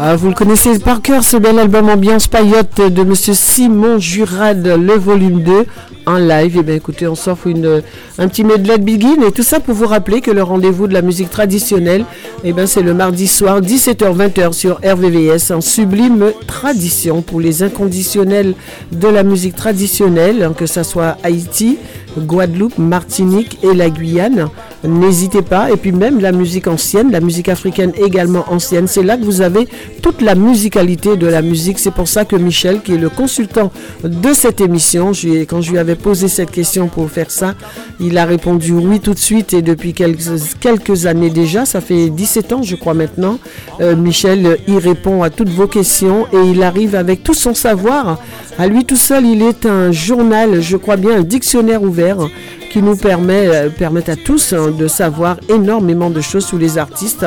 Ah, 0.01 0.16
vous 0.16 0.28
le 0.28 0.34
connaissez 0.34 0.78
par 0.78 1.03
cœur, 1.03 1.22
ce 1.22 1.36
bel 1.36 1.59
album 1.59 1.88
Ambiance 1.88 2.26
Paillotte 2.26 2.80
de 2.80 3.03
Monsieur 3.03 3.34
Simon 3.34 3.99
Jurad, 3.99 4.66
le 4.66 4.95
volume 4.95 5.43
2, 5.43 5.66
en 6.07 6.16
live. 6.16 6.57
Et 6.57 6.62
bien 6.62 6.74
écoutez, 6.74 7.07
on 7.07 7.14
s'offre 7.14 7.47
une, 7.49 7.82
un 8.18 8.28
petit 8.28 8.45
medley 8.45 8.78
de 8.78 8.84
Begin 8.84 9.22
et 9.26 9.32
tout 9.32 9.43
ça 9.43 9.61
pour 9.61 9.74
vous 9.74 9.86
rappeler 9.86 10.20
que 10.20 10.30
le 10.30 10.43
rendez-vous 10.43 10.86
de 10.86 10.95
la 10.95 11.03
musique 11.03 11.30
traditionnelle, 11.30 12.05
et 12.45 12.53
ben 12.53 12.66
c'est 12.66 12.82
le 12.82 12.95
mardi 12.95 13.28
soir, 13.28 13.61
17h-20h 13.61 14.53
sur 14.53 14.80
RVVS, 14.84 15.53
en 15.53 15.61
sublime 15.61 16.32
tradition 16.47 17.20
pour 17.20 17.40
les 17.40 17.62
inconditionnels 17.62 18.55
de 18.90 19.09
la 19.09 19.22
musique 19.22 19.57
traditionnelle, 19.57 20.43
hein, 20.43 20.55
que 20.57 20.66
ça 20.66 20.82
soit 20.82 21.18
Haïti, 21.22 21.78
Guadeloupe, 22.18 22.78
Martinique 22.78 23.59
et 23.62 23.74
la 23.74 23.90
Guyane. 23.90 24.49
N'hésitez 24.84 25.42
pas. 25.42 25.70
Et 25.70 25.76
puis 25.76 25.92
même 25.92 26.20
la 26.20 26.32
musique 26.32 26.66
ancienne, 26.66 27.10
la 27.10 27.20
musique 27.20 27.48
africaine 27.48 27.92
également 27.96 28.44
ancienne. 28.48 28.86
C'est 28.88 29.02
là 29.02 29.16
que 29.16 29.24
vous 29.24 29.40
avez 29.40 29.68
toute 30.02 30.20
la 30.20 30.34
musicalité 30.34 31.16
de 31.16 31.26
la 31.26 31.42
musique. 31.42 31.78
C'est 31.78 31.92
pour 31.92 32.08
ça 32.08 32.24
que 32.24 32.36
Michel, 32.36 32.80
qui 32.82 32.94
est 32.94 32.98
le 32.98 33.08
consultant 33.08 33.70
de 34.02 34.32
cette 34.32 34.60
émission, 34.60 35.12
quand 35.48 35.60
je 35.60 35.70
lui 35.70 35.78
avais 35.78 35.94
posé 35.94 36.28
cette 36.28 36.50
question 36.50 36.88
pour 36.88 37.10
faire 37.10 37.30
ça, 37.30 37.54
il 38.00 38.18
a 38.18 38.24
répondu 38.24 38.72
oui 38.72 39.00
tout 39.00 39.14
de 39.14 39.18
suite. 39.18 39.52
Et 39.52 39.62
depuis 39.62 39.92
quelques, 39.94 41.06
années 41.06 41.30
déjà, 41.30 41.64
ça 41.64 41.80
fait 41.80 42.08
17 42.08 42.52
ans 42.52 42.62
je 42.62 42.76
crois 42.76 42.94
maintenant, 42.94 43.38
euh, 43.80 43.96
Michel 43.96 44.46
euh, 44.46 44.56
y 44.68 44.78
répond 44.78 45.22
à 45.22 45.30
toutes 45.30 45.48
vos 45.48 45.66
questions 45.66 46.26
et 46.32 46.50
il 46.50 46.62
arrive 46.62 46.94
avec 46.94 47.22
tout 47.22 47.34
son 47.34 47.54
savoir. 47.54 48.18
À 48.58 48.66
lui 48.66 48.84
tout 48.84 48.96
seul, 48.96 49.26
il 49.26 49.42
est 49.42 49.66
un 49.66 49.92
journal, 49.92 50.60
je 50.60 50.76
crois 50.76 50.96
bien, 50.96 51.18
un 51.18 51.22
dictionnaire 51.22 51.82
ouvert 51.82 52.28
qui 52.72 52.80
nous 52.82 52.96
permet, 52.96 53.48
euh, 53.48 53.68
permet 53.68 54.08
à 54.08 54.16
tous 54.16 54.54
hein, 54.54 54.70
de 54.70 54.88
savoir 54.88 55.36
énormément 55.50 56.08
de 56.08 56.22
choses 56.22 56.46
sur 56.46 56.56
les 56.56 56.78
artistes 56.78 57.26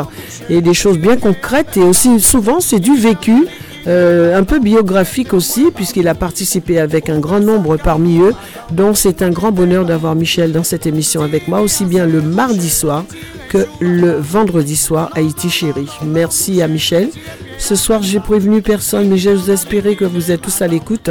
et 0.50 0.60
des 0.60 0.74
choses 0.74 0.98
bien 0.98 1.18
concrètes 1.18 1.78
et 1.78 1.84
aussi 1.84 2.20
souvent 2.20 2.60
c'est 2.60 2.80
du 2.80 2.96
vécu. 2.98 3.46
Euh, 3.88 4.38
un 4.38 4.44
peu 4.44 4.60
biographique 4.60 5.34
aussi, 5.34 5.68
puisqu'il 5.74 6.08
a 6.08 6.16
participé 6.16 6.80
avec 6.80 7.10
un 7.10 7.20
grand 7.20 7.40
nombre 7.40 7.78
parmi 7.78 8.20
eux. 8.20 8.34
Donc 8.72 8.98
c'est 8.98 9.22
un 9.22 9.30
grand 9.30 9.52
bonheur 9.52 9.86
d'avoir 9.86 10.16
Michel 10.16 10.52
dans 10.52 10.64
cette 10.64 10.88
émission 10.88 11.22
avec 11.22 11.48
moi, 11.48 11.62
aussi 11.62 11.86
bien 11.86 12.06
le 12.06 12.22
mardi 12.22 12.70
soir 12.70 13.06
que 13.50 13.66
le 13.80 14.18
vendredi 14.20 14.76
soir, 14.76 15.12
Haïti 15.14 15.50
chérie. 15.50 15.90
Merci 16.04 16.62
à 16.62 16.68
Michel. 16.68 17.10
Ce 17.58 17.76
soir, 17.76 18.02
j'ai 18.04 18.20
prévenu 18.20 18.62
personne, 18.62 19.08
mais 19.08 19.18
j'ose 19.18 19.50
espérer 19.50 19.96
que 19.96 20.06
vous 20.06 20.32
êtes 20.32 20.42
tous 20.42 20.62
à 20.62 20.68
l'écoute. 20.68 21.10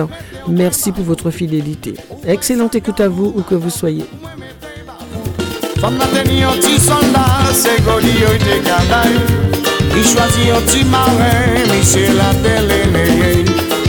Merci 0.49 0.93
pour 0.93 1.05
votre 1.05 1.31
fidélité. 1.31 1.95
Excellente 2.27 2.75
écoute 2.75 3.01
à 3.01 3.09
vous, 3.09 3.33
où 3.35 3.43
que 3.43 3.55
vous 3.55 3.71
soyez. 3.71 4.05
Il 9.97 10.03
choisit 10.03 10.51
un 10.51 10.61
petit 10.63 10.85
marin, 10.85 11.55
Michel 11.71 12.19
a 12.19 12.35
déléné 12.35 13.45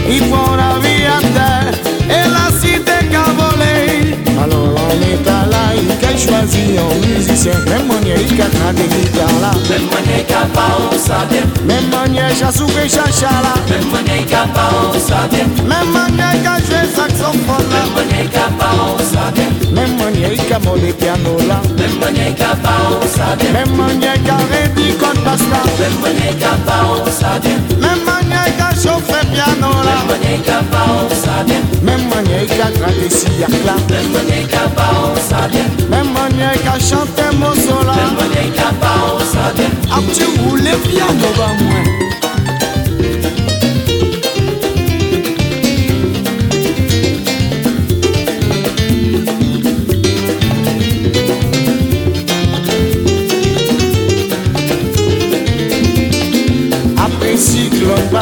Il 0.07 0.21
prend 0.29 0.55
la 0.55 0.77
vie 0.79 1.03
à 1.05 1.19
terre, 1.19 1.73
et 2.07 2.29
la 2.29 2.55
cité 2.59 3.07
qu'a 3.11 3.25
volé 3.33 4.15
Alors 4.39 4.75
on 4.75 5.01
est 5.01 5.27
à 5.27 5.45
là, 5.49 5.73
il 5.75 5.89
a 5.91 6.17
choisi 6.17 6.77
un 6.77 7.07
musicien? 7.07 7.53
Même 7.65 7.87
manière, 7.87 8.17
il 8.19 8.33
a 8.33 8.45
gardé 8.45 8.83
guitare 8.83 9.39
là. 9.41 9.51
Même 9.67 9.87
manière 9.89 10.27
qu'a 10.27 10.45
pas 10.53 10.95
savait, 10.95 11.43
Même 11.65 11.89
manière, 11.89 12.29
j'ai 12.29 12.55
soufflé 12.55 12.87
chacha 12.87 13.31
là. 13.41 13.55
Même 13.67 13.89
manière 13.89 14.25
qu'a 14.27 14.45
pas 14.53 14.99
savait, 14.99 15.45
Même 15.63 15.91
manière, 15.91 16.43
qu'a 16.43 16.57
joué 16.63 16.87
saxophone 16.95 17.69
là. 17.71 17.81
Même 17.81 18.07
manière 18.07 18.29
qu'a 18.31 18.49
pas 18.59 19.03
savait, 19.03 19.71
Même 19.71 19.97
manière, 19.97 20.95
piano 20.97 21.37
là 21.47 21.64
même 22.05 22.13
manière 22.13 22.35
qu'a 22.35 22.55
pas 22.55 22.69
on 22.91 23.07
savait, 23.07 23.51
Même 23.51 23.75
manière, 23.75 24.21
qu'a 24.23 24.37
réduit 24.37 24.93
code 24.97 25.23
basse 25.23 25.41
là 25.49 25.61
même 25.79 25.99
manière 26.01 26.37
qu'a 26.37 26.55
pas 26.65 26.85
on 26.93 27.05
savait, 27.11 27.57
Même 27.79 28.03
manière, 28.05 28.57
qu'a 28.57 28.69
chauffé 28.75 29.25
piano 29.33 29.71
là 29.83 29.97
même 30.07 30.21
manière 30.21 30.43
qu'a 30.43 30.61
pas 30.71 30.85
on 31.01 31.09
savait, 31.09 31.61
Même 31.81 32.07
manière 32.09 32.45
qu'a 32.45 32.71
gratté 32.77 33.09
sillac 33.09 33.49
là 33.65 33.75
même 33.89 34.11
manière 34.11 34.47
qu'a 34.47 34.69
pas 34.69 34.91
on 35.03 35.15
savait, 35.15 35.65
Même 35.89 36.11
manière 36.13 36.35
mwenye 36.35 36.63
ka 36.63 36.79
chante 36.79 37.35
mosola 37.39 37.93
Bel 37.93 38.11
mwenye 38.15 38.51
ka 38.55 38.69
pa 38.79 39.15
ou 39.15 39.19
sa 39.19 39.51
den 39.53 39.71
Ap 39.91 40.05
ti 40.13 40.23
roule 40.37 40.77
piano 40.83 41.29
ba 41.37 41.47
mwen 41.59 42.14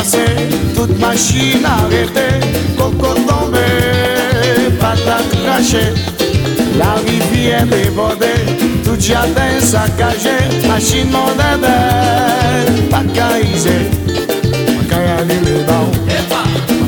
passé, 0.03 0.25
toute 0.75 0.99
machine 0.99 1.65
arrêtée, 1.65 2.45
coco 2.77 3.13
tombé, 3.27 3.59
patate 4.79 5.29
crachée, 5.45 5.93
la 6.77 6.95
rivière 7.05 7.65
débordée, 7.65 8.43
tout 8.83 8.99
jardin 8.99 9.59
saccagé, 9.59 10.37
machine 10.67 11.09
mondaine, 11.09 11.69
pas 12.89 13.03
caïsé, 13.13 13.89
pas 14.89 15.21
allumer 15.21 15.63
bon, 15.67 15.91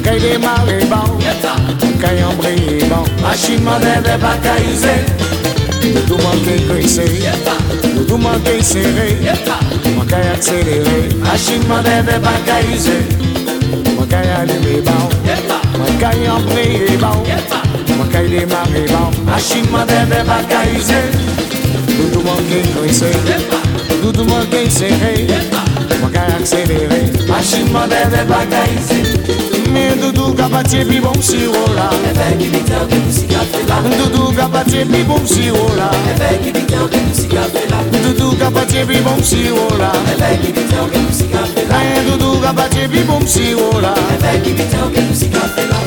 pas 0.03 0.19
démarrer 0.19 0.85
bon, 0.85 1.17
pas 1.41 2.33
embrayer 2.33 2.83
bon, 2.89 3.03
machine 3.21 3.63
mondaine, 3.63 4.19
pas 4.19 4.37
Yo 5.86 6.18
manke 6.18 6.57
kreseri 6.68 7.22
Yo 8.10 8.18
manke 8.18 8.64
seri. 8.64 9.22
Manke 9.95 10.16
akseleri 10.34 11.14
Machin 11.22 11.62
maneve 11.70 12.18
bagay 12.26 12.74
use. 12.74 12.98
Manke 13.94 14.18
alime 14.18 14.82
ban 14.82 15.06
Manke 15.78 16.10
ampleye 16.26 16.98
ban 16.98 17.22
Manke 17.98 18.22
demare 18.34 18.84
ban 18.90 19.14
Machin 19.26 19.66
maneve 19.70 20.24
bagay 20.26 20.74
use. 20.74 21.02
Yo 22.14 22.20
manke 22.26 22.60
kreseri 22.74 23.38
Yo 24.02 24.24
manke 24.26 24.70
seri. 24.72 25.28
Manke 26.02 26.22
akseleri 26.34 27.28
Machin 27.30 27.70
maneve 27.70 28.26
bagay 28.26 28.74
use. 28.74 29.35
Ize 29.76 29.95
Men 29.95 29.99
doudou 29.99 30.34
kapatye 30.34 30.85
pi 30.85 30.99
bom 31.02 31.22
siro 31.22 31.65
la 31.76 31.89
Efe 32.10 32.38
ki 32.39 32.49
bite 32.49 32.76
ou 32.80 32.88
ke 32.88 32.95
nou 32.95 33.11
si 33.11 33.27
ka 33.27 33.41
fe 33.52 33.61
la 33.68 33.80
Doudou 33.97 34.31
kapatye 34.35 34.85
pi 34.85 35.03
bom 35.03 35.26
siro 35.27 35.65
la 35.76 35.89
Efe 36.11 36.30
ki 36.43 36.52
bite 36.56 36.77
ou 36.80 36.88
ke 36.88 37.02
nou 37.03 37.15
si 37.15 37.27
ka 37.27 37.43
fe 37.52 37.64
la 37.69 37.81
Doudou 37.91 38.38
kapatye 38.39 38.85
pi 38.85 39.02
bom 39.03 39.22
siro 39.22 39.68
la 39.80 39.91
Efe 40.14 40.31
ki 40.41 40.53
bite 40.56 40.80
ou 40.80 40.88
ke 40.93 41.02
nou 41.03 41.11
si 41.11 41.27
ka 41.27 41.43
fe 41.53 41.65
la 41.68 41.81
Hey, 41.81 42.06
Doudou 42.07 42.39
kapatye 42.41 42.88
pi 42.88 43.03
bom 43.10 43.27
siro 43.27 43.69
la 43.84 43.93
Efe 44.15 44.34
ki 44.45 44.56
bite 44.61 44.81
ou 44.84 44.91
ke 44.95 45.06
nou 45.07 45.19
si 45.23 45.30
ka 45.34 45.43
fe 45.57 45.68
la 45.72 45.84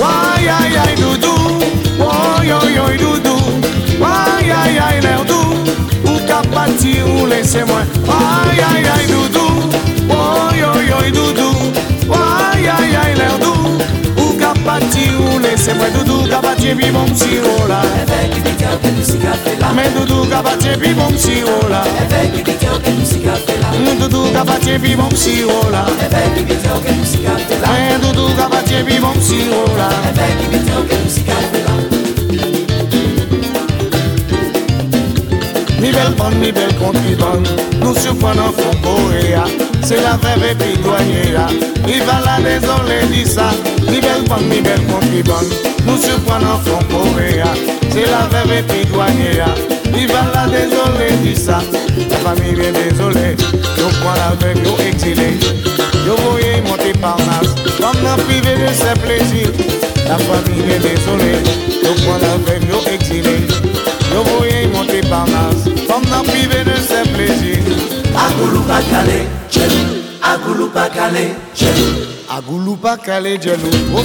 Why, 0.00 0.48
ay, 0.48 0.76
ay, 0.84 0.94
doudou? 0.96 1.60
Woy, 2.00 2.52
oy, 2.56 2.78
oy, 2.84 2.96
doudou? 2.96 3.40
Why, 4.00 4.48
ay, 4.48 4.78
ay, 4.80 5.00
l'air 5.00 5.24
doux 5.24 5.56
Ou 6.08 6.16
kapati 6.28 7.00
ou 7.04 7.26
laissez 7.26 7.64
moi 7.64 7.82
Why, 8.08 8.64
ay, 8.70 8.88
ay, 8.96 9.06
doudou? 9.12 9.68
Woy, 10.08 10.64
oy, 10.64 10.92
oy, 11.00 11.12
doudou? 11.12 11.39
Laissez 15.60 15.74
moi 15.74 15.90
Doudou 15.90 16.22
pi 16.76 16.90
siro 17.14 17.66
la 17.68 17.80
ke 18.80 18.90
nou 18.96 19.04
si 19.04 19.18
ka 19.18 19.32
la 19.60 19.88
doudou 19.94 20.24
kapati 20.30 20.78
pi 20.80 20.94
bom 20.94 21.16
siro 21.16 21.68
la 21.68 21.82
bite 22.32 22.68
ou 22.70 22.80
ke 22.80 22.90
nou 22.96 23.04
si 23.04 23.20
ka 23.20 23.34
la 23.60 23.68
Doudou 23.98 24.32
pi 24.80 24.96
siro 25.16 25.60
la 25.70 25.84
ke 26.80 26.92
nou 26.96 27.04
si 27.04 27.18
ka 27.24 27.36
la 27.60 27.98
doudou 27.98 28.28
pi 28.86 29.00
siro 29.20 29.64
la 29.76 29.88
ke 30.88 30.96
nou 30.96 31.10
si 31.10 31.22
ka 31.22 31.36
fe 31.52 31.64
la 31.66 31.99
Mi 35.80 35.90
belle 35.92 36.14
bonne, 36.16 36.38
mi 36.38 36.52
belle 36.52 36.74
contribonne, 36.76 37.44
nous 37.80 37.96
surprenons 37.96 38.52
fond 38.52 38.76
Coréa. 38.82 39.44
C'est 39.82 39.96
la 39.96 40.18
veuve 40.18 40.50
et 40.50 40.54
puis 40.54 40.76
douanier 40.82 41.32
là. 41.32 41.46
Il 41.88 42.02
va 42.02 42.20
la 42.24 42.36
désolé, 42.42 43.06
dit 43.10 43.24
ça. 43.24 43.50
Mi 43.88 44.00
belle 44.00 44.24
bonne, 44.28 44.46
mi 44.48 44.62
contribonne, 44.92 45.48
nous 45.86 45.96
surprenons 45.96 46.58
fond 46.64 46.84
Coréa. 46.90 47.46
C'est 47.90 48.06
la. 48.06 48.28
Il 49.96 50.06
va 50.06 50.22
la. 50.34 50.46
La 52.10 52.16
famille 52.16 52.60
est 52.60 52.72
désolée, 52.72 53.36
yo 53.76 53.88
la 54.14 54.34
veuve, 54.38 54.64
yo 54.64 54.76
exilé. 54.86 55.38
Yo 56.06 56.14
voyez 56.30 56.60
monter 56.60 56.92
par 57.00 57.16
masse, 57.18 57.54
comme 57.78 58.02
dans 58.02 58.22
privé 58.24 58.54
de 58.54 58.72
ses 58.72 58.98
plaisirs. 59.00 59.52
La 60.06 60.18
famille 60.18 60.70
est 60.70 60.78
désolée, 60.78 61.38
yo 61.82 61.90
la 62.20 62.36
veuve, 62.44 62.68
yo 62.68 62.92
exilé. 62.92 63.59
Yo 64.12 64.24
voyez 64.24 64.66
monter 64.68 65.00
par 65.08 65.26
masse, 65.26 65.64
comme 65.88 66.04
dans 66.06 66.24
privé 66.24 66.64
de 66.64 66.76
ses 66.76 67.08
plaisirs. 67.10 68.00
Agoulou 68.16 68.62
pa 68.62 68.80
kale, 68.82 69.26
jelou 69.50 70.02
Agoulou 70.22 70.68
pa 70.68 70.88
kale, 70.90 71.30
jelou 71.54 72.20
Agoulou 72.28 72.76
pas 72.76 72.96
calé, 72.96 73.38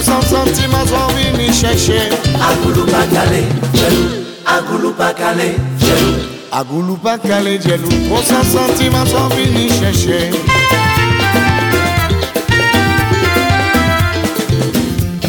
sans 0.02 0.22
sentiment, 0.22 0.84
sont 0.86 1.12
venus 1.14 1.60
chercher. 1.60 2.10
Agoulou 2.34 2.86
pa 2.86 3.04
kale, 3.12 3.42
jelou 3.74 4.24
Agoulou 4.46 4.92
pa 4.92 5.12
kale, 5.12 5.54
jelou 5.78 6.14
Agoulou 6.52 6.96
pas 6.96 7.18
calé, 7.18 7.60
jelou. 7.60 7.88
Au 8.12 8.22
sans 8.22 8.42
sentiment, 8.42 9.04
sont 9.06 9.28
venus 9.28 9.72
chercher. 9.78 10.30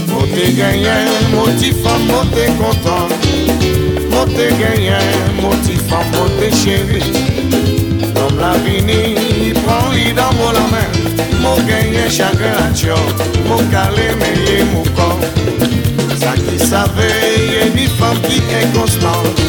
Moté 0.08 0.54
gagnant, 0.54 1.36
motif 1.36 1.76
femme, 1.84 2.06
moté 2.06 2.46
content. 2.58 3.87
Moté 4.18 4.48
gagnant, 4.60 4.98
motif 5.40 5.80
femme, 5.88 6.10
moté 6.18 6.50
chéri. 6.50 7.04
Comme 8.16 8.40
la 8.40 8.54
vini, 8.66 9.14
il 9.46 9.54
prend 9.54 9.94
il 9.94 10.16
mon 10.16 10.52
la 10.54 10.66
main. 10.72 10.90
Mon 11.40 11.56
gagnant 11.68 12.10
chacun 12.10 12.58
à 12.68 12.74
tio, 12.74 12.96
mon 13.48 13.58
calé, 13.70 14.10
mais 14.18 14.64
mon 14.74 14.82
corps. 14.96 15.20
Ça 16.18 16.34
qui 16.34 16.58
savait, 16.58 17.46
y 17.46 17.62
a 17.62 17.66
une 17.68 17.90
femme 17.90 18.20
qui 18.28 18.38
est 18.38 18.74
constante. 18.74 19.40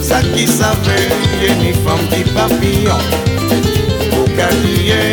Ça 0.00 0.22
qui 0.34 0.46
savait, 0.46 1.10
y 1.42 1.50
a 1.50 1.68
une 1.68 1.74
femme 1.84 2.06
qui 2.08 2.24
papillon. 2.30 2.96
Au 4.18 4.24
calier, 4.30 5.12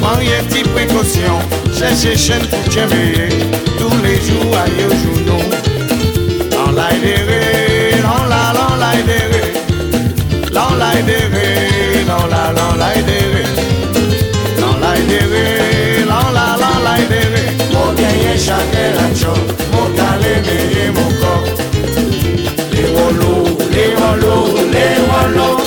prends 0.00 0.20
y 0.20 0.28
petite 0.46 0.68
précaution. 0.74 1.40
Cherchez 1.76 2.16
chaîne 2.16 2.46
pour 2.46 2.72
t'aimer, 2.72 3.30
tous 3.78 3.96
les 4.04 4.14
jours 4.24 4.56
à 4.56 4.68
yo 4.80 4.88
jour 4.90 5.40
Dans 6.52 6.70
l'aïdéré, 6.70 7.40
dans 7.42 7.57
la. 9.06 9.42
Dans 10.52 10.74
l'aïdéré, 10.76 12.04
dans 12.06 12.26
la, 12.26 12.52
dans 12.52 12.74
l'aïdéré. 12.76 13.44
Dans 14.60 14.76
l'aïdéré, 14.82 16.04
dans 16.04 16.30
la, 16.36 16.56
la 16.62 16.98
mais 20.46 20.90
mon 20.96 21.08
corps. 21.20 21.44
Les 22.72 22.88
wallows, 22.96 23.58
les 23.76 23.90
wallows, 24.00 24.54
les 24.74 24.94
wallows. 25.10 25.60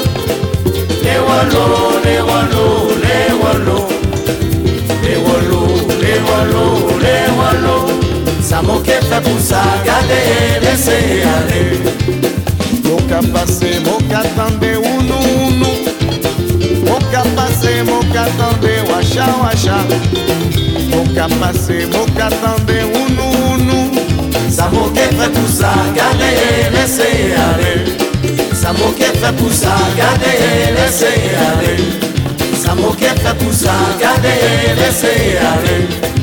Les 1.03 1.19
wallows, 1.27 1.93
les 2.05 2.21
wallows, 2.29 2.87
les 3.05 3.33
wallows. 3.41 3.87
Les 5.03 5.17
wallows, 5.25 5.75
les 6.01 6.19
wallows, 6.27 6.99
les 7.05 7.23
wallows. 7.37 7.87
Ça 8.41 8.61
m'a 8.61 8.73
fait 8.83 9.21
pour 9.21 9.39
ça, 9.39 9.61
garder, 9.85 10.59
laisser 10.61 11.23
aller. 11.23 11.91
Moka 12.21 12.30
pase, 13.19 13.79
moka 13.85 14.21
tande 14.35 14.77
unu 14.77 15.17
unu 15.47 15.67
Moka 16.85 17.23
pase, 17.35 17.83
moka 17.83 18.25
tande 18.37 18.91
washa 18.91 19.25
washa 19.43 19.77
Moka 20.89 21.27
pase, 21.39 21.85
moka 21.87 22.29
tande 22.29 22.83
unu 22.83 23.25
unu 23.53 23.91
Ça 24.49 24.69
m'a 24.69 24.83
fait 24.93 25.31
pour 25.31 25.49
ça, 25.49 25.73
garder, 25.95 26.69
laisser 26.73 27.33
aller 27.35 27.85
Ça 28.53 28.71
m'a 28.71 28.87
fait 28.97 29.35
pour 29.37 29.51
ça, 29.51 29.75
garder, 29.97 30.73
laisser 30.75 31.19
aller 31.47 31.83
Ça 32.55 32.75
m'a 32.75 32.91
fait 32.93 33.37
pour 33.37 33.53
ça, 33.53 33.71
garder, 33.99 34.75
laisser 34.77 35.37
aller 35.37 36.11
Oh 36.17 36.20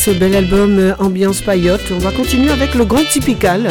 ce 0.00 0.12
bel 0.12 0.34
album 0.34 0.78
euh, 0.78 0.94
Ambiance 0.98 1.42
Payotte. 1.42 1.92
On 1.92 1.98
va 1.98 2.10
continuer 2.10 2.50
avec 2.50 2.74
le 2.74 2.86
Grand 2.86 3.04
Typical. 3.04 3.68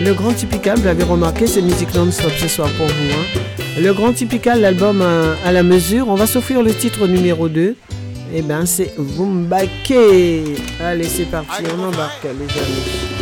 Le 0.00 0.12
Grand 0.12 0.32
Typical, 0.32 0.78
vous 0.78 0.84
l'avez 0.84 1.02
remarqué, 1.02 1.48
c'est 1.48 1.60
Music 1.60 1.92
non-stop 1.92 2.30
ce 2.38 2.46
soir 2.46 2.68
pour 2.78 2.86
vous. 2.86 2.92
Hein. 3.12 3.40
Le 3.80 3.92
Grand 3.92 4.12
Typical, 4.12 4.60
l'album 4.60 5.02
à, 5.02 5.50
la 5.50 5.62
mesure. 5.64 6.06
On 6.08 6.14
va 6.14 6.28
s'offrir 6.28 6.62
le 6.62 6.72
titre 6.72 7.08
numéro 7.08 7.48
2. 7.48 7.62
Et 7.62 7.74
eh 8.36 8.42
ben 8.42 8.64
c'est 8.64 8.94
Vumbake. 8.96 9.92
Allez, 10.80 11.08
c'est 11.08 11.28
parti, 11.28 11.64
on 11.76 11.82
embarque 11.82 12.22
les 12.22 12.30
amis. 12.30 13.15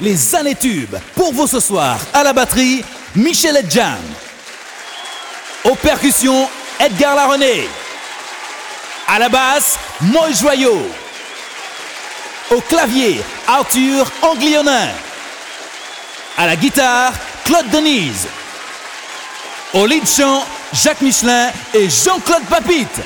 les 0.00 0.34
années 0.34 0.54
tubes. 0.54 0.96
Pour 1.14 1.32
vous 1.32 1.46
ce 1.46 1.60
soir, 1.60 1.98
à 2.12 2.22
la 2.22 2.32
batterie, 2.32 2.84
Michel 3.14 3.56
Edjan. 3.56 3.98
Aux 5.64 5.74
percussions, 5.74 6.48
Edgar 6.80 7.14
Larené. 7.14 7.68
À 9.06 9.18
la 9.18 9.28
basse, 9.28 9.78
Moïse 10.00 10.40
Joyau. 10.40 10.86
Au 12.50 12.60
clavier, 12.60 13.22
Arthur 13.46 14.10
Anglionin. 14.22 14.88
À 16.38 16.46
la 16.46 16.56
guitare, 16.56 17.12
Claude 17.44 17.68
Denise. 17.70 18.26
Au 19.74 19.86
lead 19.86 20.08
chant, 20.08 20.44
Jacques 20.72 21.02
Michelin 21.02 21.50
et 21.74 21.88
Jean-Claude 21.88 22.44
Papite. 22.48 23.00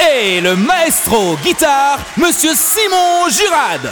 et 0.00 0.40
le 0.40 0.56
maestro 0.56 1.36
guitare, 1.42 1.98
Monsieur 2.16 2.54
Simon 2.54 3.28
Jurad. 3.28 3.90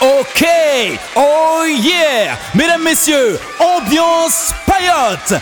Ok, 0.00 0.44
oh 1.16 1.64
yeah, 1.64 2.36
mesdames, 2.54 2.82
messieurs, 2.82 3.38
ambiance 3.58 4.52
payotte. 4.66 5.40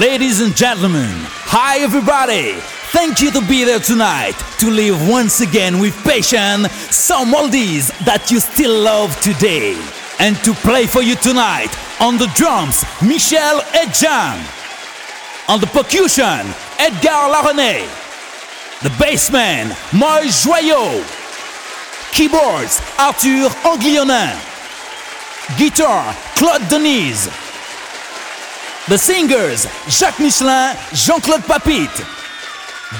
Ladies 0.00 0.40
and 0.40 0.56
gentlemen, 0.56 1.10
hi 1.46 1.80
everybody. 1.80 2.54
Thank 2.92 3.20
you 3.20 3.30
to 3.32 3.40
be 3.42 3.64
there 3.64 3.80
tonight 3.80 4.34
to 4.60 4.70
live 4.70 5.08
once 5.08 5.40
again 5.40 5.78
with 5.80 5.94
passion 6.04 6.68
some 6.90 7.34
oldies 7.34 7.92
that 8.04 8.30
you 8.30 8.40
still 8.40 8.80
love 8.80 9.20
today. 9.20 9.76
And 10.20 10.36
to 10.44 10.54
play 10.54 10.86
for 10.86 11.02
you 11.02 11.16
tonight 11.16 11.76
on 12.00 12.18
the 12.18 12.28
drums, 12.36 12.84
Michel 13.02 13.60
Edjam. 13.74 14.38
On 15.48 15.60
the 15.60 15.66
percussion, 15.66 16.46
Edgar 16.84 17.32
Laronnet. 17.32 17.88
The 18.82 18.90
Bassman, 19.00 19.68
Moy 19.94 20.28
Joyau. 20.28 21.00
Keyboards, 22.12 22.82
Arthur 22.98 23.48
Anglionin. 23.64 24.36
Guitar, 25.56 26.14
Claude 26.36 26.68
Denise. 26.68 27.30
The 28.90 28.98
Singers, 28.98 29.66
Jacques 29.88 30.20
Michelin, 30.20 30.76
Jean-Claude 30.92 31.44
Papite. 31.44 32.04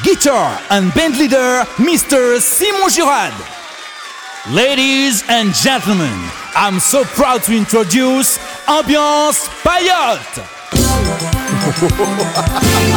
Guitar 0.03 0.59
and 0.71 0.91
band 0.95 1.19
leader, 1.19 1.67
Mr. 1.77 2.41
Simon 2.41 2.89
Girard. 2.89 3.35
Ladies 4.51 5.23
and 5.29 5.53
gentlemen, 5.53 6.19
I'm 6.57 6.81
so 6.81 7.05
proud 7.05 7.43
to 7.43 7.55
introduce 7.55 8.39
Ambiance 8.67 9.47
Payotte. 9.63 10.41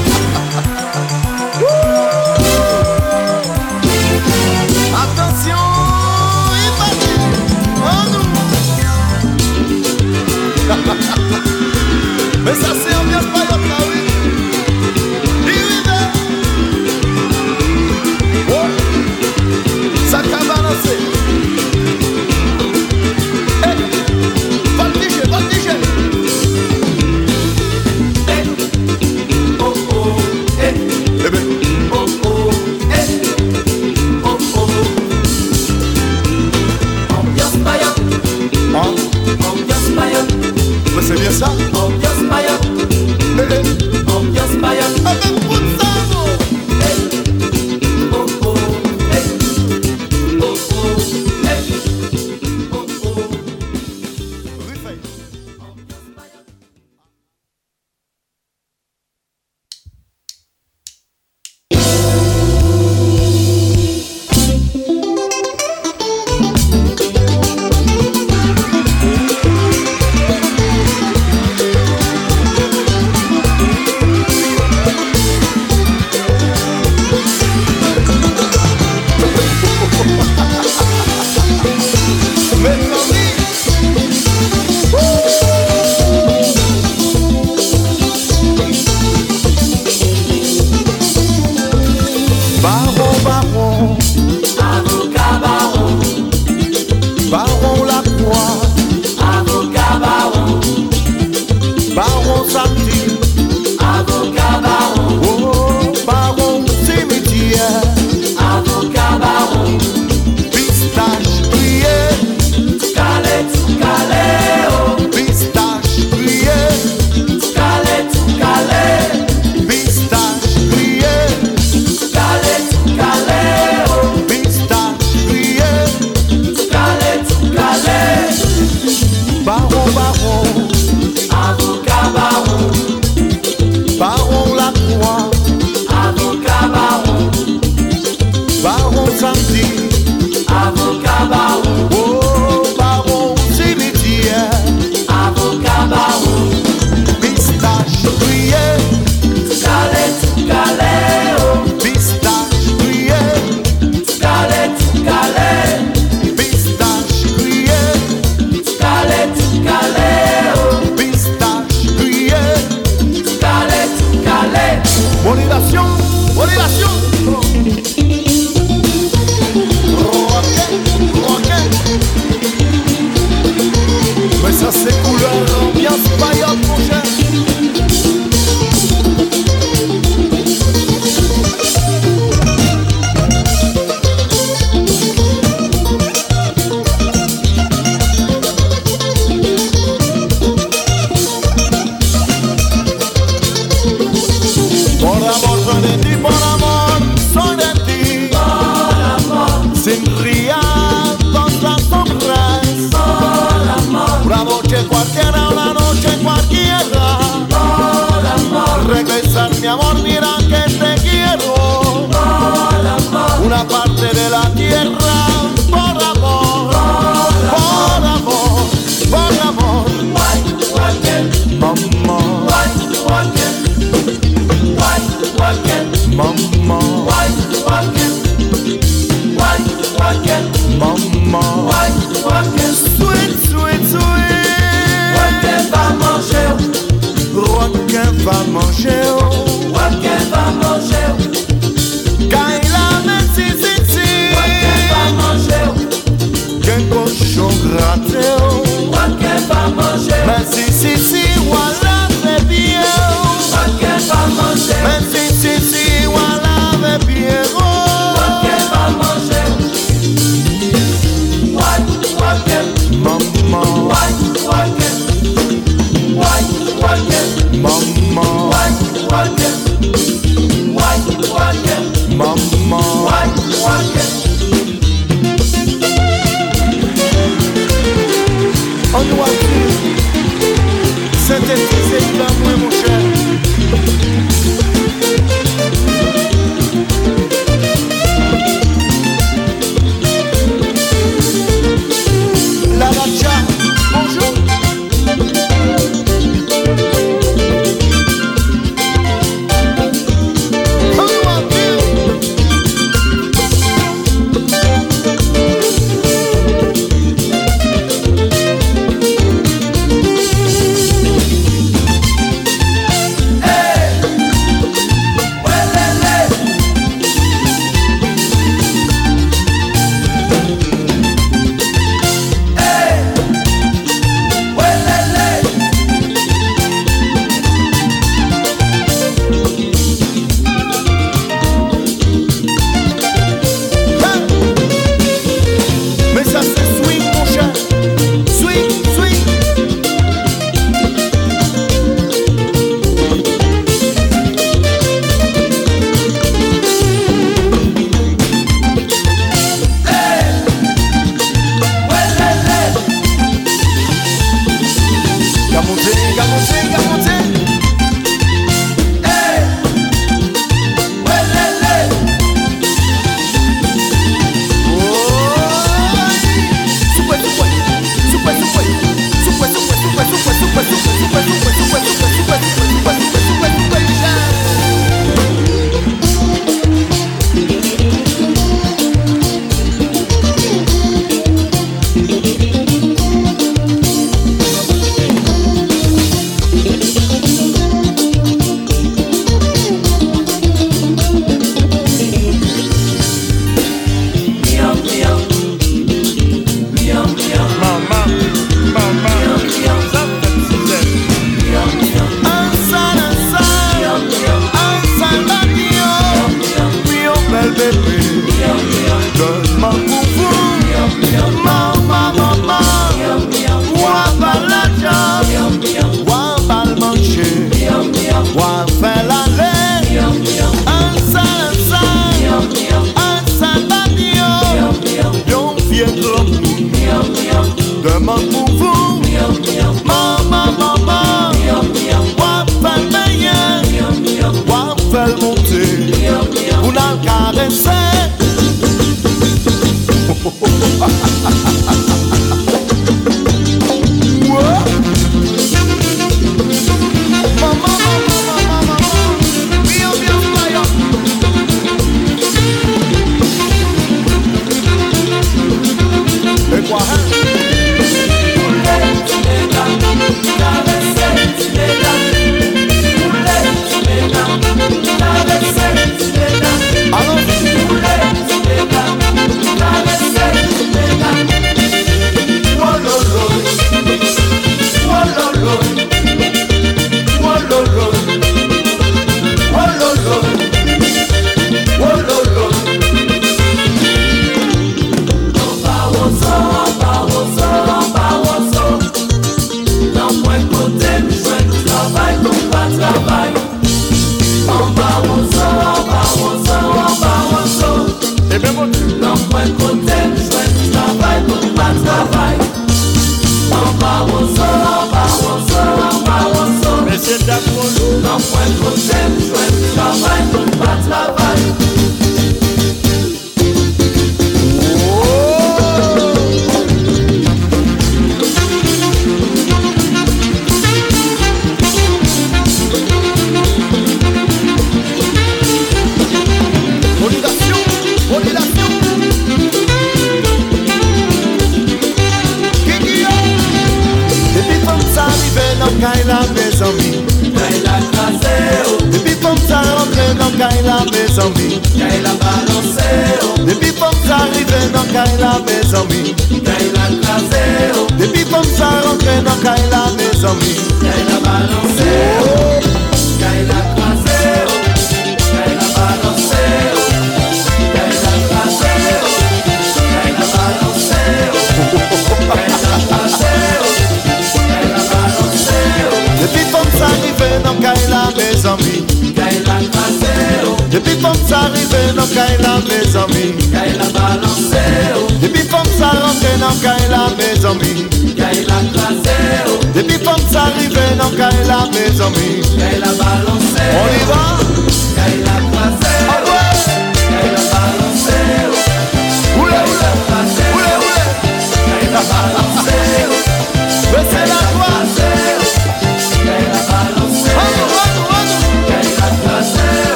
Esa 12.52 12.74
sea 12.74 13.02
mi 13.02 13.14
espalda 13.14 13.56
se 41.04 41.14
besa. 41.14 41.93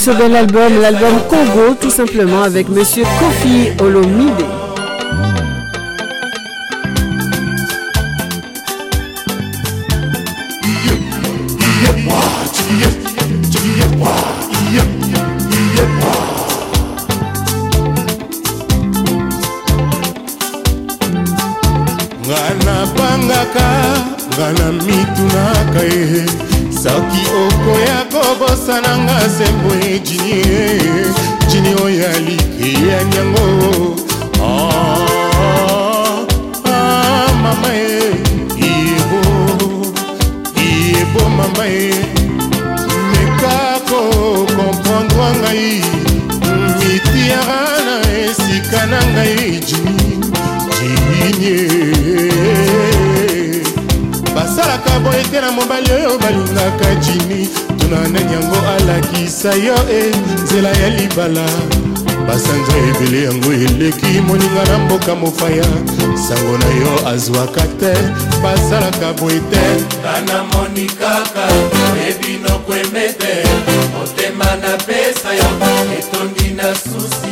Ce 0.00 0.10
bel 0.12 0.34
album, 0.34 0.80
l'album 0.80 1.12
Congo, 1.28 1.74
tout 1.78 1.90
simplement 1.90 2.42
avec 2.42 2.70
Monsieur 2.70 3.04
Kofi 3.04 3.68
Olomide. 3.82 4.59
Mboka 64.90 65.14
mopaya. 65.14 65.64
Sango 66.28 66.58
na 66.58 66.66
yo 66.80 67.08
azwaka 67.08 67.62
te 67.78 67.92
basalaka 68.42 69.12
boye 69.12 69.40
te. 69.50 69.64
Bana 70.02 70.42
Monica, 70.52 71.22
baby 71.94 72.38
no 72.42 72.58
kwemete 72.58 73.44
Motema 73.94 74.56
na 74.56 74.76
pesa 74.86 75.34
yo 75.34 75.48
Etondi 75.98 76.54
na 76.54 76.74
susi 76.74 77.30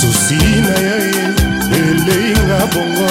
susi 0.00 0.34
na 0.34 0.76
yo 0.80 0.96
eleinga 1.72 2.66
bongo. 2.72 3.10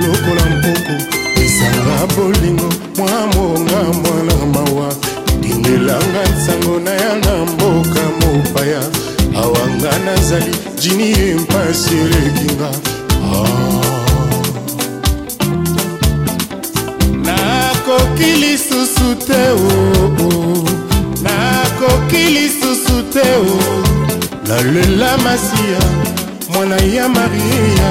Lokola 0.00 0.44
mpoko 0.56 0.92
esanga 1.40 2.06
bolingo 2.16 2.57
awanga 9.78 9.98
nazali 9.98 10.56
jini 10.80 11.10
ye 11.10 11.34
mpasi 11.34 11.94
elekinga 11.94 12.70
nakoki 17.24 18.24
lisusu 18.24 19.14
te 19.26 19.50
o 19.50 20.64
nakoki 21.22 22.16
lisusu 22.16 23.02
te 23.12 23.20
o. 23.20 23.58
Nalela 24.48 25.18
masiya 25.18 25.80
mwana 26.54 26.76
ya 26.76 27.08
maria. 27.08 27.90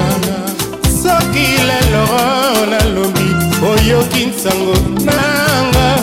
Soki 1.02 1.46
lelo 1.68 2.06
nalobi 2.70 3.28
oyoki 3.70 4.26
nsango 4.26 4.74
nanga. 5.04 5.98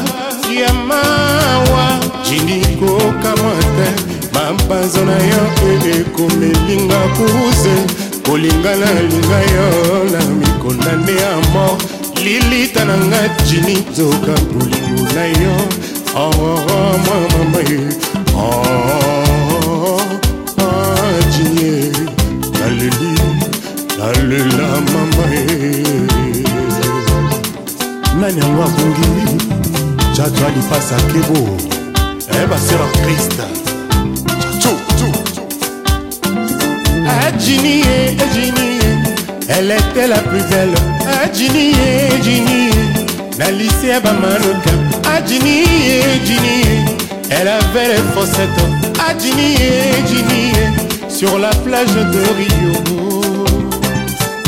Ya 0.62 0.74
mawa 0.74 2.00
jinikokamwa 2.30 3.56
te 3.76 4.15
mabanzo 4.54 5.06
na 5.06 5.14
yo 5.14 5.44
ekomelinga 6.00 7.00
kuze 7.18 7.76
kolinga 8.26 8.76
nalinga 8.76 9.40
yo 9.54 9.68
na 10.12 10.20
mikondane 10.26 11.14
ya 11.22 11.32
mort. 11.54 11.84
Lilita 12.24 12.86
na 12.86 12.98
nga 12.98 13.30
jini 13.48 13.76
zoka 13.94 14.34
bolingo 14.52 15.04
na 15.16 15.26
yo. 15.26 15.56
Oh, 16.16 16.32
oh, 16.40 16.60
oh, 16.72 16.98
mwa 16.98 17.18
mama 17.32 17.60
ye. 17.70 17.80
Ah, 20.58 21.22
jini 21.32 21.92
naleli 22.60 23.12
nalela 24.00 24.68
mama 24.94 25.26
ye. 25.34 25.44
Nani 28.20 28.40
yango 28.40 28.64
abongi 28.64 29.10
jato 30.14 30.46
alipasa 30.48 30.96
kebo. 30.96 31.58
Basera 32.50 32.86
krista 32.86 33.44
Adjinie, 37.08 37.84
Adjinie, 38.20 38.80
elle 39.50 39.72
était 39.72 40.08
la 40.08 40.18
plus 40.20 40.42
belle. 40.50 40.74
Adjinie, 41.24 41.74
Adjinie, 42.14 42.72
na 43.38 43.52
lycée 43.52 44.00
Bamanoka. 44.04 44.72
Adjinie, 45.16 46.02
Adjinie, 46.16 46.86
elle 47.30 47.48
avait 47.48 47.90
les 47.90 48.04
fossettes. 48.14 48.50
Adjinie, 49.08 49.58
Adjinie, 50.00 50.54
sur 51.10 51.38
la 51.38 51.50
plage 51.50 51.94
de 51.94 52.24
Rio. 52.38 53.22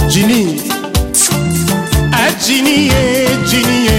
Ginny, 0.10 0.62
Adjinie, 2.12 2.90
Adjinie, 2.90 3.90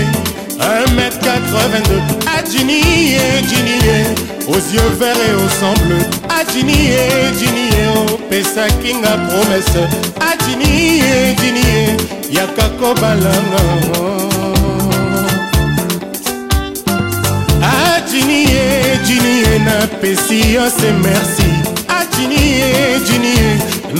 1m82. 0.58 2.00
Adjinie, 2.38 3.16
Adjinie, 3.38 4.16
aux 4.48 4.54
yeux 4.54 4.90
verts 4.98 5.16
et 5.16 5.34
au 5.34 5.48
sang 5.48 5.74
bleu. 5.86 5.98
adinie 6.40 7.32
dinie 7.38 7.88
opesaki 8.14 8.94
nga 8.94 9.12
promese. 9.28 9.82
Adinie 10.30 11.34
dinie 11.40 11.96
yaka 12.30 12.68
kobalanga 12.80 13.62
adinie 17.62 18.98
dinie 19.06 19.58
napesi 19.64 20.52
yo 20.54 20.70
se 20.70 20.92
merci. 20.92 21.48
Adinie 21.88 23.00
dinie 23.06 23.48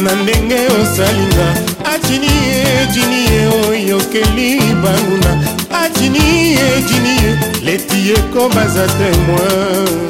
na 0.03 0.13
ndenge 0.23 0.61
osalinga 0.83 1.49
adinie 1.95 2.87
dinie 2.95 3.49
oyokeli 3.69 4.61
banguna 4.83 5.33
adinie 5.85 6.69
dinie 6.89 7.39
leti 7.65 8.13
ekobaza 8.13 8.87
temoin 8.87 10.09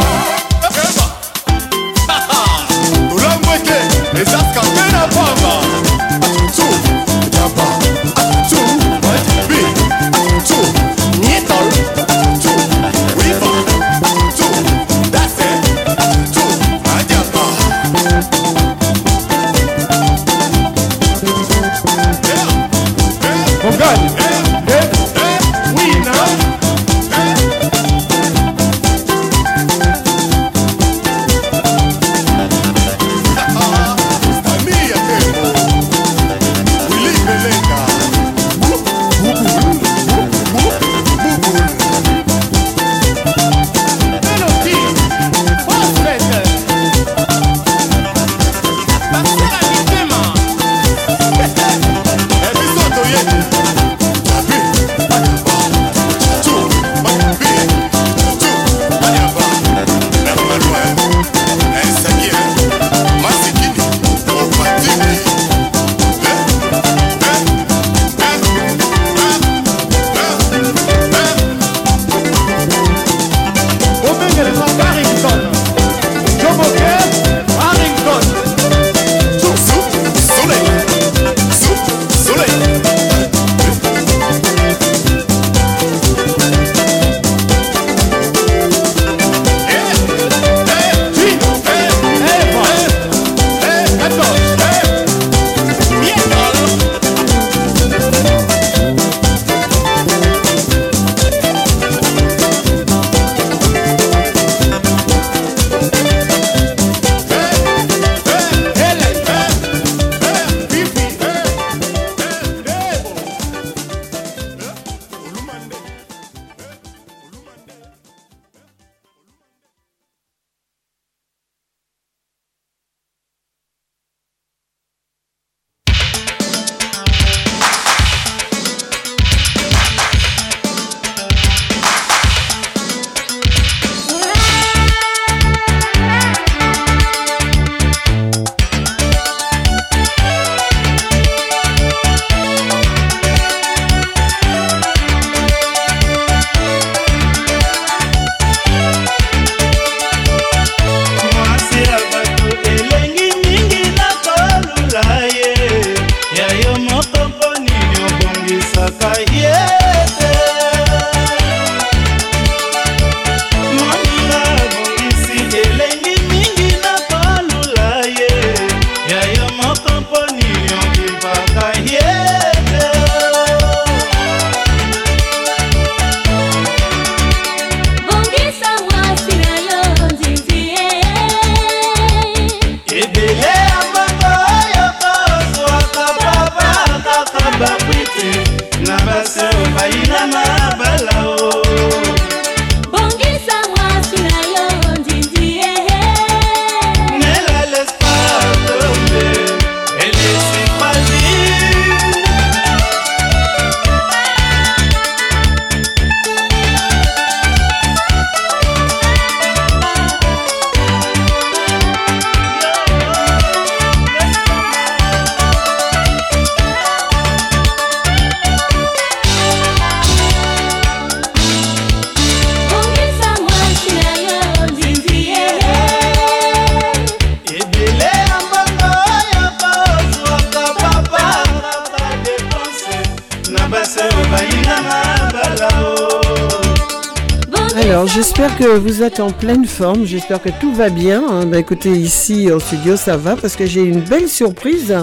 J'espère 240.04 240.42
que 240.42 240.48
tout 240.60 240.72
va 240.72 240.88
bien. 240.88 241.22
hein. 241.28 241.46
Bah, 241.46 241.58
écoutez, 241.58 241.90
ici 241.90 242.50
au 242.50 242.58
studio, 242.58 242.96
ça 242.96 243.16
va 243.16 243.36
parce 243.36 243.54
que 243.54 243.64
j'ai 243.64 243.82
une 243.82 244.00
belle 244.00 244.28
surprise. 244.28 244.94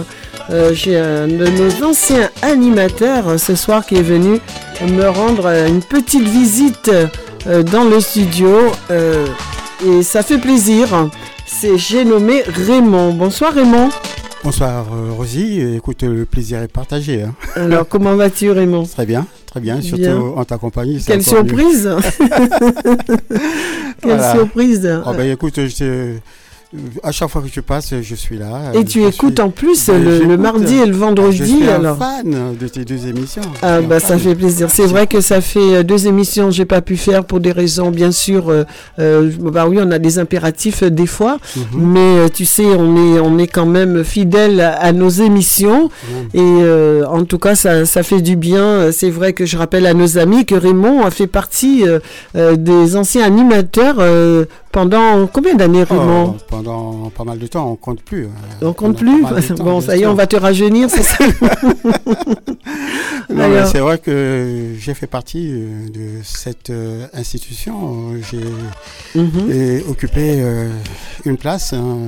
Euh, 0.50 0.72
j'ai 0.74 0.96
un 0.98 1.26
de 1.26 1.46
nos 1.46 1.86
anciens 1.88 2.28
animateurs 2.42 3.28
euh, 3.28 3.38
ce 3.38 3.54
soir 3.54 3.86
qui 3.86 3.96
est 3.96 4.02
venu 4.02 4.38
me 4.86 5.08
rendre 5.08 5.46
euh, 5.46 5.66
une 5.66 5.80
petite 5.82 6.28
visite 6.28 6.90
dans 7.46 7.84
le 7.84 8.00
studio. 8.00 8.50
et 8.90 10.02
ça 10.02 10.22
fait 10.22 10.38
plaisir. 10.38 11.08
C'est 11.46 11.78
j'ai 11.78 12.04
nommé 12.04 12.42
Raymond. 12.42 13.12
Bonsoir 13.14 13.54
Raymond. 13.54 13.88
Bonsoir 14.50 14.86
euh, 14.94 15.10
Rosie, 15.10 15.60
écoute 15.74 16.04
le 16.04 16.24
plaisir 16.24 16.62
est 16.62 16.68
partagé. 16.68 17.24
hein. 17.24 17.34
Alors 17.56 17.88
comment 17.88 18.14
vas-tu 18.14 18.48
Raymond? 18.52 18.84
Très 18.84 19.04
bien, 19.04 19.26
très 19.44 19.58
bien, 19.58 19.80
surtout 19.80 20.02
Bien. 20.02 20.20
en 20.20 20.44
ta 20.44 20.56
compagnie. 20.56 21.02
Quelle 21.04 21.24
surprise 21.24 21.90
Quelle 24.00 24.22
surprise 24.22 25.02
Oh, 25.04 25.10
ben, 25.16 25.32
écoute, 25.32 25.56
je 25.66 25.76
te- 25.76 26.12
À 27.02 27.12
chaque 27.12 27.28
fois 27.30 27.40
que 27.42 27.48
tu 27.48 27.62
passes, 27.62 27.94
je 28.02 28.14
suis 28.14 28.36
là. 28.38 28.72
Et 28.74 28.84
tu 28.84 29.00
je 29.02 29.06
écoutes 29.06 29.36
suis- 29.38 29.42
en 29.46 29.50
plus 29.50 29.88
le, 29.88 30.36
mardi 30.36 30.74
et 30.78 30.84
le 30.86 30.92
Je 30.92 30.98
vendredi. 30.98 31.36
suis 31.58 31.68
un 31.70 31.76
alors. 31.76 31.96
fan 31.96 32.56
de 32.60 32.68
tes 32.68 32.84
deux 32.84 33.06
émissions. 33.06 33.42
Ah 33.62 33.76
Je 33.76 33.80
suis 33.80 33.86
bah 33.88 34.00
ça 34.00 34.08
fan. 34.08 34.18
fait 34.18 34.34
plaisir. 34.34 34.68
C'est 34.70 34.86
vrai 34.86 35.06
que 35.06 35.20
ça 35.20 35.40
fait 35.40 35.76
euh, 35.76 35.82
deux 35.84 36.06
émissions 36.08 36.46
que 36.46 36.52
j'ai 36.52 36.64
pas 36.64 36.80
pu 36.82 36.96
faire 36.96 37.24
pour 37.24 37.38
des 37.40 37.52
raisons 37.52 37.90
bien 37.90 38.10
sûr. 38.10 38.50
euh, 38.50 38.64
euh, 38.98 39.30
bah 39.40 39.66
oui, 39.68 39.78
on 39.80 39.90
a 39.92 39.98
des 39.98 40.18
impératifs 40.18 40.82
euh, 40.82 40.90
des 40.90 41.06
fois, 41.06 41.38
Mhm. 41.56 41.64
mais 41.92 42.30
tu 42.30 42.44
sais, 42.44 42.66
on 42.66 42.96
est 42.96 43.20
on 43.20 43.38
est 43.38 43.46
quand 43.46 43.66
même 43.66 44.02
fidèle 44.04 44.60
à, 44.60 44.72
à 44.74 44.92
nos 44.92 45.08
émissions 45.08 45.88
et 46.34 46.40
euh, 46.42 47.04
en 47.06 47.24
tout 47.24 47.38
cas 47.38 47.54
ça 47.54 47.86
ça 47.86 48.02
fait 48.02 48.20
du 48.20 48.36
bien. 48.36 48.90
C'est 48.92 49.10
vrai 49.10 49.32
que 49.32 49.46
je 49.46 49.56
rappelle 49.56 49.86
à 49.86 49.94
nos 49.94 50.18
amis 50.18 50.44
que 50.44 50.54
Raymond 50.56 51.04
a 51.06 51.10
fait 51.10 51.26
partie 51.28 51.84
des 52.34 52.96
anciens 52.96 53.22
animateurs 53.24 53.96
pendant 54.72 55.26
combien 55.28 55.54
d'années 55.54 55.84
Raymond? 55.84 56.34
Oh, 56.36 56.56
pendant 56.66 57.10
pas 57.10 57.24
mal 57.24 57.38
de 57.38 57.46
temps, 57.46 57.70
on 57.70 57.76
compte 57.76 58.02
plus. 58.02 58.24
euh, 58.24 58.28
On 58.62 58.72
compte 58.72 58.98
plus 58.98 59.22
Bon, 59.58 59.80
ça 59.80 59.96
y 59.96 60.02
est, 60.02 60.06
on 60.06 60.14
va 60.14 60.26
te 60.26 60.36
rajeunir, 60.36 60.90
c'est 60.90 61.02
ça 61.02 61.24
c'est 63.66 63.78
vrai 63.78 63.98
que 63.98 64.72
j'ai 64.78 64.94
fait 64.94 65.06
partie 65.06 65.50
euh, 65.52 65.88
de 65.88 66.20
cette 66.24 66.70
euh, 66.70 67.06
institution. 67.14 68.10
J'ai 68.30 68.40
Mhm. 69.20 69.82
occupé 69.88 70.40
euh, 70.40 70.70
une 71.24 71.36
place 71.36 71.72
hein, 71.72 71.98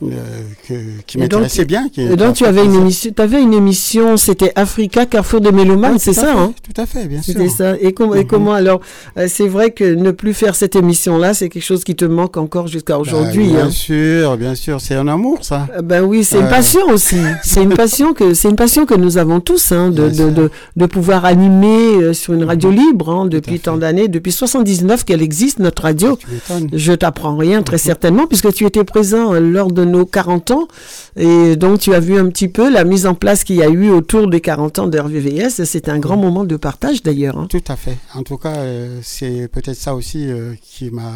que- 0.00 0.74
qui 1.06 1.18
m'intéressait 1.18 1.64
bien. 1.64 1.88
Qui, 1.88 2.02
Et 2.02 2.16
donc 2.16 2.34
tu 2.34 2.44
avais 2.46 2.64
une 2.64 2.74
émission, 2.74 3.10
tu 3.14 3.22
avais 3.22 3.42
une 3.42 3.52
émission, 3.52 4.16
c'était 4.16 4.52
Africa 4.56 5.06
Carrefour 5.06 5.40
des 5.40 5.52
mélomanes, 5.52 5.92
Oui, 5.94 5.98
c'est 6.00 6.12
ça 6.12 6.22
fait, 6.26 6.30
hein? 6.38 6.52
Tout 6.62 6.80
à 6.80 6.86
fait, 6.86 7.06
bien 7.06 7.20
sûr. 7.22 7.34
C'était 7.34 7.48
ça. 7.48 7.74
Et, 7.80 7.92
com- 7.92 8.14
et 8.14 8.20
Mhm. 8.20 8.26
comment 8.26 8.54
alors 8.54 8.80
euh, 9.18 9.26
C'est 9.28 9.48
vrai 9.48 9.70
que 9.72 9.84
ne 9.94 10.10
plus 10.10 10.34
faire 10.34 10.54
cette 10.54 10.76
émission-là, 10.76 11.34
c'est 11.34 11.48
quelque 11.48 11.62
chose 11.62 11.84
qui 11.84 11.94
te 11.94 12.04
manque 12.04 12.36
encore 12.36 12.66
jusqu'à 12.68 12.98
aujourd'hui. 12.98 13.48
Bah, 13.48 13.56
bien 13.56 13.66
hein. 13.66 13.70
sûr, 13.70 14.36
bien 14.36 14.54
sûr, 14.54 14.80
c'est 14.80 14.94
un 14.94 15.08
amour 15.08 15.38
ça. 15.44 15.66
Euh, 15.76 15.82
Ben 15.82 16.02
oui, 16.02 16.24
c'est 16.24 16.36
une 16.38 16.44
Ouais. 16.44 16.48
passion 16.50 16.80
aussi. 16.92 17.16
C'est 17.42 17.62
une 17.62 17.74
passion 17.74 18.12
que 18.14 18.34
c'est 18.34 18.48
une 18.48 18.56
passion 18.56 18.86
que 18.86 18.94
nous 18.94 19.18
avons 19.18 19.40
tous, 19.40 19.72
hein, 19.72 19.90
de, 19.90 20.08
de, 20.08 20.30
de, 20.30 20.50
de 20.76 20.86
pouvoir 20.86 21.24
animer 21.24 21.96
euh, 22.02 22.12
sur 22.12 22.32
une 22.34 22.44
radio 22.44 22.70
libre 22.70 23.10
hein, 23.10 23.26
depuis 23.26 23.60
tant 23.60 23.76
d'années, 23.76 24.08
depuis 24.08 24.32
79 24.32 25.04
qu'elle 25.04 25.22
existe 25.22 25.58
notre 25.58 25.82
radio. 25.82 26.18
m'étonnes. 26.30 26.68
Je 26.72 26.92
t'apprends 26.92 27.36
rien 27.36 27.62
très 27.62 27.78
certainement 27.78 28.26
puisque 28.26 28.52
tu 28.52 28.64
étais 28.66 28.84
présent 28.84 29.34
euh, 29.34 29.40
lors 29.40 29.70
de 29.72 29.84
nos 29.90 30.06
40 30.06 30.50
ans 30.52 30.68
et 31.16 31.56
donc 31.56 31.80
tu 31.80 31.92
as 31.94 32.00
vu 32.00 32.16
un 32.18 32.28
petit 32.30 32.48
peu 32.48 32.70
la 32.72 32.84
mise 32.84 33.06
en 33.06 33.14
place 33.14 33.44
qu'il 33.44 33.56
y 33.56 33.62
a 33.62 33.68
eu 33.68 33.90
autour 33.90 34.28
des 34.28 34.40
40 34.40 34.78
ans 34.78 34.86
de 34.86 34.98
RVVS. 34.98 35.64
C'était 35.64 35.90
un 35.90 35.98
grand 35.98 36.16
moment 36.16 36.44
de 36.44 36.56
partage 36.56 37.02
d'ailleurs. 37.02 37.36
hein. 37.36 37.46
Tout 37.50 37.62
à 37.68 37.76
fait. 37.76 37.98
En 38.14 38.22
tout 38.22 38.36
cas, 38.38 38.56
euh, 38.56 38.98
c'est 39.02 39.48
peut-être 39.48 39.76
ça 39.76 39.94
aussi 39.94 40.30
euh, 40.30 40.54
qui 40.62 40.90
m'a 40.90 41.12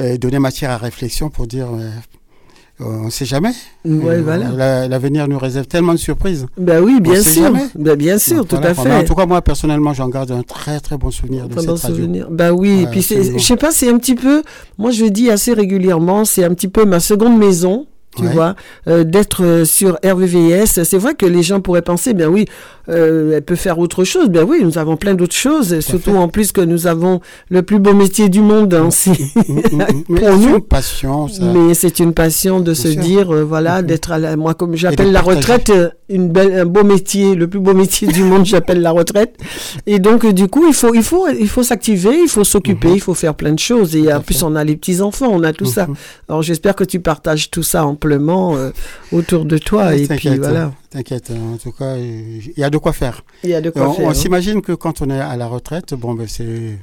euh, 0.00 0.16
donné 0.16 0.38
matière 0.38 0.70
à 0.70 0.78
réflexion 0.78 1.30
pour 1.30 1.46
dire 1.46 1.68
on 2.84 3.04
ne 3.06 3.10
sait 3.10 3.24
jamais. 3.24 3.52
Ouais, 3.84 4.16
Euh, 4.16 4.22
voilà. 4.22 4.86
L'avenir 4.88 5.28
nous 5.28 5.38
réserve 5.38 5.66
tellement 5.66 5.92
de 5.92 5.98
surprises. 5.98 6.46
Ben 6.58 6.82
oui, 6.82 7.00
bien 7.00 7.20
sûr. 7.22 7.52
Ben 7.74 7.96
bien 7.96 8.18
sûr, 8.18 8.38
Donc, 8.38 8.48
tout 8.48 8.56
voilà, 8.56 8.70
à 8.70 8.74
fait. 8.74 8.92
En 8.94 9.04
tout 9.04 9.14
cas, 9.14 9.26
moi, 9.26 9.42
personnellement, 9.42 9.92
j'en 9.92 10.08
garde 10.08 10.30
un 10.32 10.42
très 10.42 10.80
très 10.80 10.96
bon 10.96 11.10
souvenir 11.10 11.48
de 11.48 11.58
cette 11.58 11.68
radio. 11.70 11.96
souvenir. 11.96 12.28
Bah 12.30 12.52
oui, 12.52 12.68
et 12.70 12.84
Ouais, 12.84 12.90
puis 12.90 13.02
je 13.02 13.38
sais 13.38 13.56
pas, 13.56 13.70
c'est 13.70 13.88
un 13.90 13.98
petit 13.98 14.14
peu, 14.14 14.42
moi 14.78 14.90
je 14.90 15.04
dis 15.06 15.30
assez 15.30 15.52
régulièrement, 15.52 16.24
c'est 16.24 16.44
un 16.44 16.54
petit 16.54 16.68
peu 16.68 16.84
ma 16.84 17.00
seconde 17.00 17.38
maison. 17.38 17.86
Tu 18.14 18.24
Ouais. 18.24 18.32
vois, 18.34 18.54
euh, 18.88 19.04
d'être 19.04 19.42
euh, 19.42 19.64
sur 19.64 19.98
RVVS, 20.04 20.82
c'est 20.84 20.98
vrai 20.98 21.14
que 21.14 21.24
les 21.24 21.42
gens 21.42 21.60
pourraient 21.60 21.80
penser, 21.80 22.12
bien 22.12 22.28
oui, 22.28 22.44
euh, 22.90 23.36
elle 23.36 23.42
peut 23.42 23.54
faire 23.56 23.78
autre 23.78 24.04
chose. 24.04 24.28
Ben 24.28 24.44
oui, 24.46 24.58
nous 24.62 24.76
avons 24.76 24.96
plein 24.98 25.14
d'autres 25.14 25.34
choses, 25.34 25.80
surtout 25.80 26.10
en 26.16 26.28
plus 26.28 26.52
que 26.52 26.60
nous 26.60 26.86
avons 26.86 27.20
le 27.48 27.62
plus 27.62 27.78
beau 27.78 27.94
métier 27.94 28.28
du 28.28 28.40
monde. 28.42 28.74
hein, 28.74 28.90
c'est- 28.90 29.12
Mais 29.48 29.86
pour 30.06 30.18
c'est 30.18 30.36
nous. 30.36 30.54
une 30.56 30.60
passion, 30.60 31.28
ça. 31.28 31.42
Mais 31.44 31.72
c'est 31.72 32.00
une 32.00 32.12
passion 32.12 32.60
de 32.60 32.74
se 32.74 32.90
sûr. 32.92 33.00
dire, 33.00 33.34
euh, 33.34 33.44
voilà, 33.44 33.80
d'être 33.80 34.12
à 34.12 34.18
la, 34.18 34.36
moi 34.36 34.52
comme 34.52 34.74
j'appelle 34.76 35.10
la 35.12 35.20
partager. 35.22 35.38
retraite 35.38 35.70
euh, 35.70 35.88
une 36.10 36.28
belle, 36.28 36.52
un 36.60 36.64
beau 36.66 36.84
métier, 36.84 37.34
le 37.34 37.48
plus 37.48 37.60
beau 37.60 37.72
métier 37.72 38.08
du 38.08 38.24
monde, 38.24 38.44
j'appelle 38.44 38.82
la 38.82 38.90
retraite. 38.90 39.36
Et 39.86 39.98
donc 40.00 40.26
du 40.26 40.48
coup, 40.48 40.66
il 40.68 40.74
faut, 40.74 40.92
il 40.94 41.02
faut, 41.02 41.28
il 41.28 41.48
faut 41.48 41.62
s'activer, 41.62 42.18
il 42.22 42.28
faut 42.28 42.44
s'occuper, 42.44 42.88
Mhm. 42.88 42.94
il 42.96 43.00
faut 43.00 43.14
faire 43.14 43.34
plein 43.34 43.52
de 43.52 43.58
choses. 43.58 43.96
Et 43.96 44.12
en 44.12 44.20
plus, 44.20 44.42
on 44.42 44.54
a 44.54 44.64
les 44.64 44.76
petits 44.76 45.00
enfants, 45.00 45.28
on 45.30 45.42
a 45.44 45.54
tout 45.54 45.64
ça. 45.64 45.86
Mhm. 45.86 45.94
Alors 46.28 46.42
j'espère 46.42 46.76
que 46.76 46.84
tu 46.84 47.00
partages 47.00 47.50
tout 47.50 47.62
ça 47.62 47.86
amplement 48.02 48.56
euh, 48.56 48.70
autour 49.12 49.44
de 49.44 49.58
toi. 49.58 49.94
Et 49.94 50.06
puis 50.06 50.36
voilà. 50.36 50.72
T'inquiète, 50.90 51.30
en 51.30 51.56
tout 51.56 51.72
cas, 51.72 51.96
il 51.96 52.52
y 52.56 52.64
a 52.64 52.70
de 52.70 52.78
quoi 52.78 52.92
faire. 52.92 53.22
Il 53.44 53.50
y 53.50 53.54
a 53.54 53.60
de 53.60 53.70
quoi 53.70 53.88
on, 53.88 53.92
faire, 53.92 54.06
On 54.06 54.10
hein. 54.10 54.14
s'imagine 54.14 54.60
que 54.60 54.72
quand 54.72 55.02
on 55.02 55.10
est 55.10 55.20
à 55.20 55.36
la 55.36 55.46
retraite, 55.46 55.94
bon, 55.94 56.14
ben, 56.14 56.26
c'est 56.28 56.78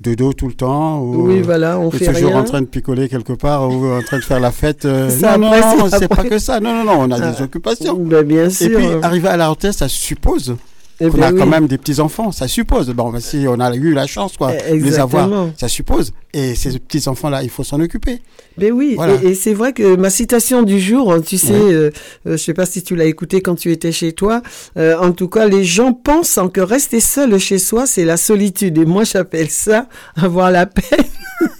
de 0.00 0.14
dos 0.14 0.32
tout 0.32 0.48
le 0.48 0.54
temps. 0.54 1.00
Ou, 1.00 1.26
Oui, 1.28 1.40
voilà, 1.40 1.78
on 1.78 1.90
fait 1.90 2.06
toujours 2.12 2.30
rien. 2.30 2.40
en 2.40 2.44
train 2.44 2.60
de 2.60 2.66
picoler 2.66 3.08
quelque 3.08 3.32
part 3.32 3.68
ou 3.70 3.86
en 3.92 4.02
train 4.02 4.18
de 4.18 4.24
faire 4.24 4.40
la 4.40 4.50
fête. 4.52 4.84
euh, 4.84 5.08
Ça, 5.20 5.38
non, 5.38 5.50
non, 5.50 5.76
non, 5.78 5.88
c'est 5.88 6.08
pas 6.08 6.24
que 6.24 6.38
ça. 6.38 6.60
Non, 6.60 6.74
non, 6.74 6.84
non, 6.84 7.00
on 7.00 7.10
a 7.12 7.16
Ah. 7.22 7.30
des 7.32 7.42
occupations. 7.42 7.96
Ben, 7.96 8.22
bien 8.22 8.46
Et 8.46 8.50
sûr. 8.50 8.76
puis, 8.76 8.86
arriver 9.02 9.28
à 9.28 9.36
la 9.36 9.48
retraite, 9.48 9.72
ça 9.72 9.88
suppose 9.88 10.56
Eh 11.00 11.08
qu'on 11.08 11.18
ben 11.18 11.22
a 11.24 11.32
quand 11.32 11.44
oui. 11.44 11.48
même 11.50 11.66
des 11.66 11.78
petits-enfants. 11.78 12.32
Ça 12.32 12.48
suppose. 12.48 12.88
Bon, 12.90 13.10
ben, 13.10 13.20
si 13.20 13.44
on 13.48 13.60
a 13.60 13.74
eu 13.74 13.92
la 13.92 14.06
chance, 14.06 14.36
quoi, 14.36 14.52
de 14.52 14.74
les 14.76 14.98
avoir, 14.98 15.28
ça 15.58 15.68
suppose. 15.68 16.12
Et 16.32 16.54
ces 16.54 16.78
petits-enfants-là, 16.78 17.42
il 17.42 17.50
faut 17.50 17.64
s'en 17.64 17.80
occuper. 17.80 18.20
Ben 18.58 18.72
oui, 18.72 18.94
Voilà. 18.96 19.14
et, 19.22 19.28
et 19.28 19.34
c'est 19.34 19.54
vrai 19.54 19.72
que 19.72 19.96
ma 19.96 20.10
citation 20.10 20.62
du 20.62 20.78
jour, 20.80 21.12
hein, 21.12 21.20
tu 21.20 21.38
sais, 21.38 21.52
euh, 21.54 21.90
euh, 22.26 22.32
je 22.32 22.36
sais 22.36 22.54
pas 22.54 22.66
si 22.66 22.82
tu 22.82 22.94
l'as 22.96 23.04
écouté 23.04 23.40
quand 23.40 23.54
tu 23.54 23.70
étais 23.72 23.92
chez 23.92 24.12
toi, 24.12 24.42
euh, 24.78 24.96
en 24.98 25.12
tout 25.12 25.28
cas, 25.28 25.46
les 25.46 25.64
gens 25.64 25.92
pensent 25.92 26.38
que 26.52 26.60
rester 26.60 27.00
seul 27.00 27.38
chez 27.38 27.58
soi, 27.58 27.86
c'est 27.86 28.04
la 28.04 28.16
solitude. 28.16 28.76
Et 28.78 28.84
moi, 28.84 29.04
j'appelle 29.04 29.50
ça 29.50 29.86
avoir 30.16 30.50
la 30.50 30.66
paix. 30.66 30.82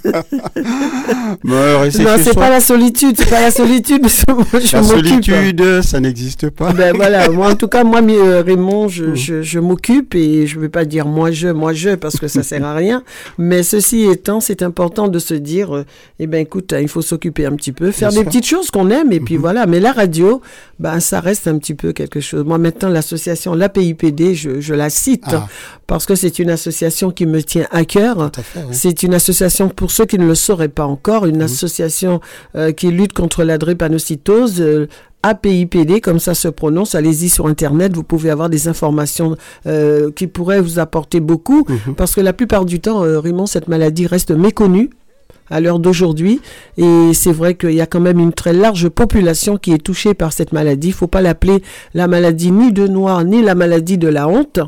Non, 1.44 1.90
c'est 1.90 2.34
pas 2.34 2.48
la 2.50 2.60
solitude, 2.60 3.14
c'est 3.18 3.28
pas 3.28 3.40
la 3.40 3.50
solitude, 3.50 4.06
je 4.08 4.76
La 4.76 4.82
solitude, 4.82 5.82
ça 5.82 6.00
n'existe 6.00 6.50
pas. 6.50 6.72
Ben 6.72 6.94
voilà, 6.94 7.28
moi 7.28 7.50
en 7.50 7.54
tout 7.56 7.68
cas, 7.68 7.84
moi, 7.84 8.00
Raymond, 8.00 8.88
je, 8.88 9.25
je, 9.26 9.42
je 9.42 9.58
m'occupe 9.58 10.14
et 10.14 10.46
je 10.46 10.56
ne 10.56 10.60
vais 10.62 10.68
pas 10.68 10.84
dire 10.84 11.06
moi 11.06 11.30
je, 11.30 11.48
moi 11.48 11.72
je, 11.72 11.94
parce 11.96 12.16
que 12.20 12.28
ça 12.28 12.42
sert 12.42 12.64
à 12.64 12.74
rien. 12.74 13.02
Mais 13.38 13.62
ceci 13.62 14.02
étant, 14.04 14.40
c'est 14.40 14.62
important 14.62 15.08
de 15.08 15.18
se 15.18 15.34
dire, 15.34 15.74
euh, 15.76 15.84
eh 16.20 16.26
ben 16.26 16.38
écoute, 16.46 16.72
il 16.80 16.88
faut 16.88 17.02
s'occuper 17.02 17.44
un 17.46 17.54
petit 17.56 17.72
peu, 17.72 17.90
faire 17.90 18.10
Bien 18.10 18.18
des 18.18 18.24
sûr. 18.24 18.30
petites 18.30 18.46
choses 18.46 18.70
qu'on 18.70 18.90
aime 18.90 19.10
et 19.12 19.20
puis 19.20 19.36
voilà. 19.36 19.66
Mais 19.66 19.80
la 19.80 19.92
radio, 19.92 20.40
ben 20.78 21.00
ça 21.00 21.20
reste 21.20 21.48
un 21.48 21.58
petit 21.58 21.74
peu 21.74 21.92
quelque 21.92 22.20
chose. 22.20 22.44
Moi 22.44 22.58
maintenant, 22.58 22.88
l'association 22.88 23.54
La 23.54 23.68
PIPD, 23.68 24.34
je, 24.34 24.60
je 24.60 24.74
la 24.74 24.90
cite 24.90 25.24
Ah. 25.28 25.48
parce 25.86 26.06
que 26.06 26.14
c'est 26.14 26.38
une 26.38 26.50
association 26.50 27.10
qui 27.10 27.26
me 27.26 27.42
tient 27.42 27.66
à 27.72 27.84
cœur. 27.84 28.30
C'est 28.70 29.02
une 29.02 29.14
association, 29.14 29.68
pour 29.68 29.90
ceux 29.90 30.06
qui 30.06 30.18
ne 30.18 30.26
le 30.26 30.34
sauraient 30.34 30.68
pas 30.80 30.86
encore, 30.86 31.26
une 31.26 31.42
association 31.42 32.20
euh, 32.54 32.72
qui 32.72 32.88
lutte 32.90 33.12
contre 33.12 33.42
la 33.44 33.58
drépanocytose. 33.58 34.60
euh, 34.60 34.86
APIPD, 35.28 36.00
comme 36.00 36.18
ça 36.18 36.34
se 36.34 36.48
prononce, 36.48 36.94
allez-y 36.94 37.28
sur 37.28 37.46
Internet, 37.46 37.94
vous 37.94 38.04
pouvez 38.04 38.30
avoir 38.30 38.48
des 38.48 38.68
informations 38.68 39.36
euh, 39.66 40.10
qui 40.12 40.26
pourraient 40.26 40.60
vous 40.60 40.78
apporter 40.78 41.20
beaucoup, 41.20 41.66
parce 41.96 42.14
que 42.14 42.20
la 42.20 42.32
plupart 42.32 42.64
du 42.64 42.80
temps, 42.80 43.02
euh, 43.02 43.18
Raymond, 43.18 43.46
cette 43.46 43.68
maladie 43.68 44.06
reste 44.06 44.30
méconnue 44.30 44.90
à 45.50 45.60
l'heure 45.60 45.78
d'aujourd'hui, 45.78 46.40
et 46.76 47.12
c'est 47.12 47.32
vrai 47.32 47.54
qu'il 47.54 47.72
y 47.72 47.80
a 47.80 47.86
quand 47.86 48.00
même 48.00 48.18
une 48.18 48.32
très 48.32 48.52
large 48.52 48.88
population 48.88 49.56
qui 49.56 49.72
est 49.72 49.78
touchée 49.78 50.14
par 50.14 50.32
cette 50.32 50.52
maladie. 50.52 50.88
Il 50.88 50.94
faut 50.94 51.06
pas 51.06 51.20
l'appeler 51.20 51.62
la 51.94 52.08
maladie 52.08 52.50
ni 52.50 52.72
de 52.72 52.86
noir, 52.86 53.24
ni 53.24 53.42
la 53.42 53.54
maladie 53.54 53.98
de 53.98 54.08
la 54.08 54.28
honte. 54.28 54.60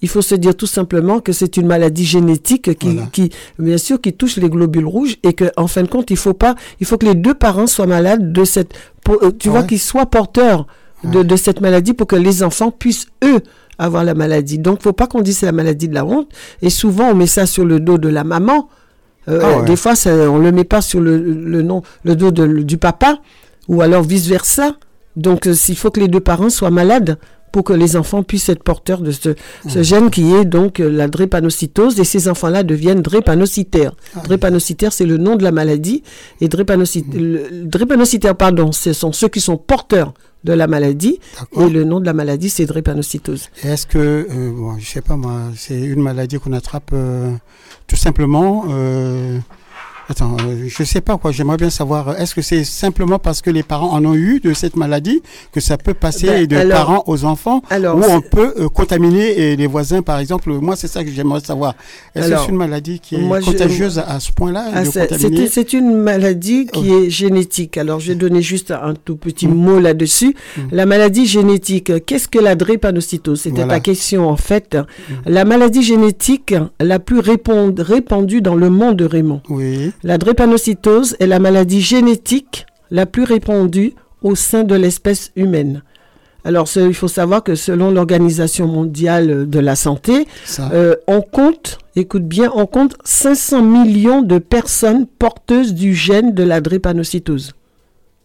Il 0.00 0.08
faut 0.08 0.22
se 0.22 0.36
dire 0.36 0.54
tout 0.54 0.66
simplement 0.66 1.18
que 1.18 1.32
c'est 1.32 1.56
une 1.56 1.66
maladie 1.66 2.04
génétique 2.04 2.78
qui, 2.78 2.98
qui, 3.10 3.30
bien 3.58 3.78
sûr, 3.78 4.00
qui 4.00 4.12
touche 4.12 4.36
les 4.36 4.48
globules 4.48 4.86
rouges 4.86 5.16
et 5.24 5.32
que, 5.32 5.50
en 5.56 5.66
fin 5.66 5.82
de 5.82 5.88
compte, 5.88 6.10
il 6.10 6.16
faut 6.16 6.34
pas, 6.34 6.54
il 6.78 6.86
faut 6.86 6.98
que 6.98 7.06
les 7.06 7.16
deux 7.16 7.34
parents 7.34 7.66
soient 7.66 7.86
malades 7.86 8.32
de 8.32 8.44
cette, 8.44 8.74
pour- 9.12 9.22
euh, 9.24 9.30
tu 9.38 9.48
vois, 9.48 9.60
Ouais. 9.60 9.66
qu'ils 9.66 9.80
soient 9.80 10.06
porteurs 10.06 10.66
de, 11.04 11.22
de 11.22 11.36
cette 11.36 11.60
maladie 11.60 11.94
pour 11.94 12.06
que 12.06 12.16
les 12.16 12.42
enfants 12.42 12.70
puissent, 12.70 13.06
eux, 13.24 13.40
avoir 13.78 14.04
la 14.04 14.14
maladie. 14.14 14.58
Donc, 14.58 14.82
faut 14.82 14.92
pas 14.92 15.06
qu'on 15.06 15.20
dise 15.22 15.38
c'est 15.38 15.46
la 15.46 15.52
maladie 15.52 15.88
de 15.88 15.94
la 15.94 16.04
honte. 16.04 16.28
Et 16.62 16.70
souvent, 16.70 17.10
on 17.10 17.14
met 17.14 17.26
ça 17.26 17.46
sur 17.46 17.64
le 17.64 17.80
dos 17.80 17.96
de 17.98 18.08
la 18.08 18.24
maman. 18.24 18.68
Euh, 19.28 19.40
Ah 19.42 19.58
ouais. 19.58 19.64
Des 19.64 19.76
fois, 19.76 19.94
ça, 19.94 20.10
on 20.30 20.38
le 20.38 20.52
met 20.52 20.64
pas 20.64 20.80
sur 20.82 21.00
le, 21.00 21.16
le 21.18 21.62
nom, 21.62 21.82
le 22.04 22.16
dos 22.16 22.30
de- 22.30 22.62
du 22.62 22.78
papa, 22.78 23.18
ou 23.68 23.80
alors 23.82 24.02
vice 24.02 24.26
versa. 24.26 24.76
Donc, 25.16 25.46
euh, 25.46 25.54
il 25.68 25.76
faut 25.76 25.90
que 25.90 26.00
les 26.00 26.08
deux 26.08 26.20
parents 26.20 26.50
soient 26.50 26.70
malades 26.70 27.18
pour 27.52 27.64
que 27.64 27.72
les 27.72 27.96
enfants 27.96 28.22
puissent 28.22 28.48
être 28.48 28.62
porteurs 28.62 29.00
de 29.00 29.10
ce, 29.10 29.34
ce 29.68 29.82
gène 29.82 30.10
qui 30.10 30.32
est 30.34 30.44
donc 30.44 30.80
euh, 30.80 30.90
la 30.90 31.08
drépanocytose. 31.08 31.98
Et 32.00 32.04
ces 32.04 32.28
enfants-là 32.28 32.62
deviennent 32.62 33.02
drépanocytaires. 33.02 33.94
Drépanocytaire, 34.24 34.92
c'est 34.92 35.06
le 35.06 35.16
nom 35.16 35.36
de 35.36 35.42
la 35.44 35.52
maladie. 35.52 36.02
Et 36.40 36.48
drépanocytaire, 36.48 37.20
le- 37.20 37.64
drépanocytaire, 37.64 38.36
pardon, 38.36 38.72
ce 38.72 38.92
sont 38.92 39.12
ceux 39.12 39.28
qui 39.28 39.40
sont 39.40 39.56
porteurs 39.56 40.12
de 40.44 40.52
la 40.52 40.66
maladie. 40.68 41.18
Et 41.58 41.68
le 41.68 41.84
nom 41.84 41.98
de 42.00 42.06
la 42.06 42.12
maladie, 42.12 42.48
c'est 42.48 42.66
drépanocytose. 42.66 43.48
Est-ce 43.64 43.86
que, 43.86 43.98
euh, 43.98 44.52
bon, 44.52 44.78
je 44.78 44.86
sais 44.86 45.00
pas 45.02 45.16
moi, 45.16 45.42
c'est 45.56 45.78
une 45.80 46.00
maladie 46.00 46.38
qu'on 46.38 46.52
attrape 46.52 46.90
euh, 46.92 47.32
tout 47.86 47.96
simplement 47.96 48.64
euh, 48.68 49.38
Attends, 50.10 50.36
euh, 50.40 50.64
je 50.68 50.84
sais 50.84 51.02
pas 51.02 51.18
quoi. 51.18 51.32
J'aimerais 51.32 51.58
bien 51.58 51.68
savoir. 51.70 52.08
euh, 52.08 52.14
Est-ce 52.16 52.34
que 52.34 52.40
c'est 52.40 52.64
simplement 52.64 53.18
parce 53.18 53.42
que 53.42 53.50
les 53.50 53.62
parents 53.62 53.92
en 53.92 54.04
ont 54.06 54.14
eu 54.14 54.40
de 54.40 54.54
cette 54.54 54.74
maladie 54.76 55.20
que 55.52 55.60
ça 55.60 55.76
peut 55.76 55.92
passer 55.92 56.26
Ben, 56.26 56.46
de 56.46 56.56
alors- 56.56 56.78
parents 56.78 57.04
aux 57.06 57.24
enfants, 57.26 57.62
alors, 57.68 57.96
ou 57.98 58.02
on 58.08 58.20
peut 58.22 58.54
euh, 58.58 58.68
contaminer 58.68 59.54
les 59.56 59.66
voisins, 59.66 60.00
par 60.00 60.18
exemple? 60.18 60.50
Moi, 60.50 60.76
c'est 60.76 60.88
ça 60.88 61.04
que 61.04 61.10
j'aimerais 61.10 61.40
savoir. 61.40 61.74
Est-ce 62.14 62.30
que 62.30 62.36
c'est 62.38 62.48
une 62.48 62.56
maladie 62.56 63.00
qui 63.00 63.16
est 63.16 63.18
moi, 63.18 63.40
je- 63.40 63.46
contagieuse 63.46 63.98
à 63.98 64.18
ce 64.18 64.32
point-là 64.32 64.64
Ah, 64.74 64.84
c'est- 64.84 65.72
une 65.74 65.94
maladie 65.96 66.66
qui 66.72 66.90
est 66.90 67.10
génétique. 67.10 67.76
Alors, 67.76 68.00
je 68.00 68.08
vais 68.08 68.14
donner 68.14 68.40
juste 68.40 68.70
un 68.70 68.94
tout 68.94 69.16
petit 69.16 69.46
mot 69.48 69.78
là-dessus. 69.78 70.34
La 70.72 70.86
maladie 70.86 71.26
génétique, 71.26 71.92
qu'est-ce 72.06 72.28
que 72.28 72.38
la 72.38 72.54
drépanocytose? 72.54 73.42
C'était 73.42 73.56
Voilà. 73.56 73.74
ta 73.74 73.80
question, 73.80 74.28
en 74.28 74.36
fait. 74.36 74.78
La 75.26 75.44
maladie 75.44 75.82
génétique 75.82 76.54
la 76.80 76.98
plus 76.98 77.18
répand- 77.20 77.78
répandue 77.78 78.40
dans 78.40 78.54
le 78.54 78.70
monde, 78.70 79.02
Raymond. 79.02 79.42
Oui. 79.50 79.92
La 80.02 80.18
drépanocytose 80.18 81.16
est 81.20 81.26
la 81.26 81.38
maladie 81.38 81.80
génétique 81.80 82.66
la 82.90 83.04
plus 83.06 83.24
répandue 83.24 83.94
au 84.22 84.34
sein 84.34 84.64
de 84.64 84.74
l'espèce 84.74 85.32
humaine. 85.36 85.82
Alors, 86.44 86.68
ce- 86.68 86.80
il 86.80 86.94
faut 86.94 87.08
savoir 87.08 87.42
que 87.42 87.54
selon 87.56 87.90
l'Organisation 87.90 88.66
mondiale 88.68 89.48
de 89.50 89.58
la 89.58 89.76
santé, 89.76 90.26
euh, 90.72 90.94
on 91.08 91.20
compte, 91.20 91.78
écoute 91.96 92.24
bien, 92.26 92.50
on 92.54 92.64
compte 92.66 92.96
500 93.04 93.62
millions 93.62 94.22
de 94.22 94.38
personnes 94.38 95.06
porteuses 95.06 95.74
du 95.74 95.94
gène 95.94 96.32
de 96.32 96.44
la 96.44 96.60
drépanocytose. 96.60 97.52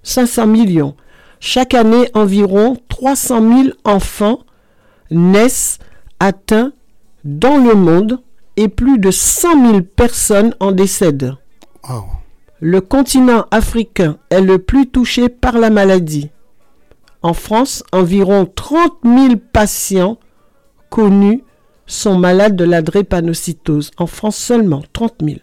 500 0.04 0.48
millions. 0.48 0.96
Chaque 1.40 1.74
année, 1.74 2.08
environ 2.14 2.78
300 2.88 3.42
000 3.64 3.70
enfants 3.84 4.40
naissent 5.12 5.80
atteints 6.20 6.72
dans 7.26 7.58
le 7.58 7.74
monde 7.74 8.20
et 8.56 8.68
plus 8.70 9.00
de 9.00 9.12
100 9.12 9.66
000 9.72 9.82
personnes 9.82 10.54
en 10.60 10.72
décèdent. 10.72 11.34
Oh. 11.90 12.04
Le 12.60 12.80
continent 12.82 13.46
africain 13.52 14.18
est 14.30 14.42
le 14.42 14.58
plus 14.58 14.88
touché 14.88 15.28
par 15.28 15.58
la 15.58 15.70
maladie. 15.70 16.30
En 17.22 17.34
France, 17.34 17.84
environ 17.92 18.46
30 18.46 18.94
000 19.04 19.36
patients 19.52 20.18
connus 20.90 21.44
sont 21.86 22.18
malades 22.18 22.56
de 22.56 22.64
la 22.64 22.82
drépanocytose. 22.82 23.92
En 23.98 24.08
France 24.08 24.38
seulement, 24.38 24.84
30 24.94 25.16
000. 25.24 25.38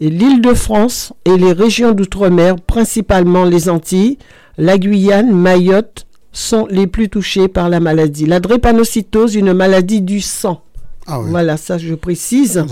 Et 0.00 0.10
l'île 0.10 0.40
de 0.40 0.54
France 0.54 1.12
et 1.24 1.36
les 1.36 1.52
régions 1.52 1.92
d'outre-mer, 1.92 2.56
principalement 2.56 3.44
les 3.44 3.68
Antilles, 3.68 4.18
la 4.56 4.78
Guyane, 4.78 5.32
Mayotte, 5.32 6.06
sont 6.32 6.66
les 6.70 6.86
plus 6.86 7.08
touchés 7.08 7.48
par 7.48 7.68
la 7.68 7.80
maladie. 7.80 8.26
La 8.26 8.38
drépanocytose, 8.38 9.34
une 9.34 9.52
maladie 9.52 10.02
du 10.02 10.20
sang. 10.20 10.62
Ah 11.06 11.20
oui. 11.20 11.30
Voilà, 11.30 11.56
ça 11.56 11.78
je 11.78 11.94
précise. 11.94 12.64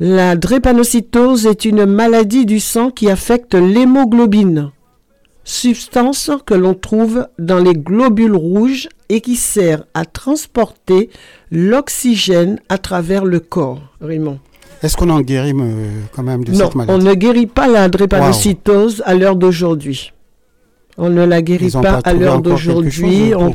La 0.00 0.36
drépanocytose 0.36 1.46
est 1.46 1.64
une 1.64 1.84
maladie 1.84 2.46
du 2.46 2.60
sang 2.60 2.90
qui 2.90 3.10
affecte 3.10 3.54
l'hémoglobine, 3.54 4.70
substance 5.42 6.30
que 6.46 6.54
l'on 6.54 6.74
trouve 6.74 7.26
dans 7.40 7.58
les 7.58 7.72
globules 7.72 8.36
rouges 8.36 8.88
et 9.08 9.20
qui 9.20 9.34
sert 9.34 9.84
à 9.94 10.04
transporter 10.04 11.10
l'oxygène 11.50 12.60
à 12.68 12.78
travers 12.78 13.24
le 13.24 13.40
corps. 13.40 13.80
Raymond. 14.00 14.38
Est-ce 14.84 14.96
qu'on 14.96 15.10
en 15.10 15.20
guérit 15.20 15.52
euh, 15.58 16.02
quand 16.14 16.22
même 16.22 16.44
de 16.44 16.52
Non, 16.52 16.58
cette 16.66 16.76
on 16.76 16.78
maladie 16.78 17.04
ne 17.04 17.14
guérit 17.14 17.46
pas 17.46 17.66
la 17.66 17.88
drépanocytose 17.88 19.02
à 19.04 19.14
l'heure 19.14 19.34
d'aujourd'hui. 19.34 20.12
On 20.98 21.10
ne 21.10 21.24
la 21.24 21.40
guérit 21.42 21.66
Ils 21.66 21.80
pas, 21.80 22.00
à 22.04 22.12
l'heure 22.12 22.40
d'aujourd'hui. 22.42 23.32
euh, 23.32 23.50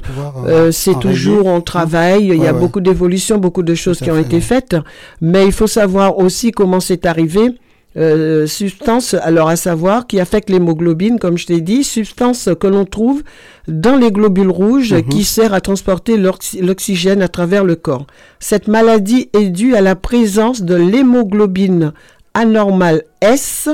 euh, 0.48 0.72
C'est 0.72 0.98
toujours, 1.00 1.46
on 1.46 1.60
travaille. 1.62 2.28
Il 2.28 2.38
y 2.38 2.48
a 2.48 2.54
ouais. 2.54 2.60
beaucoup 2.60 2.80
d'évolutions, 2.80 3.38
beaucoup 3.38 3.64
de 3.64 3.76
choses 3.76 3.98
Tout 3.98 4.06
qui 4.06 4.12
ont 4.12 4.16
fait, 4.16 4.22
été 4.22 4.36
ouais. 4.38 4.42
faites. 4.42 4.76
Mais 5.22 5.46
il 5.46 5.52
faut 5.52 5.68
savoir 5.68 6.18
aussi 6.18 6.52
comment 6.52 6.80
c'est 6.80 7.06
arrivé. 7.06 7.52
Euh, 7.96 8.48
substance, 8.48 9.14
alors 9.14 9.50
à 9.50 9.56
savoir, 9.56 10.08
qui 10.08 10.20
affecte 10.20 10.50
l'hémoglobine, 10.50 11.20
comme 11.20 11.38
je 11.38 11.46
t'ai 11.46 11.62
dit, 11.62 11.84
substance 11.84 12.50
que 12.60 12.66
l'on 12.66 12.86
trouve 12.86 13.22
dans 13.68 13.98
les 13.98 14.10
globules 14.12 14.50
rouges 14.50 14.94
Mhm. 14.94 15.10
qui 15.10 15.24
sert 15.24 15.54
à 15.54 15.62
transporter 15.62 16.18
l'oxy- 16.18 16.60
l'oxygène 16.62 17.22
à 17.22 17.28
travers 17.28 17.64
le 17.64 17.76
corps. 17.76 18.08
Cette 18.40 18.68
maladie 18.68 19.30
est 19.34 19.50
due 19.50 19.76
à 19.76 19.82
la 19.82 19.96
présence 19.96 20.64
de 20.64 20.74
l'hémoglobine 20.74 21.92
anormale 22.34 23.04
S, 23.22 23.70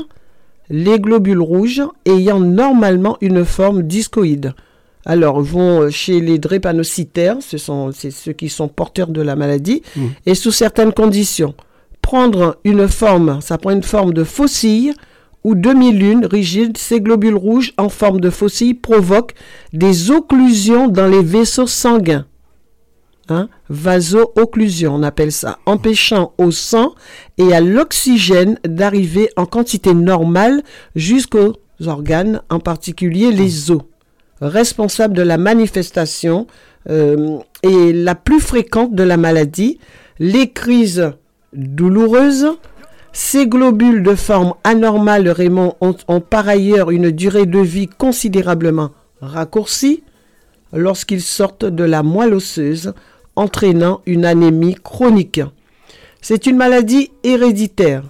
les 0.69 0.99
globules 0.99 1.41
rouges 1.41 1.81
ayant 2.05 2.39
normalement 2.39 3.17
une 3.21 3.43
forme 3.45 3.83
discoïde. 3.83 4.53
Alors, 5.05 5.41
vont 5.41 5.89
chez 5.89 6.19
les 6.19 6.37
drépanocytaires, 6.39 7.37
ce 7.39 7.57
sont 7.57 7.91
c'est 7.93 8.11
ceux 8.11 8.33
qui 8.33 8.49
sont 8.49 8.67
porteurs 8.67 9.07
de 9.07 9.21
la 9.21 9.35
maladie, 9.35 9.81
Mhm. 9.95 10.09
et 10.25 10.35
sous 10.35 10.51
certaines 10.51 10.93
conditions. 10.93 11.53
Prendre 12.01 12.57
une 12.63 12.87
forme, 12.87 13.39
ça 13.41 13.57
prend 13.57 13.71
une 13.71 13.83
forme 13.83 14.13
de 14.13 14.23
faucille 14.23 14.93
ou 15.43 15.55
demi-lune 15.55 16.25
rigide, 16.25 16.77
ces 16.77 16.99
globules 17.01 17.35
rouges 17.35 17.73
en 17.77 17.87
forme 17.89 18.19
de 18.19 18.29
faucille 18.29 18.73
provoquent 18.73 19.33
des 19.73 20.11
occlusions 20.11 20.87
dans 20.87 21.07
les 21.07 21.23
vaisseaux 21.23 21.67
sanguins. 21.67 22.25
Hein? 23.29 23.47
Vaso-occlusion, 23.69 24.95
on 24.95 25.03
appelle 25.03 25.31
ça, 25.31 25.59
empêchant 25.65 26.33
au 26.37 26.51
sang 26.51 26.95
et 27.37 27.53
à 27.53 27.61
l'oxygène 27.61 28.57
d'arriver 28.65 29.29
en 29.35 29.45
quantité 29.45 29.93
normale 29.93 30.63
jusqu'aux 30.95 31.53
organes, 31.85 32.41
en 32.49 32.59
particulier 32.59 33.31
les 33.31 33.71
os, 33.71 33.81
responsable 34.41 35.13
de 35.13 35.21
la 35.21 35.37
manifestation 35.37 36.47
euh, 36.89 37.37
et 37.61 37.93
la 37.93 38.15
plus 38.15 38.39
fréquente 38.39 38.95
de 38.95 39.03
la 39.03 39.17
maladie, 39.17 39.79
les 40.17 40.49
crises 40.49 41.11
douloureuses. 41.53 42.47
Ces 43.11 43.47
globules 43.47 44.03
de 44.03 44.15
forme 44.15 44.53
anormale, 44.63 45.29
Raymond, 45.29 45.75
ont, 45.81 45.95
ont 46.07 46.21
par 46.21 46.47
ailleurs 46.47 46.91
une 46.91 47.11
durée 47.11 47.45
de 47.45 47.59
vie 47.59 47.87
considérablement 47.87 48.91
raccourcie 49.21 50.03
lorsqu'ils 50.73 51.21
sortent 51.21 51.65
de 51.65 51.83
la 51.83 52.03
moelle 52.03 52.33
osseuse, 52.33 52.93
entraînant 53.39 54.01
une 54.05 54.25
anémie 54.25 54.75
chronique. 54.75 55.41
C'est 56.21 56.45
une 56.45 56.57
maladie 56.57 57.11
héréditaire. 57.23 58.03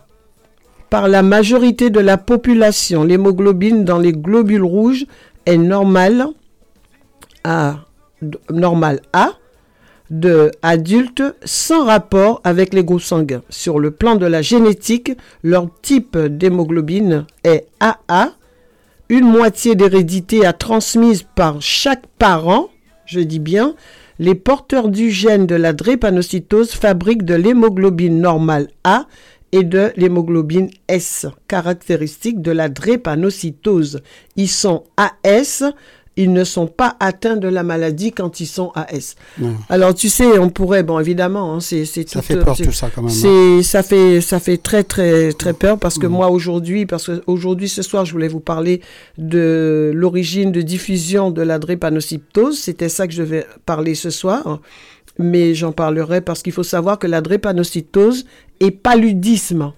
Par 0.89 1.07
la 1.07 1.21
majorité 1.21 1.91
de 1.91 1.99
la 1.99 2.17
population, 2.17 3.03
l'hémoglobine 3.03 3.85
dans 3.85 3.99
les 3.99 4.11
globules 4.11 4.63
rouges 4.63 5.05
est 5.45 5.57
normale 5.57 6.27
à, 7.43 7.77
A 9.13 9.31
de 10.09 10.49
adultes 10.63 11.21
sans 11.45 11.85
rapport 11.85 12.41
avec 12.43 12.73
les 12.73 12.83
groupes 12.83 13.01
sanguins. 13.01 13.43
Sur 13.49 13.77
le 13.77 13.91
plan 13.91 14.15
de 14.15 14.25
la 14.25 14.41
génétique, 14.41 15.11
leur 15.43 15.67
type 15.83 16.17
d'hémoglobine 16.17 17.27
est 17.43 17.67
AA. 17.79 18.31
Une 19.09 19.25
moitié 19.25 19.75
d'hérédité 19.75 20.45
a 20.45 20.53
transmise 20.53 21.23
par 21.35 21.61
chaque 21.61 22.07
parent, 22.17 22.69
je 23.05 23.19
dis 23.19 23.39
bien, 23.39 23.75
les 24.19 24.35
porteurs 24.35 24.89
du 24.89 25.09
gène 25.09 25.47
de 25.47 25.55
la 25.55 25.71
drépanocytose 25.71 26.71
fabriquent 26.71 27.23
de 27.23 27.35
l'hémoglobine 27.35 28.19
normale 28.19 28.67
A 28.83 29.07
et 29.51 29.63
de 29.63 29.91
l'hémoglobine 29.95 30.69
S, 30.87 31.25
caractéristique 31.47 32.41
de 32.41 32.51
la 32.51 32.69
drépanocytose. 32.69 34.01
Ils 34.35 34.49
sont 34.49 34.83
AS, 34.97 35.63
ils 36.21 36.33
ne 36.33 36.43
sont 36.43 36.67
pas 36.67 36.97
atteints 36.99 37.37
de 37.37 37.47
la 37.47 37.63
maladie 37.63 38.11
quand 38.11 38.41
ils 38.41 38.45
sont 38.45 38.71
AS. 38.75 39.15
Non. 39.39 39.55
Alors 39.69 39.93
tu 39.95 40.09
sais, 40.09 40.37
on 40.37 40.49
pourrait, 40.49 40.83
bon 40.83 40.99
évidemment, 40.99 41.55
hein, 41.55 41.59
c'est 41.61 41.85
Ça 41.85 42.03
tout, 42.03 42.21
fait 42.21 42.35
peur 42.37 42.57
tout 42.57 42.71
ça 42.73 42.89
quand 42.93 43.01
même. 43.01 43.09
hein. 43.11 43.13
C'est 43.13 43.63
ça 43.63 43.83
fait 43.83 44.19
ça 44.19 44.39
fait 44.39 44.57
très 44.57 44.83
très 44.83 45.31
très 45.31 45.53
peur 45.53 45.79
parce 45.79 45.97
que 45.97 46.07
moi 46.07 46.29
aujourd'hui 46.29 46.85
parce 46.85 47.07
que 47.07 47.23
aujourd'hui 47.25 47.69
ce 47.69 47.81
soir 47.81 48.03
je 48.05 48.11
voulais 48.11 48.27
vous 48.27 48.41
parler 48.41 48.81
de 49.17 49.91
l'origine 49.95 50.51
de 50.51 50.61
diffusion 50.61 51.31
de 51.31 51.41
la 51.41 51.57
drépanocytose, 51.57 52.59
c'était 52.59 52.89
ça 52.89 53.07
que 53.07 53.13
je 53.13 53.23
vais 53.23 53.45
parler 53.65 53.95
ce 53.95 54.09
soir. 54.09 54.59
Mais 55.21 55.53
j'en 55.53 55.71
parlerai 55.73 56.21
parce 56.21 56.41
qu'il 56.43 56.53
faut 56.53 56.63
savoir 56.63 56.97
que 56.99 57.07
la 57.07 57.21
drépanocytose 57.21 58.25
est 58.61 58.71
paludisme. 58.71 59.73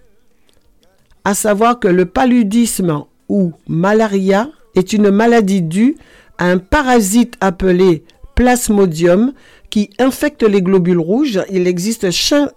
À 1.23 1.33
savoir 1.33 1.79
que 1.79 1.87
le 1.87 2.05
paludisme 2.05 3.03
ou 3.29 3.53
malaria 3.67 4.49
est 4.75 4.93
une 4.93 5.09
maladie 5.11 5.61
due 5.61 5.97
un 6.45 6.57
parasite 6.57 7.35
appelé 7.41 8.03
plasmodium 8.35 9.33
qui 9.69 9.89
infecte 9.99 10.43
les 10.43 10.61
globules 10.61 10.99
rouges. 10.99 11.41
Il 11.51 11.67
existe 11.67 12.07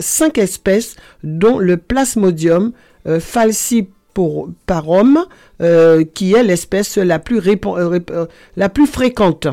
cinq 0.01 0.39
espèces, 0.39 0.97
dont 1.23 1.59
le 1.59 1.77
plasmodium 1.77 2.73
euh, 3.07 3.21
falciparum, 3.21 5.25
euh, 5.61 6.05
qui 6.15 6.33
est 6.33 6.43
l'espèce 6.43 6.97
la 6.97 7.19
plus 7.19 7.39
répan- 7.39 7.79
euh, 7.79 8.01
euh, 8.11 8.27
la 8.57 8.69
plus 8.69 8.87
fréquente, 8.87 9.47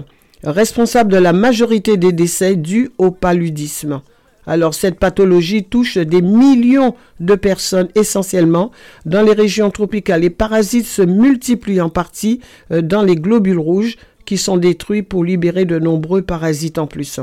responsable 0.44 1.12
de 1.12 1.18
la 1.18 1.34
majorité 1.34 1.98
des 1.98 2.14
décès 2.14 2.56
dus 2.56 2.92
au 2.98 3.12
paludisme. 3.12 4.02
Alors 4.48 4.74
cette 4.74 4.98
pathologie 4.98 5.66
touche 5.66 6.00
des 6.00 6.24
millions 6.24 6.96
de 7.20 7.36
personnes 7.36 7.90
essentiellement 7.94 8.72
dans 9.06 9.22
les 9.22 9.34
régions 9.34 9.70
tropicales. 9.70 10.22
Les 10.22 10.32
parasites 10.32 10.88
se 10.88 11.04
multiplient 11.04 11.82
en 11.82 11.90
partie 11.90 12.40
dans 12.72 13.04
les 13.04 13.16
globules 13.16 13.60
rouges 13.60 13.98
qui 14.32 14.38
sont 14.38 14.56
détruits 14.56 15.04
pour 15.04 15.26
libérer 15.26 15.66
de 15.66 15.78
nombreux 15.78 16.22
parasites 16.22 16.78
en 16.78 16.88
plus. 16.88 17.20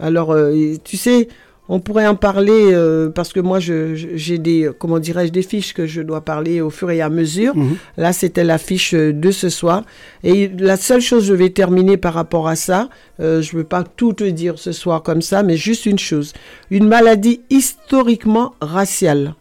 Alors 0.00 0.32
euh, 0.32 0.74
tu 0.82 0.96
sais, 0.96 1.28
On 1.68 1.80
pourrait 1.80 2.06
en 2.06 2.14
parler 2.14 2.72
euh, 2.72 3.08
parce 3.08 3.32
que 3.32 3.40
moi, 3.40 3.58
j'ai 3.58 4.38
des, 4.38 4.70
comment 4.78 4.98
dirais-je, 4.98 5.32
des 5.32 5.42
fiches 5.42 5.72
que 5.72 5.86
je 5.86 6.02
dois 6.02 6.20
parler 6.20 6.60
au 6.60 6.68
fur 6.68 6.90
et 6.90 7.00
à 7.00 7.08
mesure. 7.08 7.56
Mhm. 7.56 7.76
Là, 7.96 8.12
c'était 8.12 8.44
la 8.44 8.58
fiche 8.58 8.92
euh, 8.94 9.12
de 9.14 9.30
ce 9.30 9.48
soir. 9.48 9.82
Et 10.22 10.50
la 10.58 10.76
seule 10.76 11.00
chose, 11.00 11.24
je 11.24 11.32
vais 11.32 11.50
terminer 11.50 11.96
par 11.96 12.14
rapport 12.14 12.48
à 12.48 12.56
ça. 12.56 12.90
euh, 13.20 13.40
je 13.40 13.54
ne 13.54 13.58
veux 13.58 13.64
pas 13.64 13.82
tout 13.82 14.12
te 14.12 14.24
dire 14.24 14.58
ce 14.58 14.72
soir 14.72 15.02
comme 15.02 15.22
ça, 15.22 15.42
mais 15.42 15.56
juste 15.56 15.86
une 15.86 15.98
chose. 15.98 16.34
Une 16.70 16.86
maladie 16.86 17.40
historiquement 17.48 18.54
raciale. 18.60 19.34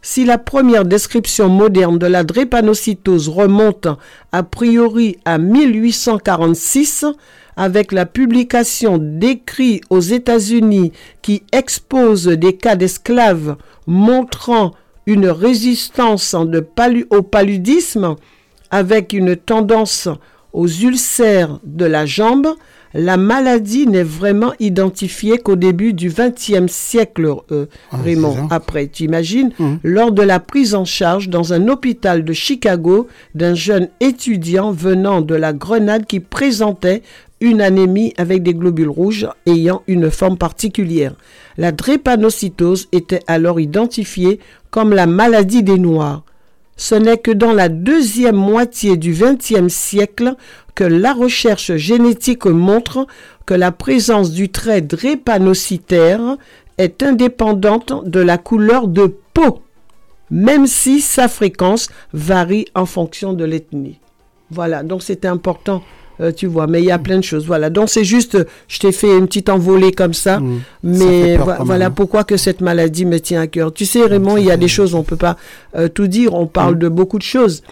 Si 0.00 0.24
la 0.24 0.38
première 0.38 0.84
description 0.84 1.48
moderne 1.48 1.98
de 1.98 2.06
la 2.06 2.22
drépanocytose 2.22 3.28
remonte 3.28 3.88
a 4.30 4.42
priori 4.42 5.16
à 5.24 5.38
1846, 5.38 7.04
avec 7.56 7.90
la 7.90 8.06
publication 8.06 8.98
d'écrits 8.98 9.80
aux 9.90 10.00
États-Unis 10.00 10.92
qui 11.22 11.42
exposent 11.50 12.28
des 12.28 12.56
cas 12.56 12.76
d'esclaves 12.76 13.56
montrant 13.88 14.72
une 15.06 15.26
résistance 15.26 16.36
au 17.10 17.22
paludisme 17.22 18.14
avec 18.70 19.12
une 19.12 19.34
tendance 19.34 20.08
aux 20.52 20.68
ulcères 20.68 21.58
de 21.64 21.84
la 21.84 22.06
jambe, 22.06 22.54
la 22.94 23.16
maladie 23.16 23.86
n'est 23.86 24.02
vraiment 24.02 24.52
identifiée 24.60 25.38
qu'au 25.38 25.56
début 25.56 25.92
du 25.92 26.08
XXe 26.08 26.70
siècle, 26.70 27.34
euh, 27.52 27.66
Raymond. 27.90 28.32
c'est 28.32 28.40
ça. 28.40 28.46
Après, 28.50 28.86
tu 28.88 29.04
imagines, 29.04 29.50
lors 29.82 30.12
de 30.12 30.22
la 30.22 30.40
prise 30.40 30.74
en 30.74 30.84
charge 30.84 31.28
dans 31.28 31.52
un 31.52 31.68
hôpital 31.68 32.24
de 32.24 32.32
Chicago 32.32 33.08
d'un 33.34 33.54
jeune 33.54 33.88
étudiant 34.00 34.72
venant 34.72 35.20
de 35.20 35.34
la 35.34 35.52
Grenade 35.52 36.06
qui 36.06 36.20
présentait 36.20 37.02
une 37.40 37.60
anémie 37.60 38.14
avec 38.16 38.42
des 38.42 38.54
globules 38.54 38.88
rouges 38.88 39.28
ayant 39.46 39.82
une 39.86 40.10
forme 40.10 40.36
particulière. 40.36 41.14
La 41.56 41.72
drépanocytose 41.72 42.88
était 42.92 43.20
alors 43.26 43.60
identifiée 43.60 44.40
comme 44.70 44.92
la 44.92 45.06
maladie 45.06 45.62
des 45.62 45.78
Noirs. 45.78 46.22
Ce 46.78 46.94
n'est 46.94 47.18
que 47.18 47.32
dans 47.32 47.52
la 47.52 47.68
deuxième 47.68 48.36
moitié 48.36 48.96
du 48.96 49.12
XXe 49.12 49.66
siècle 49.66 50.36
que 50.76 50.84
la 50.84 51.12
recherche 51.12 51.74
génétique 51.74 52.46
montre 52.46 53.08
que 53.46 53.54
la 53.54 53.72
présence 53.72 54.30
du 54.30 54.48
trait 54.48 54.80
drépanocytaire 54.80 56.36
est 56.78 57.02
indépendante 57.02 58.08
de 58.08 58.20
la 58.20 58.38
couleur 58.38 58.86
de 58.86 59.12
peau, 59.34 59.60
même 60.30 60.68
si 60.68 61.00
sa 61.00 61.26
fréquence 61.26 61.88
varie 62.12 62.66
en 62.76 62.86
fonction 62.86 63.32
de 63.32 63.44
l'ethnie. 63.44 63.98
Voilà, 64.52 64.84
donc 64.84 65.02
c'était 65.02 65.26
important, 65.26 65.82
euh, 66.20 66.32
tu 66.32 66.46
vois, 66.46 66.66
mais 66.66 66.80
il 66.80 66.84
y 66.86 66.90
a 66.90 66.98
plein 66.98 67.18
de 67.18 67.24
choses. 67.24 67.46
Voilà, 67.46 67.70
donc 67.70 67.88
c'est 67.88 68.04
juste, 68.04 68.36
je 68.68 68.78
t'ai 68.78 68.92
fait 68.92 69.16
une 69.16 69.26
petite 69.26 69.48
envolée 69.48 69.92
comme 69.92 70.14
ça, 70.14 70.40
mais 70.82 71.36
vo- 71.36 71.44
quand 71.44 71.50
même, 71.58 71.62
voilà 71.64 71.86
hein. 71.86 71.90
pourquoi 71.90 72.24
que 72.24 72.36
cette 72.36 72.60
maladie 72.60 73.04
me 73.04 73.18
tient 73.20 73.40
à 73.42 73.46
cœur. 73.46 73.72
Tu 73.72 73.86
sais, 73.86 74.02
Raymond, 74.04 74.36
il 74.36 74.44
y 74.46 74.50
a 74.50 74.56
des 74.56 74.68
choses, 74.68 74.94
on 74.94 75.02
peut 75.02 75.16
pas 75.16 75.36
euh, 75.76 75.88
tout 75.88 76.06
dire, 76.06 76.34
on 76.34 76.46
parle 76.46 76.74
Mm. 76.74 76.78
de 76.80 76.88
beaucoup 76.88 77.18
de 77.18 77.22
choses. 77.24 77.62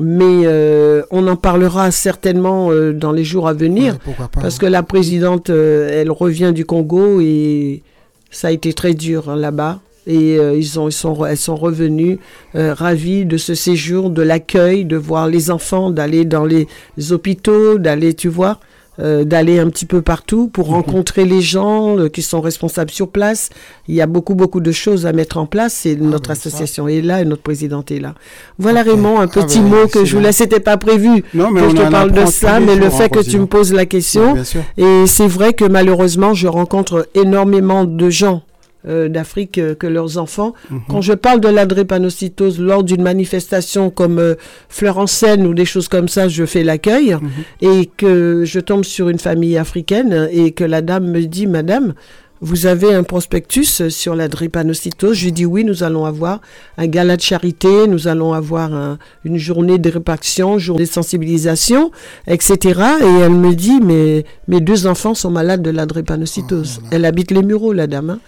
Mais 0.00 0.42
euh, 0.44 1.02
on 1.10 1.26
en 1.28 1.36
parlera 1.36 1.90
certainement 1.90 2.70
dans 2.92 3.10
les 3.10 3.24
jours 3.24 3.48
à 3.48 3.54
venir. 3.54 3.98
pourquoi 3.98 4.28
pas, 4.28 4.40
parce 4.42 4.58
que 4.58 4.66
la 4.66 4.82
présidente, 4.82 5.48
elle 5.48 6.10
revient 6.10 6.52
du 6.54 6.64
Congo 6.66 7.20
et 7.20 7.82
ça 8.30 8.48
a 8.48 8.50
été 8.50 8.74
très 8.74 8.92
dur 8.92 9.30
hein, 9.30 9.36
là-bas. 9.36 9.80
Et 10.08 10.38
euh, 10.38 10.56
ils 10.56 10.80
ont, 10.80 10.88
ils 10.88 10.92
sont, 10.92 11.24
elles 11.26 11.36
sont 11.36 11.54
revenues 11.54 12.18
euh, 12.56 12.72
ravies 12.74 13.24
de 13.26 13.36
ce 13.36 13.54
séjour, 13.54 14.08
de 14.10 14.22
l'accueil, 14.22 14.84
de 14.86 14.96
voir 14.96 15.28
les 15.28 15.50
enfants, 15.50 15.90
d'aller 15.90 16.24
dans 16.24 16.44
les 16.44 16.66
hôpitaux, 17.10 17.78
d'aller, 17.78 18.14
tu 18.14 18.28
vois, 18.28 18.58
euh, 19.00 19.22
d'aller 19.22 19.60
un 19.60 19.68
petit 19.68 19.84
peu 19.86 20.02
partout 20.02 20.48
pour 20.48 20.68
rencontrer 20.68 21.24
les 21.24 21.40
gens 21.40 21.96
euh, 21.98 22.08
qui 22.08 22.22
sont 22.22 22.40
responsables 22.40 22.90
sur 22.90 23.08
place. 23.10 23.50
Il 23.86 23.94
y 23.94 24.00
a 24.00 24.06
beaucoup, 24.06 24.34
beaucoup 24.34 24.60
de 24.60 24.72
choses 24.72 25.06
à 25.06 25.12
mettre 25.12 25.36
en 25.36 25.46
place 25.46 25.86
et 25.86 25.94
notre 25.94 26.32
association 26.32 26.88
est 26.88 27.00
là 27.02 27.20
et 27.20 27.24
notre 27.24 27.42
présidente 27.42 27.92
est 27.92 28.00
là. 28.00 28.14
Voilà 28.58 28.82
Raymond, 28.82 29.20
un 29.20 29.24
Ah 29.24 29.28
petit 29.28 29.60
ben, 29.60 29.68
mot 29.68 29.86
que 29.86 29.98
je 29.98 30.00
excellent. 30.00 30.18
voulais, 30.20 30.32
c'était 30.32 30.58
pas 30.58 30.78
prévu 30.78 31.22
Non, 31.32 31.50
mais 31.52 31.60
que 31.60 31.68
je 31.68 31.76
te 31.76 31.90
parle 31.90 32.10
de 32.10 32.24
ça, 32.26 32.58
mais 32.58 32.74
le 32.74 32.90
fait 32.90 33.08
que 33.08 33.20
tu 33.20 33.38
me 33.38 33.46
poses 33.46 33.72
la 33.72 33.86
question, 33.86 34.32
Oui, 34.32 34.84
et 34.84 35.06
c'est 35.06 35.28
vrai 35.28 35.52
que 35.52 35.64
malheureusement, 35.66 36.34
je 36.34 36.48
rencontre 36.48 37.06
énormément 37.14 37.84
de 37.84 38.10
gens 38.10 38.42
euh, 38.88 39.08
d'Afrique 39.08 39.58
euh, 39.58 39.74
que 39.74 39.86
leurs 39.86 40.18
enfants. 40.18 40.54
Mhm. 40.70 40.80
Quand 40.88 41.00
je 41.00 41.12
parle 41.12 41.40
de 41.40 41.48
la 41.48 41.66
drépanocytose 41.66 42.58
lors 42.60 42.82
d'une 42.84 43.02
manifestation 43.02 43.90
comme 43.90 44.18
euh, 44.18 44.34
Fleur 44.68 44.98
en 44.98 45.06
Seine 45.06 45.46
ou 45.46 45.54
des 45.54 45.64
choses 45.64 45.88
comme 45.88 46.08
ça, 46.08 46.28
je 46.28 46.44
fais 46.46 46.64
l'accueil 46.64 47.14
Mhm. 47.14 47.28
et 47.62 47.90
que 47.96 48.44
je 48.44 48.60
tombe 48.60 48.84
sur 48.84 49.08
une 49.08 49.18
famille 49.18 49.56
africaine 49.58 50.28
et 50.32 50.52
que 50.52 50.64
la 50.64 50.80
dame 50.82 51.10
me 51.10 51.22
dit, 51.26 51.46
Madame, 51.46 51.94
vous 52.40 52.66
avez 52.66 52.94
un 52.94 53.02
prospectus 53.02 53.88
sur 53.88 54.14
la 54.14 54.28
drépanocytose 54.28 55.16
Je 55.16 55.24
lui 55.24 55.32
dis 55.32 55.44
oui, 55.44 55.64
nous 55.64 55.82
allons 55.82 56.04
avoir 56.04 56.40
un 56.76 56.86
gala 56.86 57.16
de 57.16 57.20
charité, 57.20 57.88
nous 57.88 58.06
allons 58.06 58.32
avoir 58.32 58.72
un- 58.72 58.96
une 59.24 59.38
journée 59.38 59.78
de 59.78 59.90
répaction, 59.90 60.56
journée 60.56 60.84
de 60.84 60.88
sensibilisation, 60.88 61.90
etc. 62.28 62.54
Et 63.02 63.20
elle 63.22 63.32
me 63.32 63.54
dit, 63.54 63.80
mais 63.82 64.24
mes 64.46 64.60
deux 64.60 64.86
enfants 64.86 65.14
sont 65.14 65.32
malades 65.32 65.62
de 65.62 65.70
la 65.70 65.84
drépanocytose. 65.86 66.80
Elle 66.92 67.04
habite 67.06 67.32
les 67.32 67.42
Mureaux, 67.42 67.72
la 67.72 67.88
dame. 67.88 68.10
hein. 68.10 68.18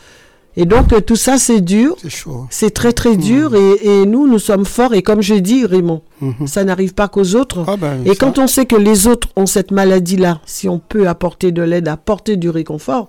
Et 0.57 0.65
donc, 0.67 0.93
euh, 0.93 1.01
tout 1.01 1.17
ça, 1.17 1.39
c'est 1.39 1.61
dur. 1.61 1.97
C'est 2.51 2.71
très, 2.73 2.93
très 2.93 3.17
dur. 3.17 3.55
Et, 3.55 3.87
et 4.03 4.07
nous, 4.07 4.27
nous 4.27 4.39
sommes 4.41 4.65
forts. 4.65 4.95
Et 4.95 5.03
comme 5.03 5.23
je 5.23 5.35
dis, 5.35 5.65
Raymond, 5.65 6.03
ça 6.47 6.65
n'arrive 6.65 6.93
pas 6.95 7.09
qu'aux 7.09 7.35
autres. 7.37 7.65
et 8.05 8.17
quand 8.17 8.39
on 8.39 8.47
sait 8.47 8.67
que 8.67 8.77
les 8.77 9.07
autres 9.07 9.29
ont 9.37 9.47
cette 9.47 9.71
maladie-là, 9.71 10.41
si 10.47 10.69
on 10.69 10.79
peut 10.79 11.09
apporter 11.09 11.53
de 11.53 11.63
l'aide, 11.63 11.87
apporter 11.89 12.37
du 12.37 12.51
réconfort, 12.51 13.09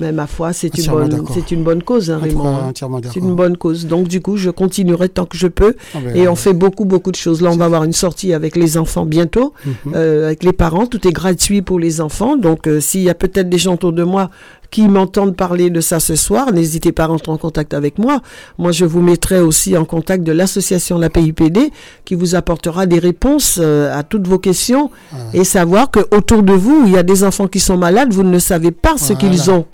mais 0.00 0.12
ma 0.12 0.26
foi, 0.26 0.54
c'est 0.54 0.68
une, 0.78 0.90
bonne, 0.90 1.24
c'est 1.34 1.50
une 1.50 1.62
bonne 1.62 1.82
cause, 1.82 2.10
hein, 2.10 2.18
Raymond. 2.18 2.46
hein. 2.46 2.72
C'est 3.12 3.20
une 3.20 3.34
bonne 3.34 3.56
cause. 3.58 3.86
Donc, 3.86 4.08
du 4.08 4.22
coup, 4.22 4.38
je 4.38 4.48
continuerai 4.48 5.10
tant 5.10 5.26
que 5.26 5.36
je 5.36 5.46
peux. 5.46 5.74
Ah 5.94 5.98
ben, 6.02 6.16
et 6.16 6.26
on 6.26 6.34
fait 6.36 6.54
beaucoup, 6.54 6.86
beaucoup 6.86 7.10
de 7.10 7.16
choses. 7.16 7.42
Là, 7.42 7.50
on 7.52 7.56
va 7.56 7.66
avoir 7.66 7.84
une 7.84 7.92
sortie 7.92 8.32
avec 8.32 8.56
les 8.56 8.78
enfants 8.78 9.04
bientôt, 9.04 9.52
Mhm. 9.66 9.92
euh, 9.94 10.26
avec 10.26 10.42
les 10.42 10.54
parents. 10.54 10.86
Tout 10.86 11.06
est 11.06 11.12
gratuit 11.12 11.60
pour 11.60 11.78
les 11.78 12.00
enfants. 12.00 12.38
Donc, 12.38 12.66
euh, 12.66 12.80
s'il 12.80 13.02
y 13.02 13.10
a 13.10 13.14
peut-être 13.14 13.50
des 13.50 13.58
gens 13.58 13.74
autour 13.74 13.92
de 13.92 14.02
moi 14.04 14.30
qui 14.74 14.88
m'entendent 14.88 15.36
parler 15.36 15.70
de 15.70 15.80
ça 15.80 16.00
ce 16.00 16.16
soir, 16.16 16.52
n'hésitez 16.52 16.90
pas 16.90 17.04
à 17.04 17.06
rentrer 17.06 17.30
en 17.30 17.36
contact 17.38 17.74
avec 17.74 17.96
moi. 17.96 18.20
Moi, 18.58 18.72
je 18.72 18.84
vous 18.84 19.00
mettrai 19.00 19.38
aussi 19.38 19.76
en 19.76 19.84
contact 19.84 20.24
de 20.24 20.32
l'association 20.32 20.98
La 20.98 21.10
PIPD 21.10 21.70
qui 22.04 22.16
vous 22.16 22.34
apportera 22.34 22.84
des 22.86 22.98
réponses 22.98 23.58
euh, 23.62 23.96
à 23.96 24.02
toutes 24.02 24.26
vos 24.26 24.40
questions 24.40 24.90
Ah 25.12 25.16
et 25.32 25.44
savoir 25.44 25.92
que 25.92 26.00
autour 26.10 26.42
de 26.42 26.52
vous, 26.54 26.82
il 26.86 26.92
y 26.92 26.98
a 26.98 27.04
des 27.04 27.22
enfants 27.22 27.46
qui 27.46 27.60
sont 27.60 27.76
malades, 27.78 28.12
vous 28.12 28.24
ne 28.24 28.40
savez 28.40 28.72
pas 28.72 28.96
ce 28.98 29.12
qu'ils 29.12 29.36
Voilà. 29.42 29.60
ont. 29.60 29.66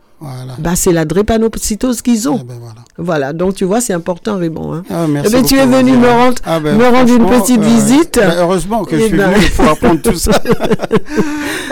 Bah, 0.59 0.77
c'est 0.77 0.93
la 0.93 1.07
drépanocytose 1.07 2.03
qu'ils 2.03 2.29
ont. 2.29 2.37
voilà. 2.47 2.83
Donc 3.35 3.55
tu 3.55 3.65
vois, 3.65 3.81
c'est 3.81 3.93
important, 3.95 4.37
Raymond. 4.37 4.75
hein. 4.75 4.83
Ah, 4.91 5.07
merci 5.09 5.29
Eh 5.31 5.37
ben, 5.37 5.45
tu 5.45 5.57
es 5.57 5.67
venu 5.67 5.93
me 5.93 6.09
rendre, 6.09 6.37
Ah 6.45 6.61
ben, 6.61 6.77
me 6.77 6.85
rendre 6.85 7.13
une 7.15 7.27
petite 7.27 7.61
euh, 7.61 7.65
visite. 7.65 8.17
ben, 8.21 8.35
heureusement 8.39 8.85
que 8.85 8.97
je 8.99 9.03
Eh 9.05 9.09
suis 9.09 9.17
ben- 9.17 9.31
venu 9.31 9.47
pour 9.57 9.69
apprendre 9.69 10.01
tout 10.03 10.15
ça. 10.17 10.33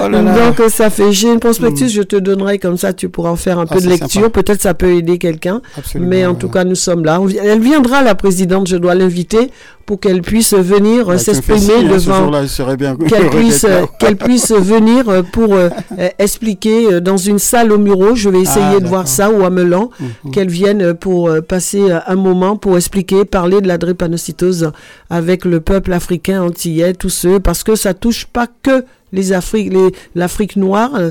Oh 0.01 0.09
là 0.09 0.23
là. 0.23 0.47
Donc 0.47 0.61
euh, 0.61 0.69
ça 0.69 0.91
fait, 0.91 1.13
j'ai 1.13 1.29
une 1.33 1.41
prospectus, 1.41 1.89
je 1.91 2.03
te 2.03 2.15
donnerai 2.17 2.59
comme 2.59 2.77
ça, 2.77 2.93
tu 2.93 3.09
pourras 3.09 3.31
en 3.31 3.37
faire 3.37 3.59
un 3.59 3.67
Ah, 3.69 3.75
peu 3.75 3.81
de 3.81 3.89
lecture. 3.89 4.31
Peut-être 4.31 4.63
ça 4.63 4.73
peut 4.75 4.95
aider 4.95 5.19
quelqu'un. 5.19 5.61
Mais 5.99 6.25
en 6.25 6.35
tout 6.35 6.49
cas, 6.49 6.63
nous 6.65 6.77
sommes 6.77 7.05
là. 7.05 7.21
Elle 7.43 7.61
viendra, 7.61 8.03
la 8.03 8.15
présidente, 8.15 8.69
je 8.69 8.77
dois 8.77 8.95
l'inviter 8.95 9.51
pour 9.87 9.99
qu'elle 9.99 10.21
puisse 10.21 10.53
venir 10.55 11.09
euh, 11.09 11.13
Bah, 11.15 11.19
fais 11.19 11.33
s'exprimer 11.35 11.73
hein, 11.79 11.89
devant. 11.91 12.31
bien 12.77 12.95
Qu'elle 13.09 13.31
puisse, 13.31 13.65
euh, 13.65 13.87
qu'elle 13.99 14.17
puisse 14.17 14.53
venir 14.53 15.09
euh, 15.09 15.23
pour 15.23 15.55
euh, 15.55 15.71
euh, 15.99 16.09
expliquer 16.19 16.93
euh, 16.93 17.01
dans 17.01 17.17
une 17.17 17.39
salle 17.39 17.73
au 17.73 17.79
Muro. 17.79 18.15
Je 18.15 18.29
vais 18.29 18.41
essayer 18.43 18.77
Ah, 18.77 18.81
de 18.81 18.87
voir 18.87 19.09
ça 19.09 19.31
ou 19.31 19.45
à 19.45 19.51
Melan. 19.51 19.91
Mhm. 19.99 20.31
Qu'elle 20.31 20.49
vienne 20.51 20.83
euh, 20.83 20.95
pour 21.09 21.31
euh, 21.31 21.41
passer 21.41 21.91
euh, 21.91 22.01
un 22.07 22.17
moment 22.17 22.57
pour 22.59 22.77
expliquer, 22.77 23.25
parler 23.25 23.63
de 23.63 23.67
la 23.67 23.79
drépanocytose 23.79 24.73
avec 25.09 25.47
le 25.47 25.61
peuple 25.61 25.95
africain 25.95 26.43
antillais, 26.43 26.93
tous 26.93 27.09
ceux, 27.09 27.41
parce 27.41 27.65
que 27.65 27.77
ça 27.77 27.95
touche 27.95 28.27
pas 28.27 28.47
que 28.63 28.85
les 29.13 29.33
Afriques, 29.33 29.73
l'Afrique 30.15 30.57
noire, 30.57 30.91
euh, 30.99 31.11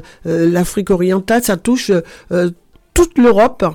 l'Afrique 0.52 0.92
orientale, 0.92 1.42
ça 1.44 1.58
touche 1.58 1.90
euh, 2.32 2.52
toute 2.94 3.18
l'Europe 3.18 3.66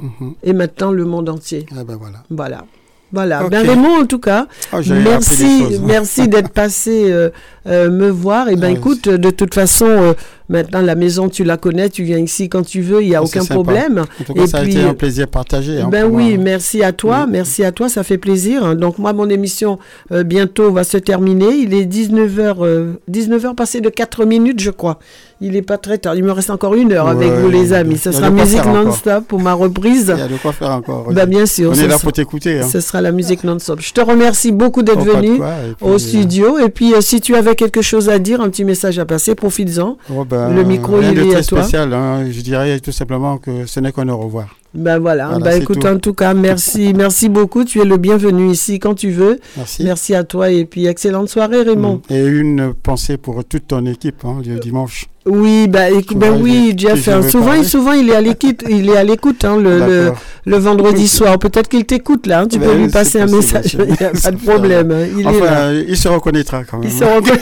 et 0.44 0.52
maintenant 0.52 0.92
le 0.92 1.04
monde 1.04 1.28
entier. 1.28 1.66
Ah 1.76 1.82
ben 1.82 1.96
voilà. 1.96 2.18
Voilà. 2.30 2.64
Voilà. 3.12 3.46
Ben 3.48 3.66
Raymond, 3.66 4.02
en 4.02 4.06
tout 4.06 4.18
cas, 4.18 4.46
Ah, 4.72 4.78
merci, 4.88 5.60
choses. 5.60 5.80
merci 5.80 6.28
d'être 6.28 6.48
passé 6.48 7.12
euh, 7.12 7.28
euh, 7.66 7.90
me 7.90 8.08
voir. 8.08 8.48
Et 8.48 8.56
ben 8.56 8.68
Ah, 8.74 8.78
écoute, 8.78 9.08
de 9.08 9.30
toute 9.30 9.54
façon, 9.54 9.86
euh, 9.86 10.12
maintenant 10.52 10.80
la 10.82 10.94
maison 10.94 11.28
tu 11.28 11.42
la 11.44 11.56
connais, 11.56 11.88
tu 11.88 12.04
viens 12.04 12.18
ici 12.18 12.48
quand 12.48 12.62
tu 12.64 12.80
veux, 12.82 13.02
il 13.02 13.08
y 13.08 13.14
a 13.14 13.18
Ah, 13.18 13.22
aucun 13.24 13.40
sympa. 13.40 13.54
problème. 13.54 14.04
En 14.20 14.24
tout 14.24 14.34
cas, 14.34 14.46
ça 14.46 14.58
a 14.58 14.64
été 14.64 14.80
un 14.82 14.94
plaisir 14.94 15.26
partagé. 15.26 15.80
hein, 15.80 15.88
ben 15.90 16.04
oui, 16.10 16.34
moi. 16.36 16.44
merci 16.44 16.82
à 16.84 16.92
toi, 16.92 17.26
merci 17.26 17.64
à 17.64 17.72
toi, 17.72 17.88
ça 17.88 18.02
fait 18.04 18.18
plaisir. 18.18 18.76
Donc 18.76 18.98
moi, 18.98 19.12
mon 19.12 19.28
émission 19.28 19.78
euh, 20.12 20.22
bientôt 20.22 20.70
va 20.70 20.84
se 20.84 20.98
terminer. 20.98 21.48
Il 21.54 21.74
est 21.74 21.86
19h, 21.86 22.94
19h 23.10 23.54
passé 23.54 23.80
de 23.80 23.88
4 23.88 24.24
minutes, 24.24 24.60
je 24.60 24.70
crois. 24.70 24.98
Il 25.40 25.56
est 25.56 25.62
pas 25.62 25.76
très 25.76 25.98
tard. 25.98 26.14
Il 26.14 26.22
me 26.22 26.30
reste 26.30 26.50
encore 26.50 26.74
une 26.74 26.92
heure 26.92 27.08
avec 27.08 27.28
vous, 27.32 27.50
les 27.50 27.72
amis. 27.72 27.98
Ce 27.98 28.12
sera 28.12 28.30
musique 28.30 28.64
non-stop 28.64 29.24
pour 29.26 29.40
ma 29.40 29.54
reprise. 29.54 30.12
Il 30.16 30.20
y 30.20 30.22
a 30.22 30.28
de 30.28 30.36
quoi 30.36 30.52
faire 30.52 30.70
encore. 30.70 31.08
Bah, 31.12 31.26
bien 31.26 31.46
sûr. 31.46 31.70
On 31.70 31.74
est 31.74 31.82
là 31.82 31.94
sera- 31.94 31.98
pour 31.98 32.12
t'écouter. 32.12 32.60
hein. 32.60 32.68
Ce 32.70 32.78
sera 32.78 33.00
la 33.00 33.10
musique 33.10 33.42
non-stop. 33.42 33.80
Je 33.80 33.92
te 33.92 34.00
remercie 34.00 34.52
beaucoup 34.52 34.82
d'être 34.82 35.00
Oh, 35.04 35.16
venu 35.16 35.38
quoi, 35.38 35.48
et 35.68 35.74
puis, 35.74 35.84
au 35.86 35.94
euh, 35.94 35.98
studio. 35.98 36.58
Et 36.60 36.68
puis, 36.68 36.94
euh, 36.94 37.00
si 37.00 37.20
tu 37.20 37.34
avais 37.34 37.56
quelque 37.56 37.82
chose 37.82 38.08
à 38.08 38.20
dire, 38.20 38.40
un 38.40 38.50
petit 38.50 38.64
message 38.64 39.00
à 39.00 39.04
passer, 39.04 39.34
profites-en. 39.34 39.96
Oh, 40.14 40.24
ben, 40.24 40.41
euh, 40.50 40.54
Le 40.54 40.64
micro, 40.64 40.96
rien 40.96 41.10
il 41.12 41.16
de 41.18 41.22
est 41.24 41.28
très 41.30 41.38
à 41.40 41.42
toi. 41.44 41.62
spécial. 41.62 41.92
hein. 41.92 42.24
Je 42.30 42.40
dirais 42.40 42.78
tout 42.80 42.92
simplement 42.92 43.38
que 43.38 43.66
ce 43.66 43.80
n'est 43.80 43.92
qu'un 43.92 44.08
au 44.08 44.16
revoir. 44.18 44.56
Ben 44.74 44.98
voilà, 44.98 45.28
Voilà, 45.28 45.44
ben 45.44 45.60
écoute, 45.62 45.80
tout. 45.80 45.86
en 45.86 45.98
tout 45.98 46.14
cas, 46.14 46.32
merci, 46.34 46.94
merci 46.96 47.28
beaucoup. 47.28 47.64
Tu 47.64 47.80
es 47.80 47.84
le 47.84 47.98
bienvenu 47.98 48.50
ici 48.50 48.78
quand 48.78 48.94
tu 48.94 49.10
veux. 49.10 49.38
Merci. 49.80 50.14
à 50.14 50.24
toi 50.24 50.50
et 50.50 50.64
puis 50.64 50.86
excellente 50.86 51.28
soirée, 51.28 51.62
Raymond. 51.62 52.00
Et 52.08 52.24
une 52.24 52.72
pensée 52.74 53.16
pour 53.18 53.44
toute 53.44 53.66
ton 53.68 53.84
équipe 53.86 54.24
hein, 54.24 54.38
le 54.46 54.58
dimanche. 54.58 55.06
Oui, 55.24 55.68
bah, 55.68 55.88
écoute, 55.90 56.18
ben 56.18 56.30
vois, 56.32 56.38
oui, 56.42 56.74
je- 56.76 56.88
Jeff. 56.88 57.04
je 57.04 57.10
hein, 57.12 57.22
souvent, 57.22 57.46
parler. 57.46 57.62
souvent, 57.64 57.92
il 57.92 58.10
est 58.10 58.14
à 58.16 58.20
l'écoute, 58.20 58.64
il 58.68 58.88
est 58.90 58.96
à 58.96 59.04
l'écoute 59.04 59.44
hein, 59.44 59.56
le, 59.56 59.78
le, 59.78 60.04
D'accord. 60.06 60.18
le 60.46 60.56
vendredi 60.56 61.06
soir. 61.06 61.38
Peut-être 61.38 61.68
qu'il 61.68 61.84
t'écoute 61.84 62.26
là. 62.26 62.40
hein, 62.40 62.48
tu 62.48 62.58
Ben 62.58 62.68
peux 62.70 62.76
lui 62.76 62.88
passer 62.88 63.20
un 63.20 63.26
message. 63.26 63.74
Il 63.78 63.84
n'y 63.84 63.92
a 64.06 64.10
pas 64.10 64.30
de 64.32 64.36
problème. 64.44 64.92
Il 65.16 65.20
est 65.24 65.26
Enfin, 65.28 65.44
là. 65.44 65.72
il 65.74 65.96
se 65.96 66.08
reconnaîtra 66.08 66.64
quand 66.64 66.78
même. 66.78 66.88
Il 66.88 66.92
se 66.92 67.04
reconnaît. 67.04 67.40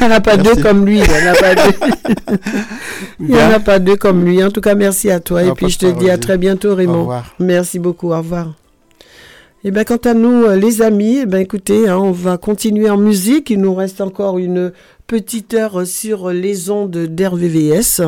il 0.00 0.06
n'y 0.06 0.06
en 0.06 0.16
a 0.16 0.20
pas 0.20 0.36
Merci. 0.36 0.54
deux 0.56 0.62
comme 0.62 0.86
lui. 0.86 1.00
Il 1.00 1.02
n'y 1.02 1.28
en 1.28 1.32
a 1.32 1.34
pas 1.34 1.54
deux. 1.54 1.76
Il 3.20 3.26
n'y 3.26 3.34
en 3.34 3.44
a 3.44 3.48
Bien. 3.48 3.60
pas 3.60 3.78
deux 3.78 3.96
comme 3.96 4.24
lui. 4.24 4.42
En 4.42 4.50
tout 4.50 4.60
cas, 4.62 4.74
merci 4.74 5.10
à 5.10 5.20
toi. 5.20 5.40
Ah, 5.42 5.48
et 5.48 5.52
puis, 5.52 5.68
je 5.68 5.78
te 5.78 5.86
dis 5.86 6.08
à 6.08 6.16
très 6.18 6.38
bientôt, 6.38 6.74
Raymond. 6.74 6.94
Au 6.94 7.00
revoir. 7.00 7.34
Merci 7.38 7.78
beaucoup. 7.78 8.12
Au 8.12 8.16
revoir. 8.18 8.54
Eh 9.64 9.70
bien, 9.70 9.84
quant 9.84 9.96
à 9.96 10.14
nous, 10.14 10.44
euh, 10.44 10.56
les 10.56 10.82
amis, 10.82 11.18
eh 11.22 11.26
ben, 11.26 11.38
écoutez, 11.40 11.88
hein, 11.88 11.98
on 11.98 12.12
va 12.12 12.38
continuer 12.38 12.88
en 12.88 12.96
musique. 12.96 13.50
Il 13.50 13.60
nous 13.60 13.74
reste 13.74 14.00
encore 14.00 14.38
une 14.38 14.72
petite 15.08 15.54
heure 15.54 15.86
sur 15.86 16.28
les 16.30 16.68
ondes 16.68 16.90
d'RVVS. 16.90 18.02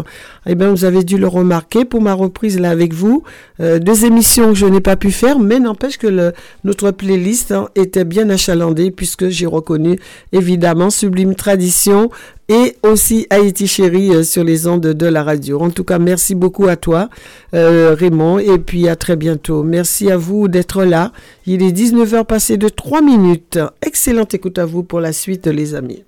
Eh 0.47 0.55
bien, 0.55 0.71
vous 0.71 0.85
avez 0.85 1.03
dû 1.03 1.17
le 1.17 1.27
remarquer 1.27 1.87
pour 1.87 2.03
ma 2.03 2.13
reprise 2.13 2.61
là 2.61 2.69
avec 2.69 2.93
vous. 2.93 3.23
Euh, 3.59 3.79
deux 3.79 4.05
émissions 4.05 4.51
que 4.51 4.55
je 4.55 4.67
n'ai 4.67 4.83
pas 4.83 4.97
pu 4.97 5.11
faire, 5.11 5.39
mais 5.39 5.59
n'empêche 5.59 5.97
que 5.97 6.07
le, 6.07 6.35
notre 6.63 6.91
playlist 6.91 7.53
hein, 7.53 7.71
était 7.75 8.05
bien 8.05 8.29
achalandée 8.29 8.91
puisque 8.91 9.31
j'ai 9.31 9.47
reconnu 9.47 9.99
évidemment 10.33 10.91
Sublime 10.91 11.35
Tradition 11.35 12.11
et 12.51 12.77
aussi 12.83 13.27
Haïti 13.31 13.67
Chérie 13.67 14.15
euh, 14.15 14.23
sur 14.23 14.45
les 14.45 14.67
ondes 14.67 14.83
de 14.83 15.07
la 15.07 15.25
radio. 15.25 15.59
En 15.59 15.71
tout 15.71 15.85
cas, 15.85 15.99
merci 15.99 16.35
beaucoup 16.35 16.69
à 16.69 16.77
toi, 16.77 17.09
euh, 17.55 17.97
Raymond, 17.99 18.41
et 18.41 18.59
puis 18.59 18.89
à 18.89 18.97
très 18.97 19.17
bientôt. 19.17 19.63
Merci 19.63 20.11
à 20.11 20.19
vous 20.19 20.49
d'être 20.49 20.85
là. 20.85 21.13
Il 21.47 21.63
est 21.63 21.73
19h 21.73 22.27
passé 22.27 22.59
de 22.59 22.69
3 22.69 23.01
minutes. 23.01 23.59
Excellente 23.81 24.35
écoute 24.35 24.59
à 24.59 24.67
vous 24.67 24.83
pour 24.83 25.01
la 25.01 25.15
suite, 25.15 25.47
les 25.47 25.75
amis. 25.75 26.05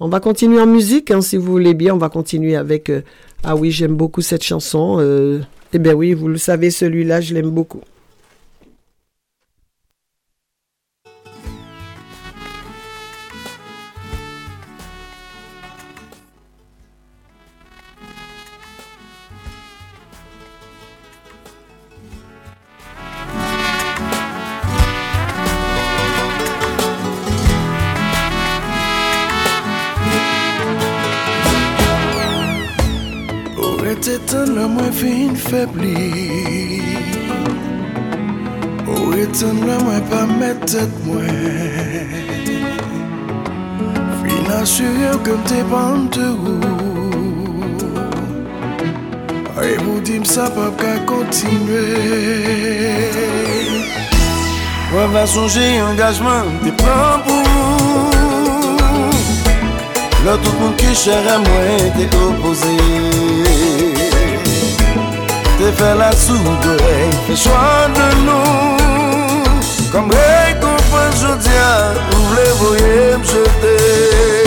On 0.00 0.08
va 0.08 0.20
continuer 0.20 0.60
en 0.60 0.66
musique, 0.66 1.10
hein, 1.10 1.20
si 1.20 1.36
vous 1.36 1.50
voulez 1.50 1.74
bien. 1.74 1.94
On 1.94 1.98
va 1.98 2.08
continuer 2.08 2.56
avec... 2.56 2.90
euh, 2.90 3.02
ah 3.44 3.56
oui, 3.56 3.70
j'aime 3.70 3.94
beaucoup 3.94 4.20
cette 4.20 4.42
chanson. 4.42 4.96
Euh, 5.00 5.40
eh 5.72 5.78
bien 5.78 5.94
oui, 5.94 6.12
vous 6.14 6.28
le 6.28 6.38
savez, 6.38 6.70
celui-là, 6.70 7.20
je 7.20 7.34
l'aime 7.34 7.50
beaucoup. 7.50 7.82
Ou 34.22 34.24
ete 34.24 34.34
tan 34.34 34.54
la 34.54 34.68
mwen 34.68 34.92
fin 34.92 35.34
febli 35.34 35.96
Ou 38.86 39.12
ete 39.18 39.50
la 39.66 39.78
mwen 39.82 40.02
pa 40.10 40.22
met 40.38 40.60
tet 40.70 40.92
mwen 41.06 42.06
Fin 44.22 44.52
asyre 44.60 45.16
kem 45.26 45.42
te 45.50 45.62
pante 45.70 46.28
ou 46.38 46.60
Ay 49.58 49.74
pou 49.82 49.98
dim 50.06 50.24
sa 50.24 50.46
pap 50.54 50.78
ka 50.78 50.94
kontinue 51.10 51.86
Mwen 54.92 55.08
va 55.16 55.26
sonje 55.26 55.66
engajman 55.88 56.58
te 56.62 56.70
pran 56.78 57.26
pou 57.26 57.42
Là 60.24 60.38
tout 60.38 60.52
moun 60.60 60.76
ki 60.76 60.94
chère 60.94 61.40
moi 61.40 61.90
t'es 61.96 62.06
Te 65.62 65.70
fè 65.78 65.94
la 65.94 66.10
soude, 66.18 66.72
fè 67.26 67.36
chwa 67.38 67.86
de 67.94 68.08
nou. 68.24 69.46
Kom 69.92 70.10
rekonfan 70.10 71.14
jodia, 71.22 71.70
ou 72.16 72.30
vle 72.32 72.48
voye 72.58 73.16
mjete 73.22 74.41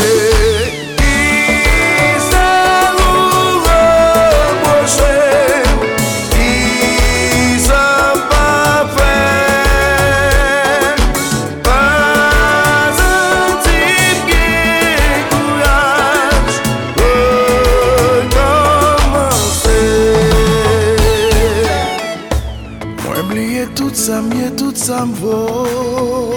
mieux 24.85 24.91
tout 24.91 24.91
ça 24.91 25.05
me 25.05 25.13
vaut. 25.13 26.33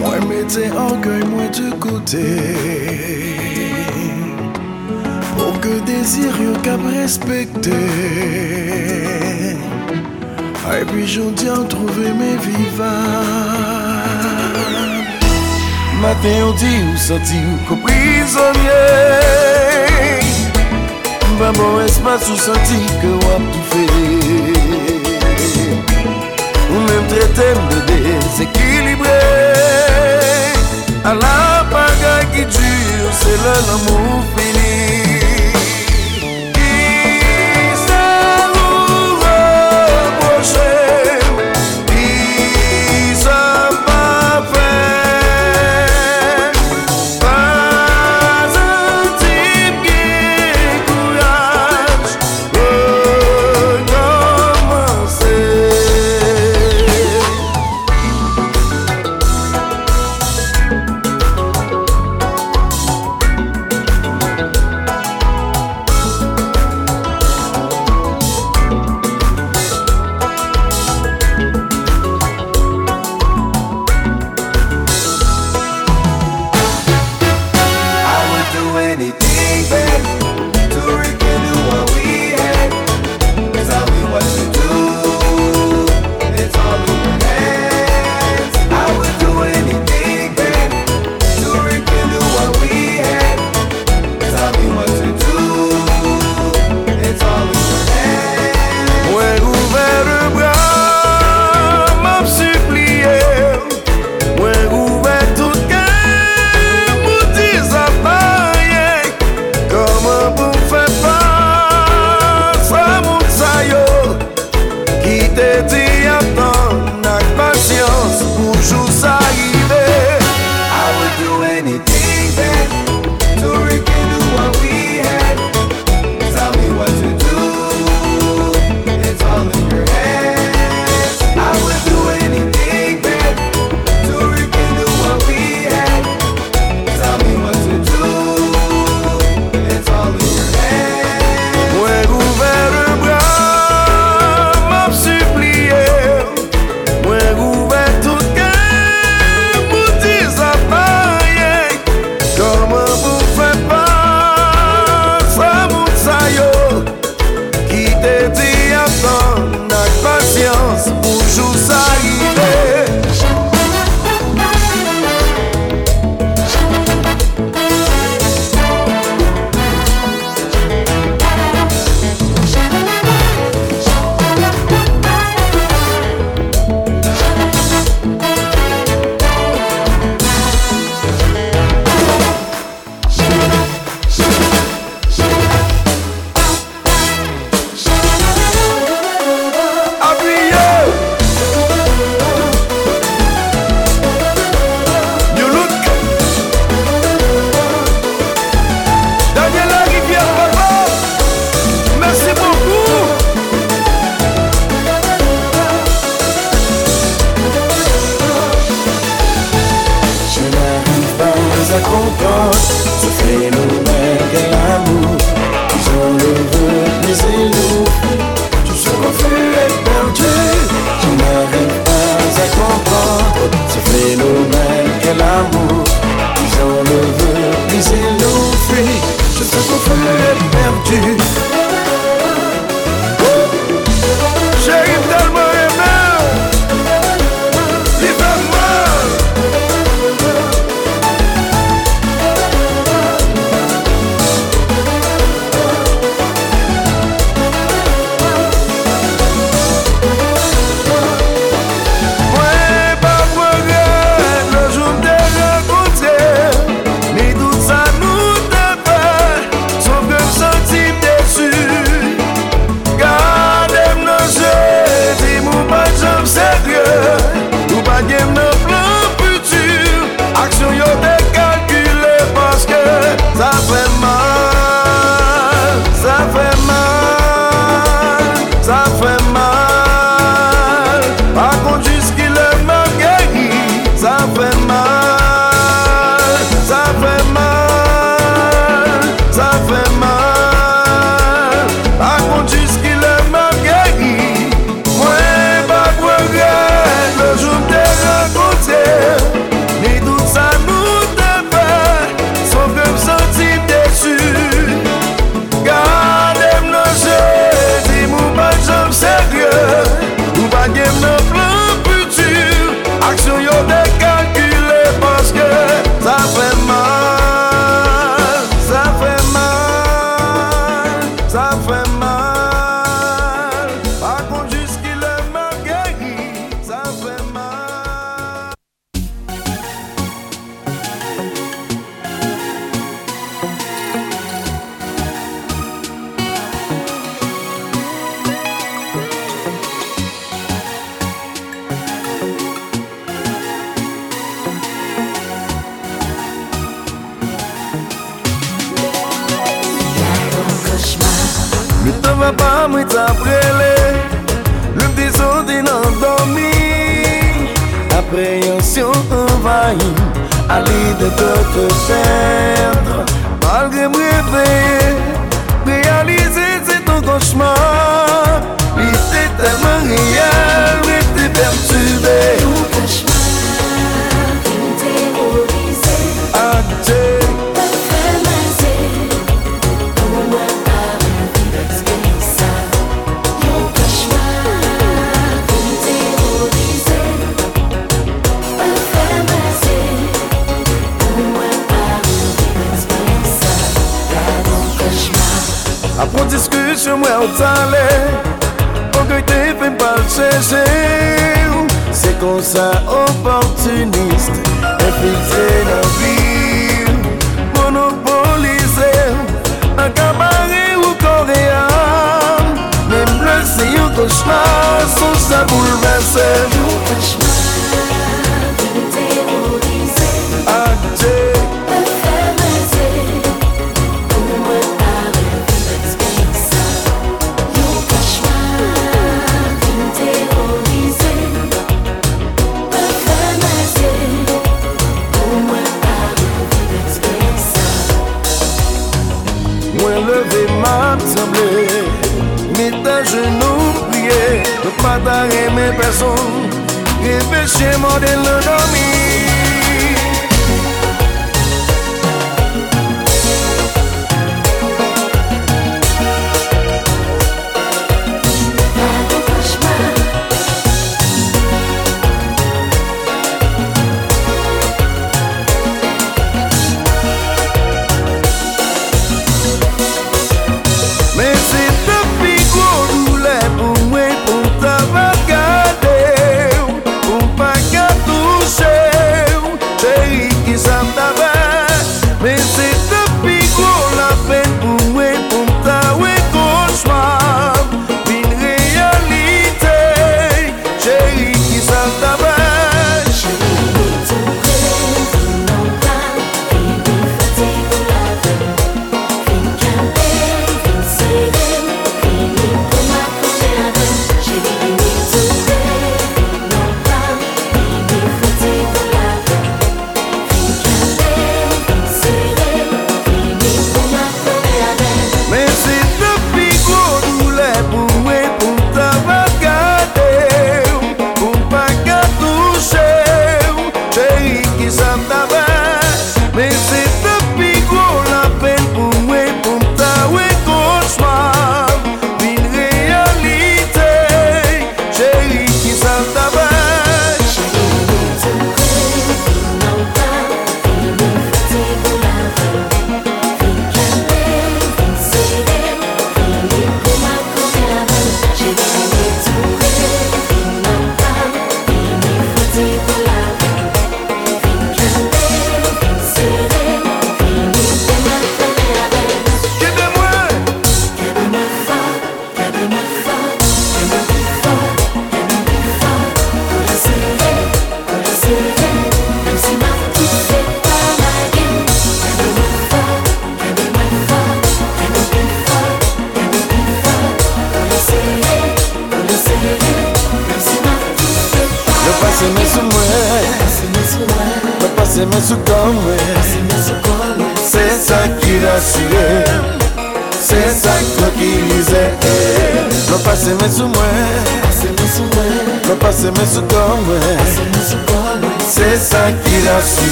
Moi 0.00 0.14
mettez 0.28 0.70
orgueil, 0.70 1.24
moi 1.24 1.48
de 1.48 1.70
côté. 1.76 2.54
Pour 5.36 5.60
que 5.60 5.80
désir 5.80 6.32
yo 6.40 6.52
cap 6.62 6.80
respecter. 6.90 7.70
Et 10.80 10.84
puis 10.86 11.06
j'en 11.06 11.30
dis 11.32 11.50
en 11.50 11.64
trouver 11.64 12.12
mes 12.12 12.36
vivables. 12.36 12.92
Matin 16.00 16.46
on 16.48 16.52
dit 16.54 16.82
ou 16.92 16.96
senti 16.96 17.36
ou 17.36 17.68
qu'on 17.68 17.76
prisonnier 17.76 18.70
Pas 21.38 21.52
bon 21.52 21.80
espace 21.86 22.28
ou 22.28 22.36
senti 22.36 22.80
que 23.00 23.06
ou 23.06 23.18
a 23.18 23.36
tout 23.52 24.21
jetem 27.22 27.68
de 27.68 27.80
desekilibre 27.86 29.18
A 31.04 31.12
la 31.14 31.66
pagay 31.70 32.24
ki 32.34 32.44
dure, 32.54 33.12
se 33.20 33.34
lè 33.44 33.56
l'amou 33.66 34.22
fini. 34.34 35.11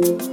Quand 0.00 0.31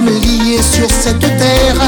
sommes 0.00 0.14
liés 0.14 0.62
sur 0.62 0.88
cette 0.90 1.20
terre, 1.20 1.80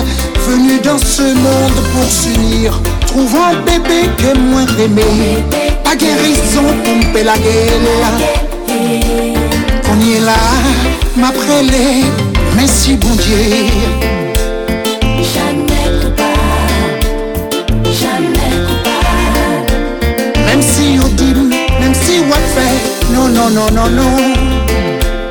venus 0.46 0.82
dans 0.82 0.98
ce 0.98 1.22
monde 1.22 1.78
pour 1.92 2.04
s'unir. 2.04 2.80
Trouvons 3.06 3.54
bébé 3.64 4.10
qui 4.18 4.26
est 4.26 4.34
moins 4.34 4.66
aimé, 4.78 5.44
pas 5.84 5.96
guérison 5.96 6.68
pour 6.84 7.24
la 7.24 7.38
gueule. 7.38 7.88
Qu'on 9.84 10.00
y 10.00 10.14
est 10.16 10.20
là, 10.20 10.40
ma 11.16 11.30
prélée, 11.30 12.04
merci 12.56 12.96
bon 12.96 13.14
Dieu. 13.14 13.66
Jamais 15.34 15.88
coupable, 16.00 17.06
jamais 18.02 18.52
coupable. 18.66 19.72
Même 20.46 20.62
si 20.62 20.98
on 21.02 21.08
dit, 21.08 21.34
même 21.80 21.94
si 21.94 22.20
on 22.20 22.32
fait, 22.54 23.14
non, 23.14 23.28
non, 23.28 23.50
non, 23.50 23.70
non, 23.72 23.88
non. 23.88 24.16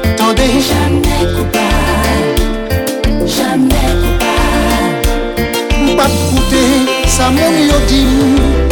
Attendez, 0.03 0.61
jamais 0.69 1.33
coupable. 1.35 1.70
chanter 6.51 7.07
sa 7.07 7.29
mélodie 7.31 8.70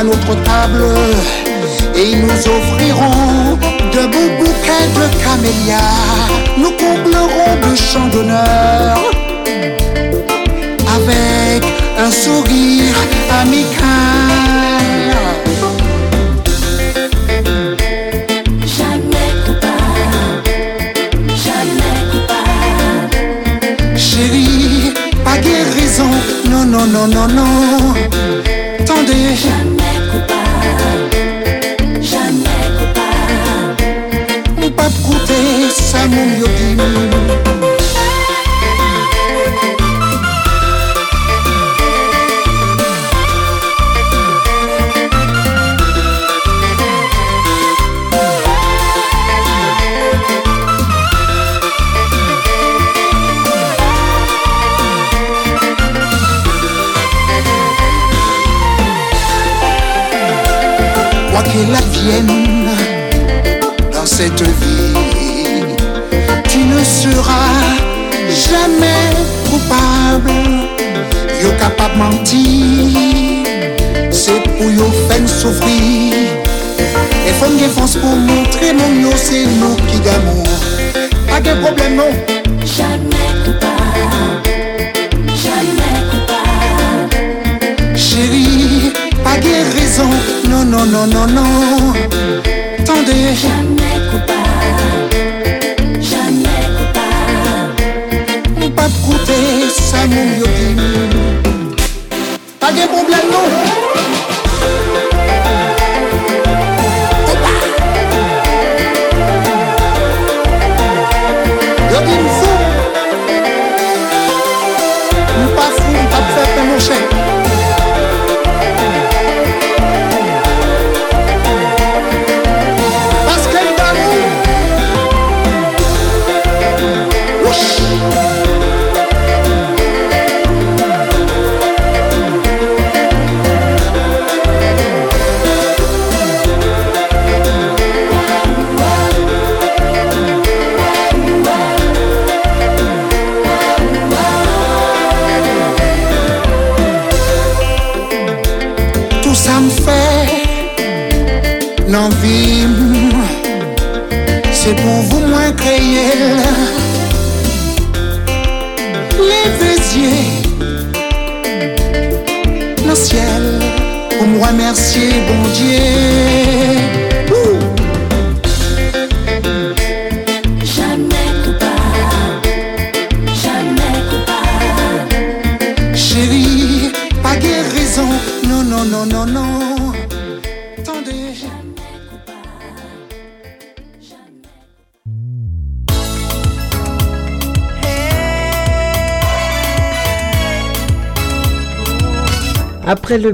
à 0.00 0.02
notre 0.02 0.34
table 0.44 0.84
et 1.94 2.10
ils 2.12 2.22
nous 2.22 2.40
offriront 2.56 3.58
de 3.94 4.02
beaux 4.12 4.32
bouquets 4.38 4.88
de 4.98 5.04
camélias. 5.22 5.98
Nous 6.56 6.72
comblerons 6.82 7.54
de 7.64 7.72
chants 7.76 8.08
d'honneur 8.08 8.96
avec 10.96 11.62
un 11.98 12.10
sourire 12.10 12.96
amical. 13.42 13.88
Jamais 18.78 19.30
coupable, 19.44 20.54
jamais 21.46 21.96
coupable. 22.10 23.18
Chérie, 23.98 24.94
pas 25.24 25.38
guérison, 25.46 26.12
non, 26.50 26.64
non, 26.64 26.86
non, 26.86 27.06
non, 27.06 27.28
non. 27.28 27.49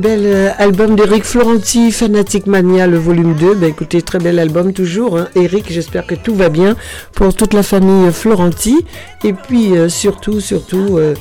bel 0.07 0.21
euh, 0.25 0.51
album 0.59 0.95
d'Eric 0.95 1.25
Florenti, 1.25 1.91
Fanatic 1.91 2.47
Mania, 2.47 2.87
le 2.87 2.97
volume 2.97 3.35
2. 3.35 3.57
Ben, 3.57 3.71
écoutez, 3.71 4.03
très 4.03 4.21
bel 4.21 4.39
album 4.39 4.73
toujours. 4.73 5.19
Hein. 5.19 5.27
Eric, 5.35 5.65
j'espère 5.69 6.07
que 6.07 6.15
tout 6.15 6.37
va 6.37 6.49
bien 6.49 6.77
pour 7.13 7.35
toute 7.35 7.53
la 7.53 7.65
famille 7.65 8.13
Florenti. 8.13 8.87
Et 9.25 9.33
puis 9.33 9.77
euh, 9.77 9.89
surtout, 9.89 10.41
surtout, 10.41 10.99
euh, 10.99 11.15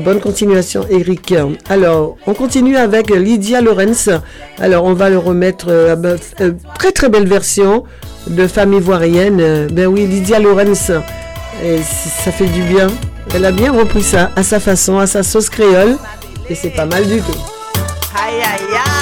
bonne 0.00 0.18
continuation 0.18 0.84
Eric. 0.90 1.32
Alors, 1.68 2.16
on 2.26 2.34
continue 2.34 2.76
avec 2.76 3.10
Lydia 3.10 3.60
Lorenz. 3.60 4.10
Alors, 4.58 4.82
on 4.82 4.94
va 4.94 5.10
le 5.10 5.18
remettre 5.18 5.68
très 6.76 6.90
très 6.90 7.08
belle 7.08 7.28
version 7.28 7.84
de 8.26 8.48
femme 8.48 8.72
ivoirienne. 8.72 9.68
Ben 9.70 9.86
oui, 9.86 10.08
Lydia 10.08 10.40
Lorenz. 10.40 10.90
Ça 10.90 12.32
fait 12.32 12.46
du 12.46 12.62
bien. 12.62 12.88
Elle 13.32 13.44
a 13.44 13.52
bien 13.52 13.70
repris 13.70 14.02
ça 14.02 14.32
à 14.34 14.42
sa 14.42 14.58
façon, 14.58 14.98
à 14.98 15.06
sa 15.06 15.22
sauce 15.22 15.50
créole. 15.50 15.96
Et 16.50 16.56
c'est 16.56 16.70
pas 16.70 16.86
mal 16.86 17.06
du 17.06 17.20
tout. 17.20 17.53
ay, 18.14 18.40
ay, 18.40 18.60
ay. 18.72 18.93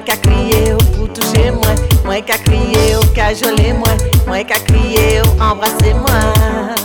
Mwen 0.00 0.08
ka 0.08 0.16
kriye 0.16 0.72
ou 0.72 0.84
pou 0.94 1.08
touche 1.12 1.50
mwen. 1.52 1.76
Mwen 2.06 2.24
ka 2.24 2.38
kriye 2.46 2.96
ou 2.96 3.04
ka 3.12 3.34
jole 3.36 3.74
mwen. 3.76 4.00
Mwen 4.24 4.48
ka 4.48 4.56
kriye 4.64 5.20
ou 5.26 5.36
embrase 5.44 5.92
mwen. 5.92 6.79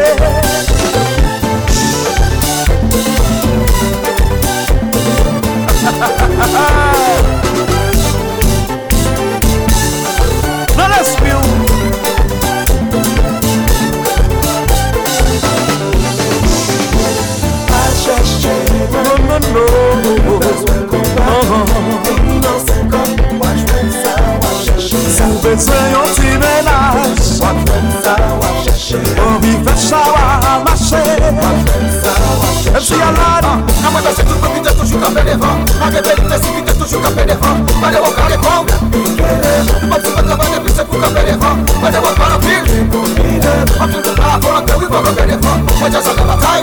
Toujou 0.00 0.14
ye 0.14 0.40
Nan 10.76 10.88
l'esprit 10.90 11.32
ou 11.32 11.42
Sou 25.10 25.32
bezwen 25.42 26.19
ka 35.14 35.20
fe 35.20 35.30
devan 35.30 35.58
Nan 35.80 35.92
ke 35.92 36.00
beli 36.02 36.22
te 36.28 36.36
si 36.42 36.50
ki 36.54 36.62
te 36.66 36.72
toujou 36.78 37.00
ka 37.02 37.10
fe 37.16 37.24
devan 37.26 37.56
Mwen 37.80 37.92
de 37.94 38.00
wak 38.04 38.18
an 38.22 38.28
le 38.30 38.36
kong 38.44 38.64
Mwen 39.88 40.00
ti 40.02 40.08
mwen 40.14 40.24
travay 40.28 40.50
depi 40.54 40.70
se 40.76 40.82
pou 40.84 41.00
ka 41.02 41.08
fe 41.14 41.22
devan 41.28 41.56
Mwen 41.80 41.92
de 41.92 42.00
wak 42.04 42.20
an 42.20 42.32
apil 42.36 42.62
Mwen 42.70 43.88
fin 43.92 44.02
kou 44.04 44.14
pa 44.20 44.26
akon 44.36 44.56
an 44.56 44.64
te 44.66 44.74
wik 44.80 44.90
wak 44.94 45.06
an 45.10 45.14
fe 45.18 45.24
devan 45.32 45.58
Mwen 45.80 45.90
jan 45.92 46.02
jan 46.06 46.14
de 46.18 46.24
batay 46.30 46.60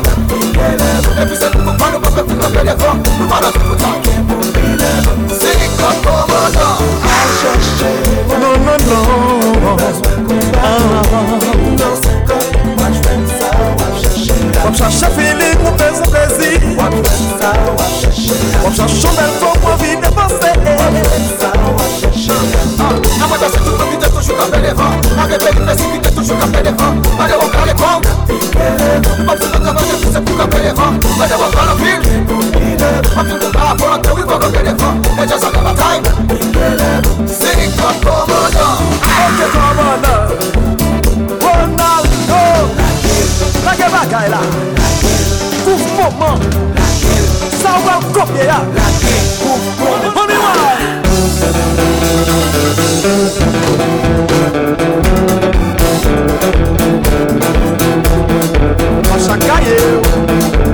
Depi 1.17 1.35
se 1.35 1.47
nou 1.53 1.61
kou 1.65 1.75
pa 1.81 1.85
nou 1.91 1.99
pa 2.05 2.09
fe 2.15 2.21
pou 2.23 2.35
ka 2.41 2.47
fe 2.55 2.61
devan 2.71 2.95
Nou 3.19 3.27
pa 3.31 3.37
nan 3.43 3.51
fi 3.55 3.59
pou 3.65 3.75
tan 3.83 3.95
Se 5.41 5.49
yi 5.59 5.67
kon 5.77 5.95
komodan 6.05 6.73
Non, 8.37 8.53
non, 8.63 8.77
non 11.77 12.06
Wap 14.67 14.75
chache 14.75 15.07
filik 15.15 15.57
mou 15.63 15.71
pez 15.77 15.97
mou 16.01 16.11
plezi 16.11 16.59
Wap 16.75 16.91
chache 16.91 17.47
wap 17.71 17.91
chache 18.01 18.35
Wap 18.61 18.73
chache 18.75 19.07
ou 19.07 19.15
bel 19.15 19.31
fok 19.39 19.57
mou 19.63 19.77
vi 19.79 19.95
depanse 19.95 20.49
Wap 20.67 20.95
chache 21.07 21.47
wap 21.77 21.91
chache 22.03 22.35
A 23.23 23.27
mwen 23.27 23.39
danse 23.39 23.59
tout 23.63 23.79
an 23.79 23.87
ki 23.87 23.97
te 24.01 24.09
toujou 24.11 24.35
kape 24.35 24.59
devan 24.65 24.99
A 25.15 25.27
rebe 25.31 25.53
ki 25.55 25.61
plezi 25.63 25.87
ki 25.93 26.01
te 26.03 26.11
toujou 26.17 26.35
kape 26.41 26.65
devan 26.67 26.99
Bade 27.15 27.39
wap 27.39 27.51
kare 27.55 27.73
kon 27.79 28.03
Wap 29.23 29.39
se 29.39 29.47
nan 29.53 29.63
kape 29.69 29.87
de 29.87 29.95
fise 30.03 30.19
pou 30.27 30.35
kape 30.41 30.59
devan 30.65 30.99
Bade 31.15 31.39
wap 31.39 31.55
kare 31.55 31.73
pil 31.79 32.01
Wap 33.15 33.23
se 33.23 33.39
nan 33.39 33.51
pa 33.55 33.69
apon 33.71 33.93
an 33.93 34.03
te 34.03 34.17
wipo 34.19 34.41
kape 34.43 34.65
devan 34.67 34.99
E 35.15 35.29
jasa 35.31 35.53
kape 35.55 35.71
time 35.79 36.03
Se 37.39 37.55
kon 37.79 38.03
komandan 38.03 38.83
Ok 39.15 39.39
komandan 39.55 40.76
Ye 43.87 43.93
bagay 43.93 44.27
la. 44.29 44.41
Kouf 45.63 45.83
mouman 45.95 46.39
Sa 47.61 47.71
wap 47.85 48.03
kopye 48.11 48.43
ya 48.45 48.59
Kouf 49.39 49.63
mouman 49.79 50.03
Mouman 50.03 50.27
Mouman 50.27 50.57
Mouman 59.55 60.66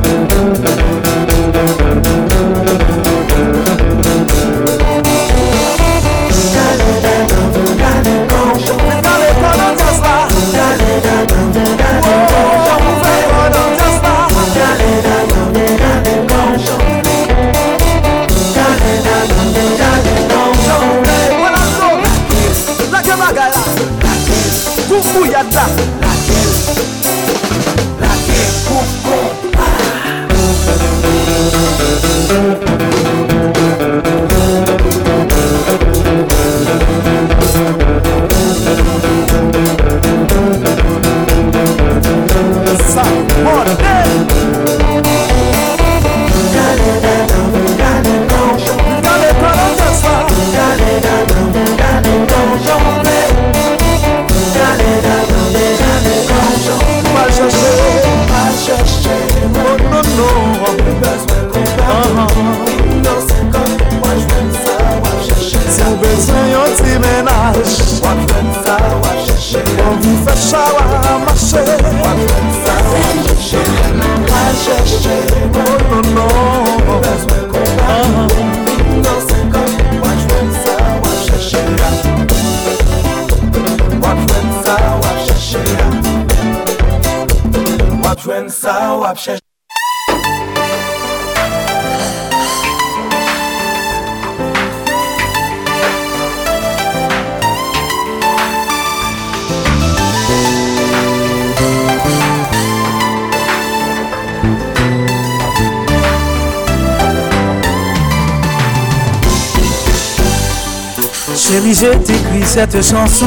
je 111.84 111.98
t'écris 111.98 112.46
cette 112.46 112.82
chanson 112.82 113.26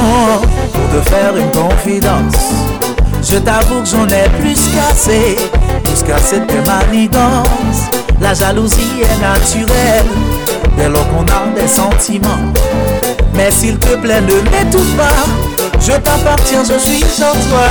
pour 0.72 1.02
te 1.02 1.10
faire 1.10 1.36
une 1.36 1.50
confidence. 1.50 2.54
Je 3.22 3.36
t'avoue 3.36 3.82
que 3.82 3.88
j'en 3.88 4.06
ai 4.06 4.28
plus 4.40 4.58
cassé, 4.74 5.36
plus 5.84 6.02
cassé 6.02 6.40
manigance. 6.66 7.90
La 8.20 8.32
jalousie 8.32 9.02
est 9.02 9.20
naturelle 9.20 10.06
dès 10.76 10.88
lors 10.88 11.06
qu'on 11.08 11.24
a 11.24 11.60
des 11.60 11.68
sentiments. 11.68 12.52
Mais 13.34 13.50
s'il 13.50 13.76
te 13.78 13.94
plaît, 13.96 14.22
ne 14.22 14.36
m'étouffe 14.50 14.96
pas. 14.96 15.26
Je 15.80 15.92
t'appartiens, 15.92 16.64
je 16.64 16.78
suis 16.78 17.04
en 17.22 17.32
toi. 17.50 17.68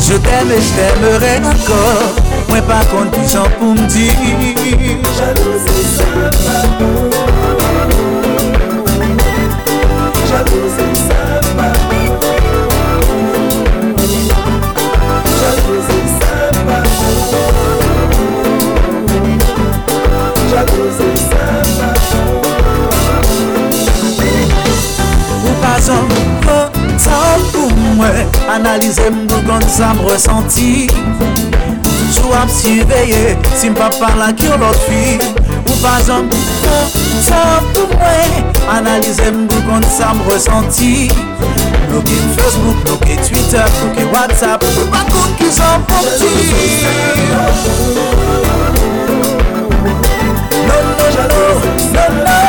Je 0.00 0.14
t'aime 0.14 0.52
et 0.52 0.60
je 0.60 0.72
t'aimerai 0.76 1.38
encore. 1.38 2.14
Moi, 2.48 2.60
pas 2.62 2.84
contre 2.90 3.18
j'en 3.26 3.48
pour 3.58 3.74
me 3.74 3.86
dire. 3.86 4.12
Jalousie, 5.16 5.96
ça 5.96 6.04
mwen, 27.98 28.30
analize 28.50 29.02
m 29.10 29.24
nou 29.26 29.42
kon 29.46 29.64
sa 29.70 29.90
m 29.96 30.02
resenti. 30.06 30.86
Sou 32.14 32.32
ap 32.38 32.50
siveye, 32.52 33.34
si 33.58 33.70
m 33.70 33.76
pa 33.78 33.90
parla 33.98 34.30
ki 34.38 34.50
ou 34.52 34.60
lot 34.62 34.78
fi. 34.86 35.18
Ou 35.66 35.78
pa 35.82 35.98
jom 36.06 36.28
kon 36.62 36.94
sa 37.26 37.42
pou 37.74 37.88
mwen, 37.96 38.38
analize 38.78 39.26
m 39.32 39.44
nou 39.46 39.64
kon 39.68 39.86
sa 39.96 40.12
m 40.14 40.22
resenti. 40.30 41.08
Bloke 41.88 42.18
Facebook, 42.36 42.76
bloke 42.84 43.16
Twitter, 43.24 43.64
bloke 43.78 44.04
WhatsApp 44.12 44.64
Ou 44.68 44.90
pa 44.92 45.00
kon 45.08 45.32
ki 45.40 45.48
son 45.56 45.88
pou 45.88 46.04
ti. 46.20 46.36
Non, 50.68 50.84
non, 50.84 51.10
non, 51.16 51.28
non, 51.96 52.22
non. 52.22 52.47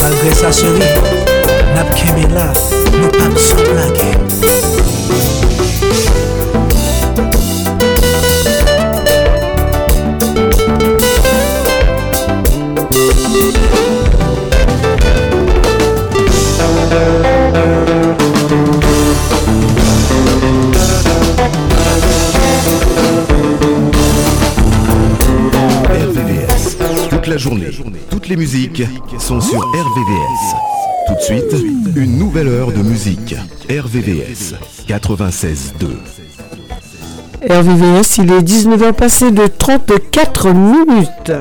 Malgre 0.00 0.32
sa 0.34 0.52
seri, 0.52 0.88
nap 1.74 1.88
keme 1.96 2.28
la, 2.36 2.50
nou 2.92 3.08
pap 3.16 3.38
son 3.40 3.64
lage 3.76 4.27
la 27.38 27.70
journée, 27.70 28.00
toutes 28.10 28.26
les 28.26 28.36
musiques 28.36 28.82
sont 29.18 29.40
sur 29.40 29.60
RVVS. 29.60 30.56
Tout 31.06 31.14
de 31.14 31.20
suite, 31.20 31.56
une 31.94 32.18
nouvelle 32.18 32.48
heure 32.48 32.72
de 32.72 32.82
musique. 32.82 33.36
RVVS 33.70 34.54
96.2. 34.88 35.86
RVVS, 37.48 38.18
il 38.18 38.32
est 38.32 38.42
19h 38.42 38.92
passé 38.92 39.30
de 39.30 39.46
34 39.46 40.50
minutes. 40.50 41.32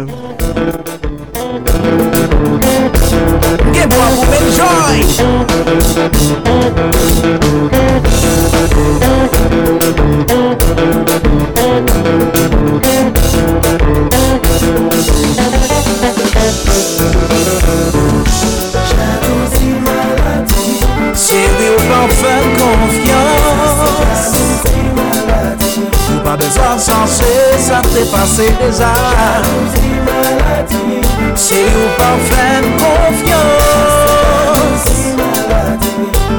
Zan 26.50 26.80
sanse, 26.80 27.60
sa 27.60 27.82
te 27.82 28.06
pase 28.06 28.48
deja 28.60 28.94
Jalousi 29.20 29.90
maladi 30.08 31.02
Se 31.36 31.60
ou 31.60 31.90
pa 31.98 32.12
fèm 32.30 32.68
konfyans 32.80 33.98
Jalousi 34.08 35.12
maladi 35.20 35.92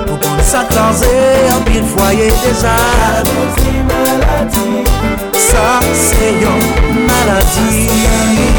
Pou 0.06 0.16
kon 0.24 0.40
sa 0.48 0.64
klaze 0.70 1.12
an 1.52 1.60
pil 1.68 1.84
fwaye 1.92 2.30
deja 2.40 2.76
Jalousi 3.02 3.74
maladi 3.90 4.68
Sa 5.50 5.66
se 5.92 6.32
yon 6.40 6.64
maladi 7.04 8.57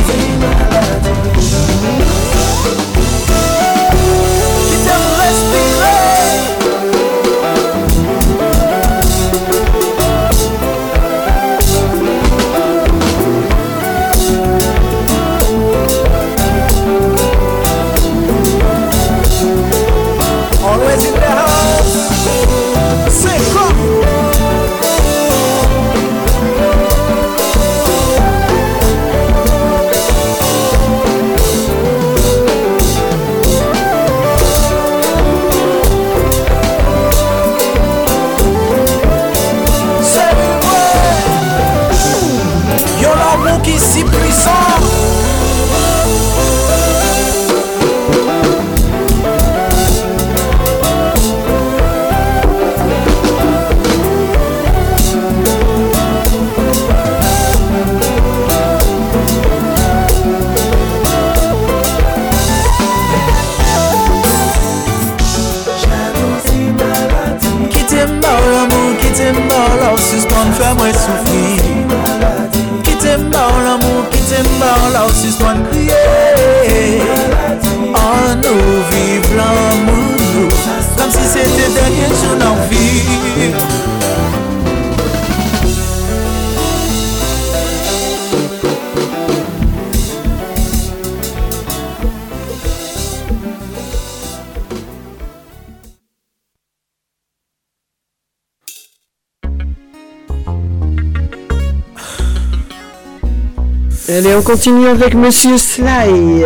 on 104.39 104.41
continue 104.41 104.87
avec 104.87 105.15
Monsieur 105.15 105.57
Sly. 105.57 106.45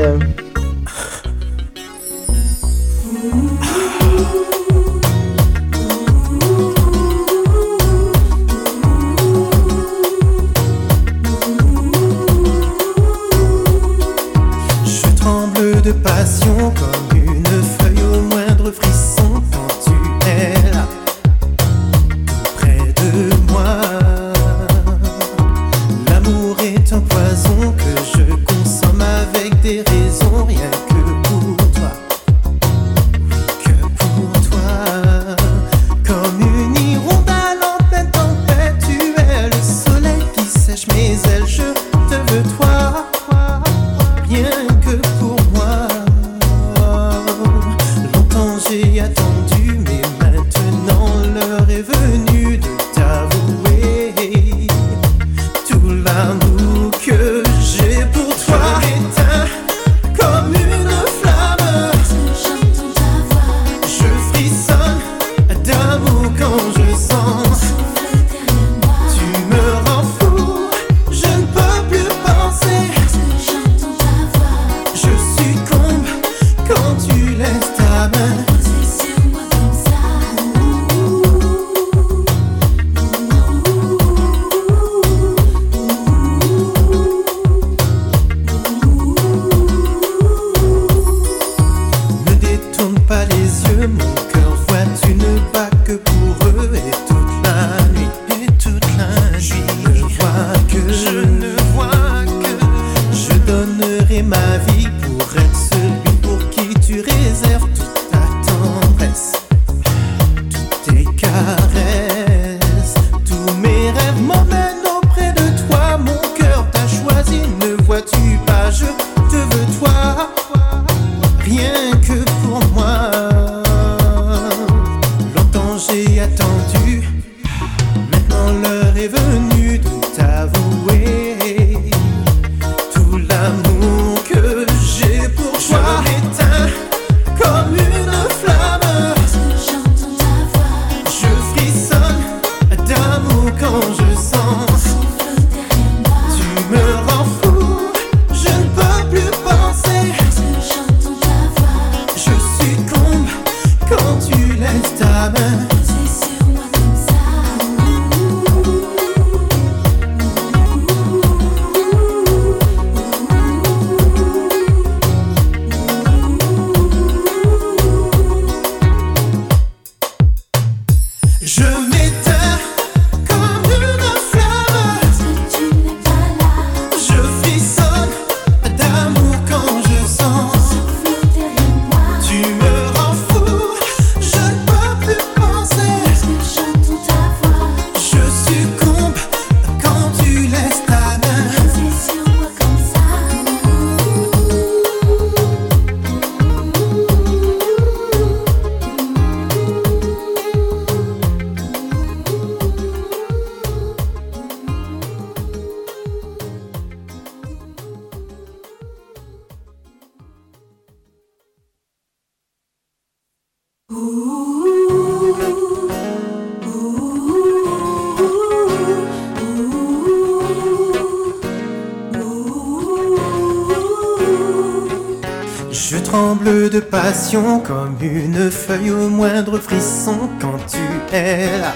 Comme 227.66 227.98
une 228.02 228.52
feuille 228.52 228.92
au 228.92 229.10
moindre 229.10 229.58
frisson 229.58 230.30
quand 230.40 230.60
tu 230.68 231.16
es 231.16 231.58
là, 231.58 231.74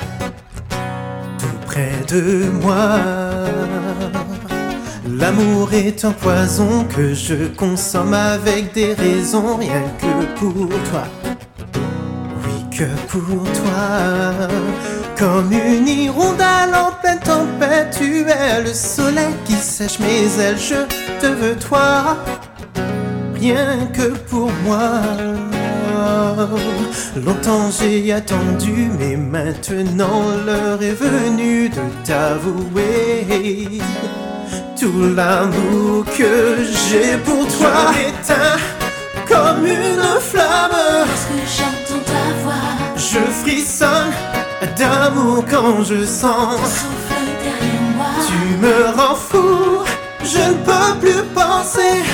tout 1.40 1.66
près 1.66 1.92
de 2.08 2.50
moi. 2.62 3.00
L'amour 5.10 5.74
est 5.74 6.06
un 6.06 6.12
poison 6.12 6.86
que 6.96 7.16
je 7.16 7.48
consomme 7.48 8.14
avec 8.14 8.74
des 8.74 8.94
raisons, 8.94 9.58
rien 9.58 9.82
que 10.00 10.40
pour 10.40 10.70
toi. 10.92 11.08
Oui, 12.44 12.78
que 12.78 12.86
pour 13.08 13.44
toi. 13.44 14.48
Comme 15.18 15.52
une 15.52 15.88
hirondelle 15.88 16.76
en 16.76 16.92
pleine 17.02 17.20
tempête, 17.20 17.98
tu 17.98 18.22
es 18.22 18.62
le 18.62 18.72
soleil 18.72 19.34
qui 19.46 19.54
sèche 19.54 19.98
mes 19.98 20.40
ailes, 20.40 20.60
je 20.60 20.86
te 21.20 21.26
veux 21.26 21.56
toi 21.56 22.18
rien 23.40 23.88
que 23.94 24.10
pour 24.30 24.52
moi. 24.66 25.02
Longtemps 27.26 27.70
j'ai 27.80 28.14
attendu, 28.14 28.90
mais 29.00 29.16
maintenant 29.16 30.22
l'heure 30.46 30.82
est 30.82 30.94
venue 30.94 31.70
de 31.70 31.82
t'avouer 32.06 33.82
tout 34.80 35.16
l'amour 35.16 36.06
que 36.18 36.58
j'ai 36.88 37.18
pour 37.18 37.48
toi. 37.48 37.92
Je 37.94 37.98
m'éteins 37.98 38.58
comme 39.28 39.66
une 39.66 40.20
flamme. 40.20 41.08
j'entends 41.58 42.04
ta 42.06 42.44
voix. 42.44 42.54
Je 42.96 43.20
frissonne 43.42 44.14
d'amour 44.78 45.44
quand 45.50 45.84
je 45.84 46.06
sens. 46.06 46.86
Tu 48.28 48.58
me 48.58 48.90
rends 48.96 49.16
fou, 49.16 49.84
je 50.24 50.38
ne 50.38 50.54
peux 50.66 51.00
plus 51.00 51.24
penser. 51.34 52.07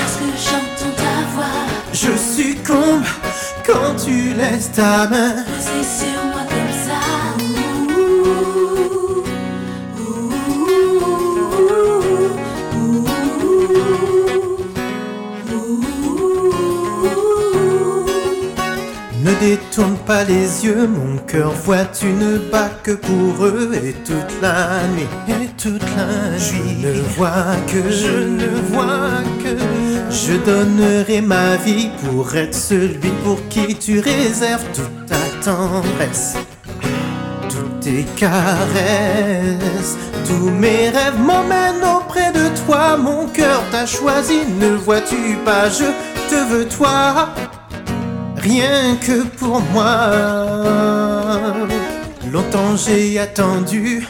Je 2.04 2.42
succombe 2.42 3.06
quand 3.66 3.94
tu 4.04 4.34
laisses 4.34 4.70
ta 4.72 5.08
main. 5.08 5.36
Posée 5.46 5.82
sur 5.82 6.24
moi 6.26 6.42
comme 6.50 6.74
ça. 6.86 7.00
Ne 19.22 19.32
détourne 19.40 19.96
pas 20.06 20.24
les 20.24 20.66
yeux, 20.66 20.86
mon 20.86 21.16
cœur 21.26 21.52
voit 21.52 21.86
tu 21.86 22.06
ne 22.06 22.36
bats 22.50 22.70
que 22.82 22.90
pour 22.90 23.46
eux 23.46 23.72
et 23.82 23.94
toute 24.04 24.42
la 24.42 24.86
nuit, 24.88 25.08
et 25.28 25.48
toute 25.56 25.80
la 25.96 26.28
nuit. 26.30 26.38
Je 26.38 26.86
ne 26.86 26.92
vois 27.16 27.56
que, 27.66 27.90
je 27.90 28.18
ne 28.26 28.60
vois 28.70 29.22
que, 29.42 29.56
je 30.14 30.34
donnerai 30.34 31.20
ma 31.20 31.56
vie 31.56 31.90
pour 32.04 32.34
être 32.36 32.54
celui 32.54 33.10
pour 33.24 33.46
qui 33.48 33.74
tu 33.74 33.98
réserves 33.98 34.64
toute 34.72 35.06
ta 35.06 35.16
tendresse. 35.44 36.36
Toutes 37.48 37.80
tes 37.80 38.04
caresses, 38.16 39.98
tous 40.24 40.50
mes 40.50 40.88
rêves 40.90 41.18
m'emmènent 41.18 41.84
auprès 41.96 42.30
de 42.32 42.48
toi. 42.64 42.96
Mon 42.96 43.26
cœur 43.26 43.62
t'a 43.72 43.86
choisi, 43.86 44.40
ne 44.60 44.68
vois-tu 44.76 45.36
pas, 45.44 45.68
je 45.68 45.86
te 46.30 46.48
veux 46.48 46.68
toi 46.68 47.28
rien 48.36 48.96
que 49.00 49.24
pour 49.38 49.60
moi. 49.72 50.10
Longtemps 52.32 52.76
j'ai 52.76 53.18
attendu, 53.18 54.06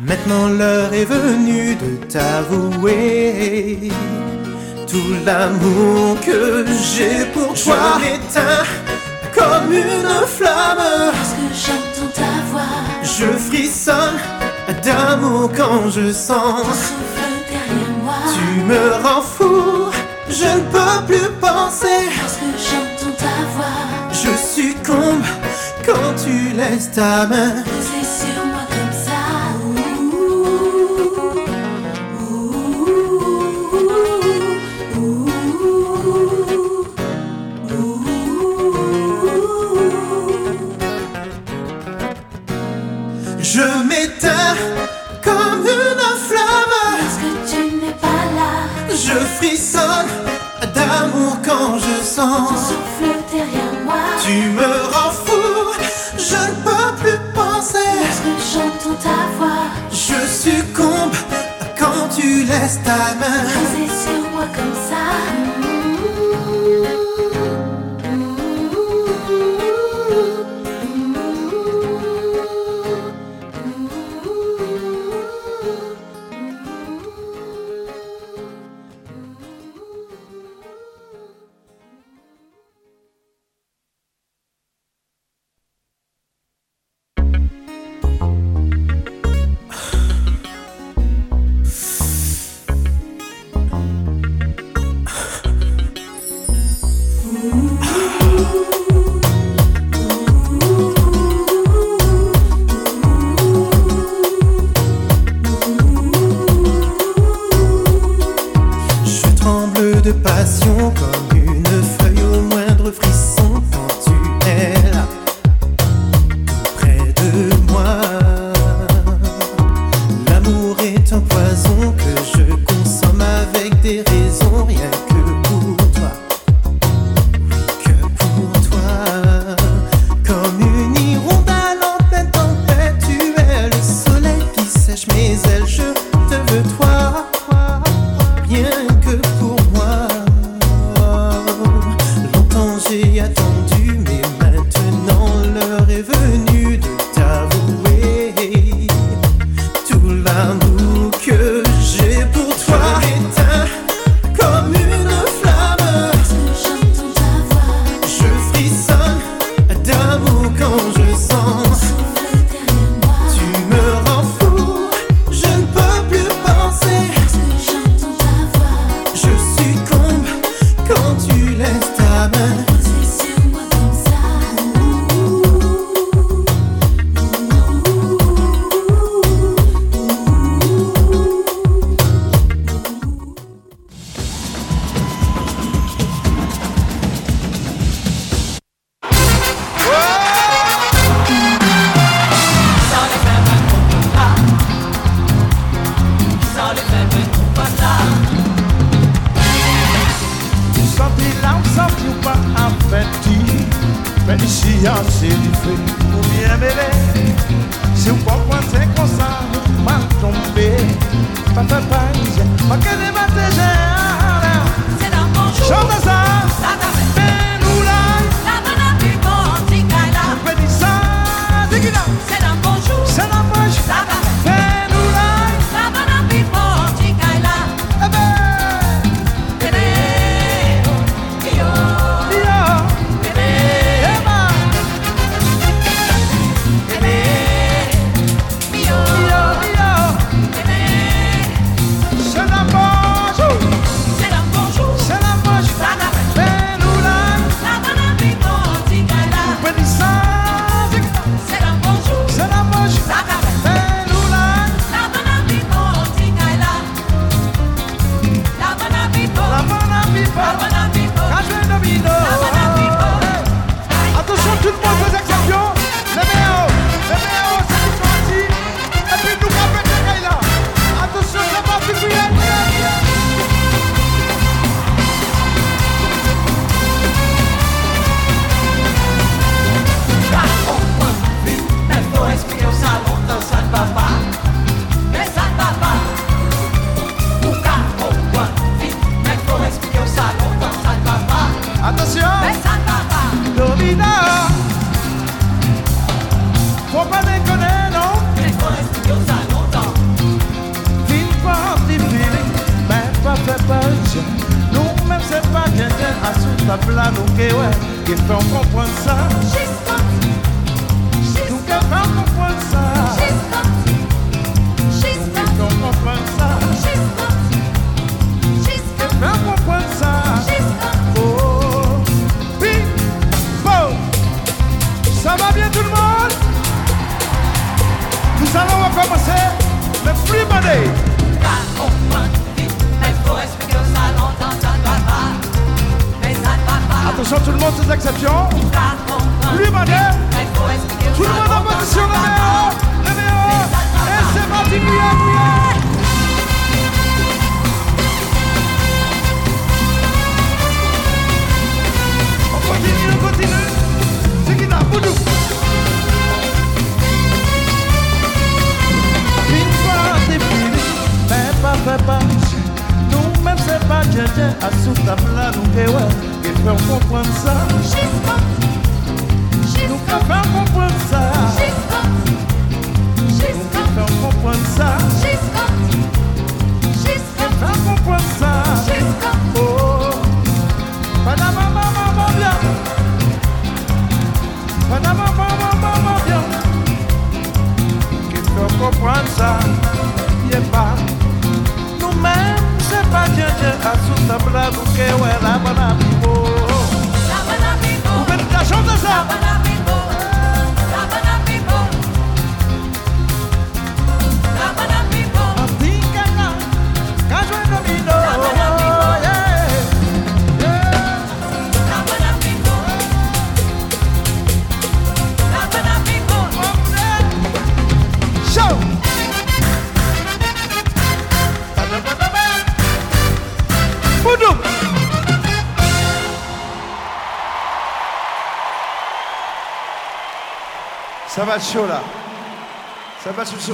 maintenant 0.00 0.48
l'heure 0.48 0.92
est 0.94 1.04
venue 1.04 1.74
de 1.74 1.96
t'avouer 2.06 3.90
tout 4.92 5.14
l'amour 5.24 6.20
que 6.20 6.66
j'ai 6.66 7.24
pour 7.32 7.54
toi. 7.54 7.76
Je 7.96 8.04
m'éteins 8.04 8.64
comme 9.34 9.72
une 9.72 10.26
flamme. 10.26 11.12
j'entends 11.64 12.12
ta 12.14 12.32
voix. 12.50 12.76
Je 13.02 13.26
frissonne 13.38 14.18
d'amour 14.84 15.50
quand 15.56 15.88
je 15.90 16.12
sens. 16.12 16.92
Tu 18.34 18.60
me 18.64 19.02
rends 19.02 19.22
fou, 19.22 19.90
je 20.28 20.44
ne 20.44 20.64
peux 20.70 21.06
plus 21.06 21.30
penser. 21.40 22.10
j'entends 22.66 23.16
ta 23.16 23.36
voix. 23.54 23.82
Je 24.10 24.32
succombe 24.36 25.24
quand 25.86 26.14
tu 26.22 26.54
laisses 26.54 26.90
ta 26.90 27.26
main. 27.26 27.62
Posée 27.64 28.04
sur 28.04 28.41
Je 49.12 49.18
frissonne 49.36 50.08
d'amour 50.74 51.36
quand 51.44 51.78
je 51.78 52.02
sens. 52.02 52.48
Souffle 52.68 53.14
derrière 53.30 53.84
moi. 53.84 53.94
Tu 54.24 54.48
me 54.48 54.64
rends 54.90 55.10
fou, 55.10 55.74
je 56.16 56.34
ne 56.34 56.54
peux 56.64 56.96
plus 57.02 57.18
penser. 57.34 57.92
Parce 58.02 58.20
que 58.20 58.34
j'entends 58.52 58.98
ta 59.02 59.20
voix. 59.36 59.66
Je 59.90 60.26
succombe 60.26 61.12
quand 61.78 62.08
tu 62.16 62.44
laisses 62.44 62.80
ta 62.84 63.14
main. 63.20 63.42
Posée 63.52 63.90
sur 64.02 64.30
moi 64.30 64.46
comme 64.56 64.74
ça. 64.88 65.51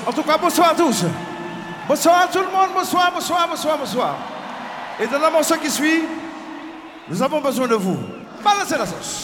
En 0.06 0.12
tout 0.12 0.22
cas, 0.22 0.36
bonsoir 0.38 0.70
à 0.70 0.74
tous. 0.74 1.04
Bonsoir 1.86 2.22
à 2.22 2.26
tout 2.26 2.40
le 2.40 2.44
monde. 2.46 2.70
Bonsoir, 2.74 3.12
bonsoir, 3.14 3.48
bonsoir, 3.48 3.78
bonsoir. 3.78 4.16
Et 5.00 5.06
dans 5.06 5.18
la 5.18 5.30
morceau 5.30 5.56
qui 5.56 5.70
suit, 5.70 6.02
nous 7.08 7.22
avons 7.22 7.40
besoin 7.40 7.68
de 7.68 7.74
vous. 7.74 7.98
La 8.44 8.86
sauce. 8.86 9.17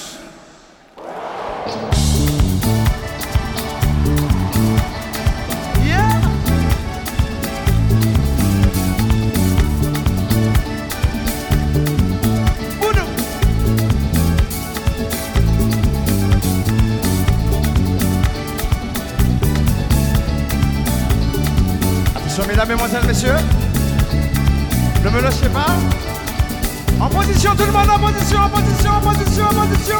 Position, 28.14 28.48
position, 28.48 29.00
position, 29.00 29.46
position, 29.48 29.96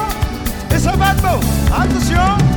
Et 0.75 0.79
ça 0.79 0.93
bad. 0.97 1.21
bon. 1.21 1.41
Attention. 1.75 2.54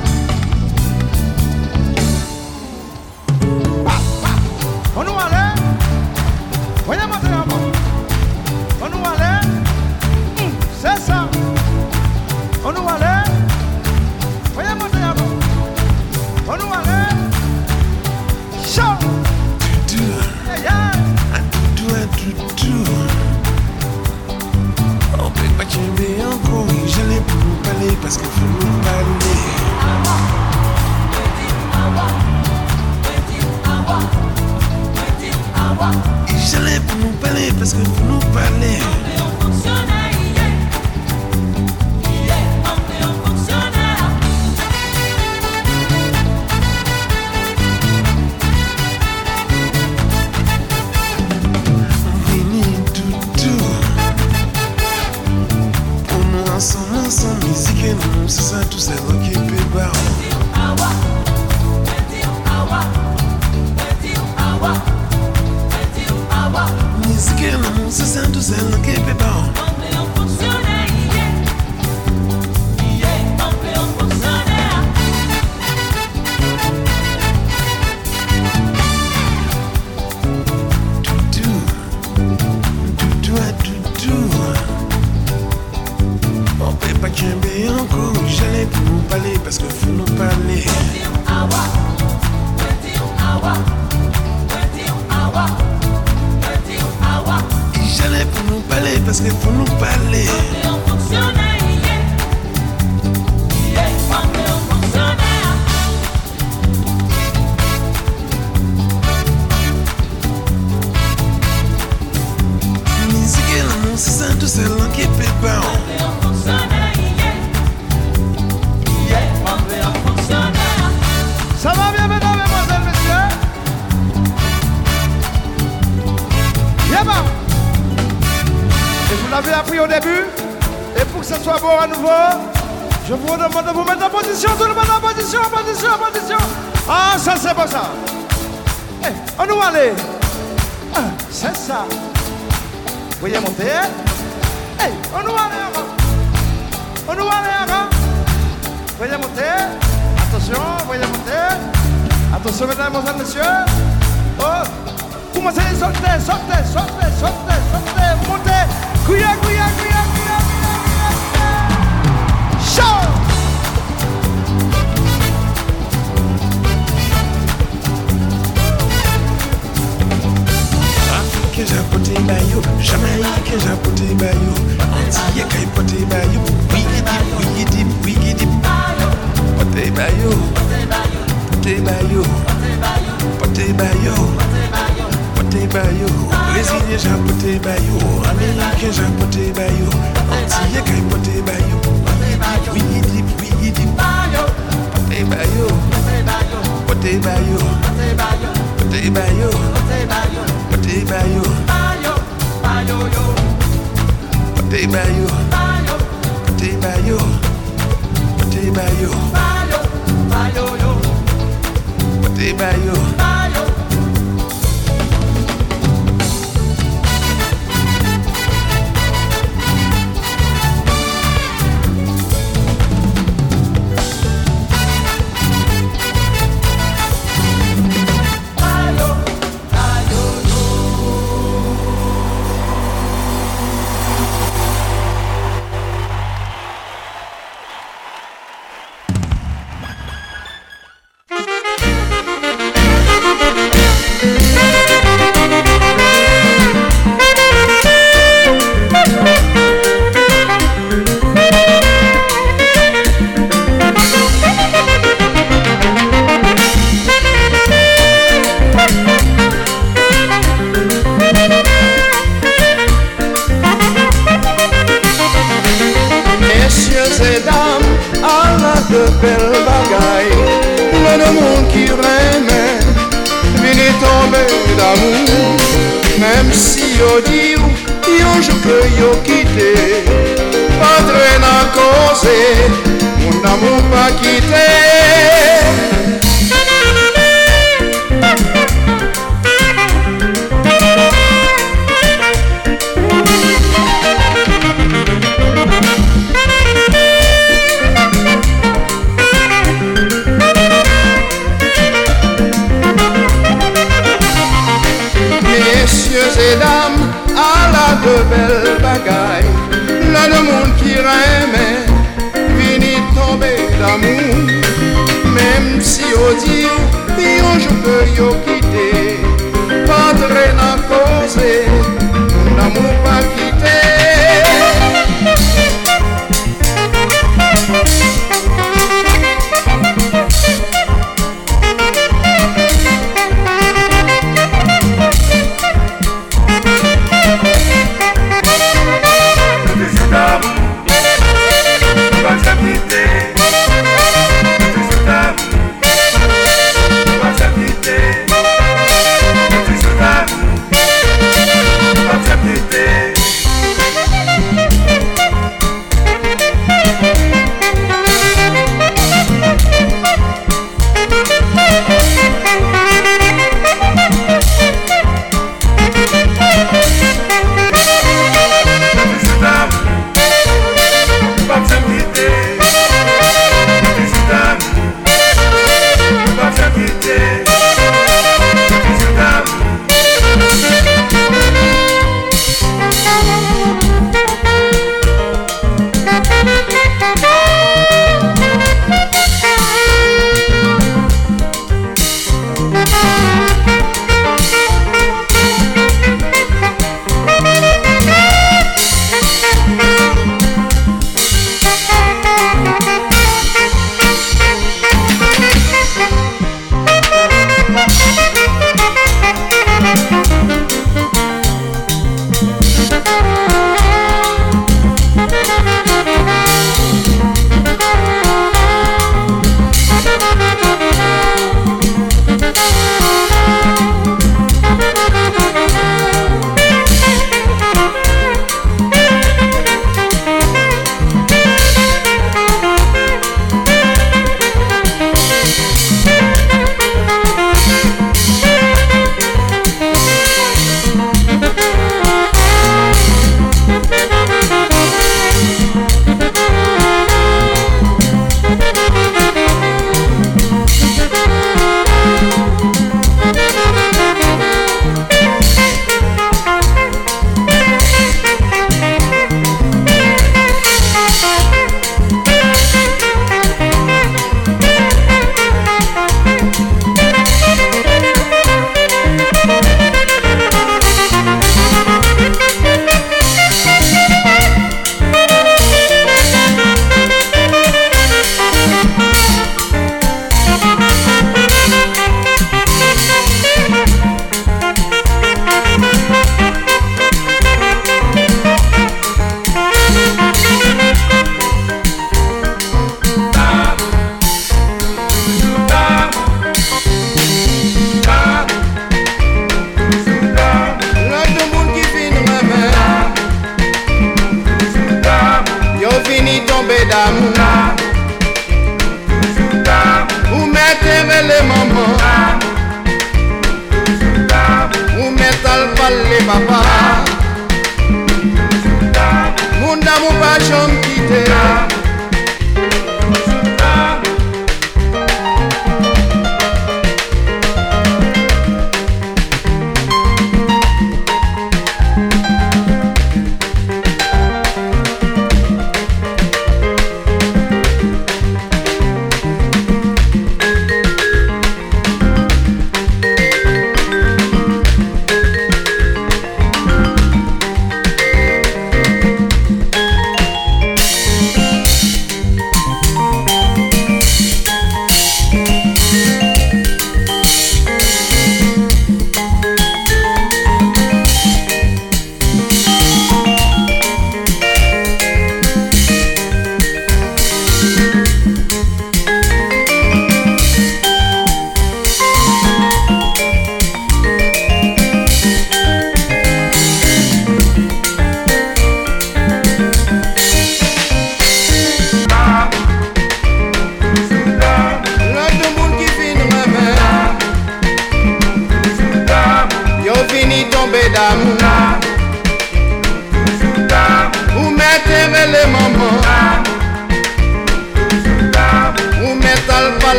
Je 36.30 36.57
l'ai 36.64 36.80
pour 36.80 36.98
nous 36.98 37.11
parler, 37.22 37.51
parce 37.57 37.74
que 37.74 37.77
vous 37.77 38.06
nous 38.06 38.19
parlez. 38.33 38.97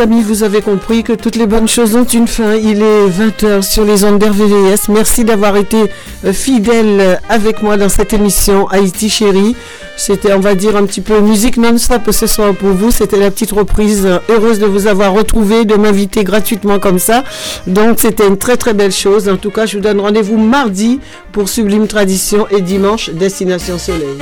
Amis, 0.00 0.22
vous 0.22 0.42
avez 0.42 0.60
compris 0.60 1.02
que 1.02 1.12
toutes 1.12 1.36
les 1.36 1.46
bonnes 1.46 1.68
choses 1.68 1.94
ont 1.96 2.04
une 2.04 2.26
fin. 2.26 2.54
Il 2.54 2.82
est 2.82 3.06
20h 3.08 3.62
sur 3.62 3.84
les 3.84 4.04
ondes 4.04 4.18
d'RVVS. 4.18 4.88
Merci 4.88 5.24
d'avoir 5.24 5.56
été 5.56 5.90
euh, 6.24 6.32
fidèle 6.32 7.20
avec 7.28 7.62
moi 7.62 7.76
dans 7.76 7.88
cette 7.88 8.12
émission 8.12 8.66
Haïti 8.68 9.10
chérie. 9.10 9.56
C'était, 9.96 10.32
on 10.32 10.40
va 10.40 10.54
dire, 10.54 10.76
un 10.76 10.86
petit 10.86 11.00
peu 11.00 11.20
musique 11.20 11.56
non-stop 11.56 12.10
ce 12.12 12.26
soir 12.26 12.54
pour 12.54 12.70
vous. 12.70 12.90
C'était 12.90 13.18
la 13.18 13.30
petite 13.30 13.52
reprise. 13.52 14.06
Heureuse 14.28 14.58
de 14.58 14.66
vous 14.66 14.86
avoir 14.86 15.12
retrouvé, 15.12 15.64
de 15.64 15.74
m'inviter 15.74 16.24
gratuitement 16.24 16.78
comme 16.78 16.98
ça. 16.98 17.24
Donc 17.66 17.98
c'était 17.98 18.26
une 18.26 18.38
très 18.38 18.56
très 18.56 18.74
belle 18.74 18.92
chose. 18.92 19.28
En 19.28 19.36
tout 19.36 19.50
cas, 19.50 19.66
je 19.66 19.76
vous 19.78 19.82
donne 19.82 20.00
rendez-vous 20.00 20.38
mardi 20.38 21.00
pour 21.32 21.48
Sublime 21.48 21.88
Tradition 21.88 22.46
et 22.50 22.60
dimanche 22.60 23.10
Destination 23.10 23.78
Soleil. 23.78 24.18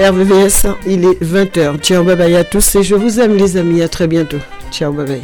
RVVS, 0.00 0.66
il 0.86 1.04
est 1.04 1.22
20h. 1.22 1.78
Ciao, 1.80 2.02
bye 2.02 2.16
bye 2.16 2.34
à 2.34 2.42
tous 2.42 2.74
et 2.76 2.82
je 2.82 2.94
vous 2.94 3.20
aime 3.20 3.36
les 3.36 3.58
amis. 3.58 3.82
À 3.82 3.88
très 3.88 4.06
bientôt. 4.06 4.38
Ciao, 4.72 4.92
bye 4.92 5.06
bye. 5.06 5.20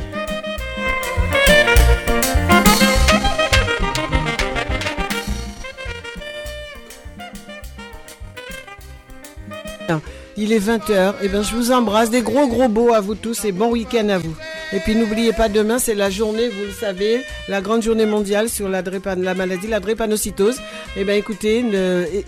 Il 10.38 10.52
est 10.52 10.58
20h. 10.58 11.14
Et 11.22 11.28
ben, 11.28 11.42
je 11.42 11.54
vous 11.54 11.72
embrasse. 11.72 12.10
Des 12.10 12.20
gros 12.20 12.46
gros 12.46 12.68
beaux 12.68 12.92
à 12.92 13.00
vous 13.00 13.14
tous 13.14 13.46
et 13.46 13.52
bon 13.52 13.70
week-end 13.70 14.10
à 14.10 14.18
vous. 14.18 14.36
Et 14.72 14.80
puis 14.80 14.94
n'oubliez 14.96 15.32
pas, 15.32 15.48
demain, 15.48 15.78
c'est 15.78 15.94
la 15.94 16.10
journée, 16.10 16.48
vous 16.48 16.64
le 16.64 16.72
savez, 16.72 17.24
la 17.48 17.60
grande 17.60 17.82
journée 17.82 18.04
mondiale 18.04 18.48
sur 18.48 18.68
la, 18.68 18.82
la 18.82 19.34
maladie, 19.34 19.68
la 19.68 19.78
drépanocytose. 19.78 20.58
Et 20.98 21.04
ben 21.04 21.18
écoutez, 21.18 21.62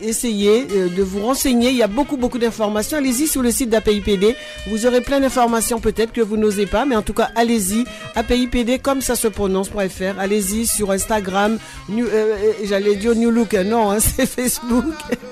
essayez 0.03 0.67
euh, 0.73 0.89
de 0.91 1.03
vous 1.03 1.25
renseigner. 1.25 1.71
Il 1.71 1.77
y 1.77 1.83
a 1.83 1.87
beaucoup, 1.87 2.19
beaucoup 2.19 2.39
d'informations. 2.39 2.99
Allez-y 2.99 3.27
sur 3.27 3.41
le 3.41 3.51
site 3.51 3.71
d'APIPD. 3.71 4.37
Vous 4.69 4.85
aurez 4.85 5.01
plein 5.01 5.21
d'informations 5.21 5.81
peut-être 5.81 6.13
que 6.13 6.21
vous 6.21 6.37
n'osez 6.37 6.67
pas, 6.67 6.85
mais 6.85 6.95
en 6.95 7.01
tout 7.01 7.15
cas, 7.15 7.31
allez-y. 7.35 7.85
APIPD, 8.15 8.79
comme 8.83 9.01
ça 9.01 9.17
se 9.17 9.27
prononce.fr. 9.27 10.19
Allez-y 10.19 10.67
sur 10.67 10.91
Instagram. 10.91 11.59
Euh, 11.91 12.03
euh, 12.13 12.53
J'allais 12.65 12.97
dire 12.97 13.15
New 13.15 13.31
Look. 13.31 13.55
Non, 13.55 13.91
hein, 13.91 13.99
c'est 14.01 14.27
Facebook. 14.27 14.85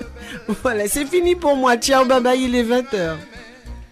voilà, 0.63 0.89
c'est 0.89 1.05
fini 1.05 1.35
pour 1.35 1.57
moi. 1.57 1.77
Ciao, 1.77 2.07
bye 2.07 2.23
bye, 2.23 2.43
il 2.43 2.55
est 2.55 2.65
20h. 2.65 3.17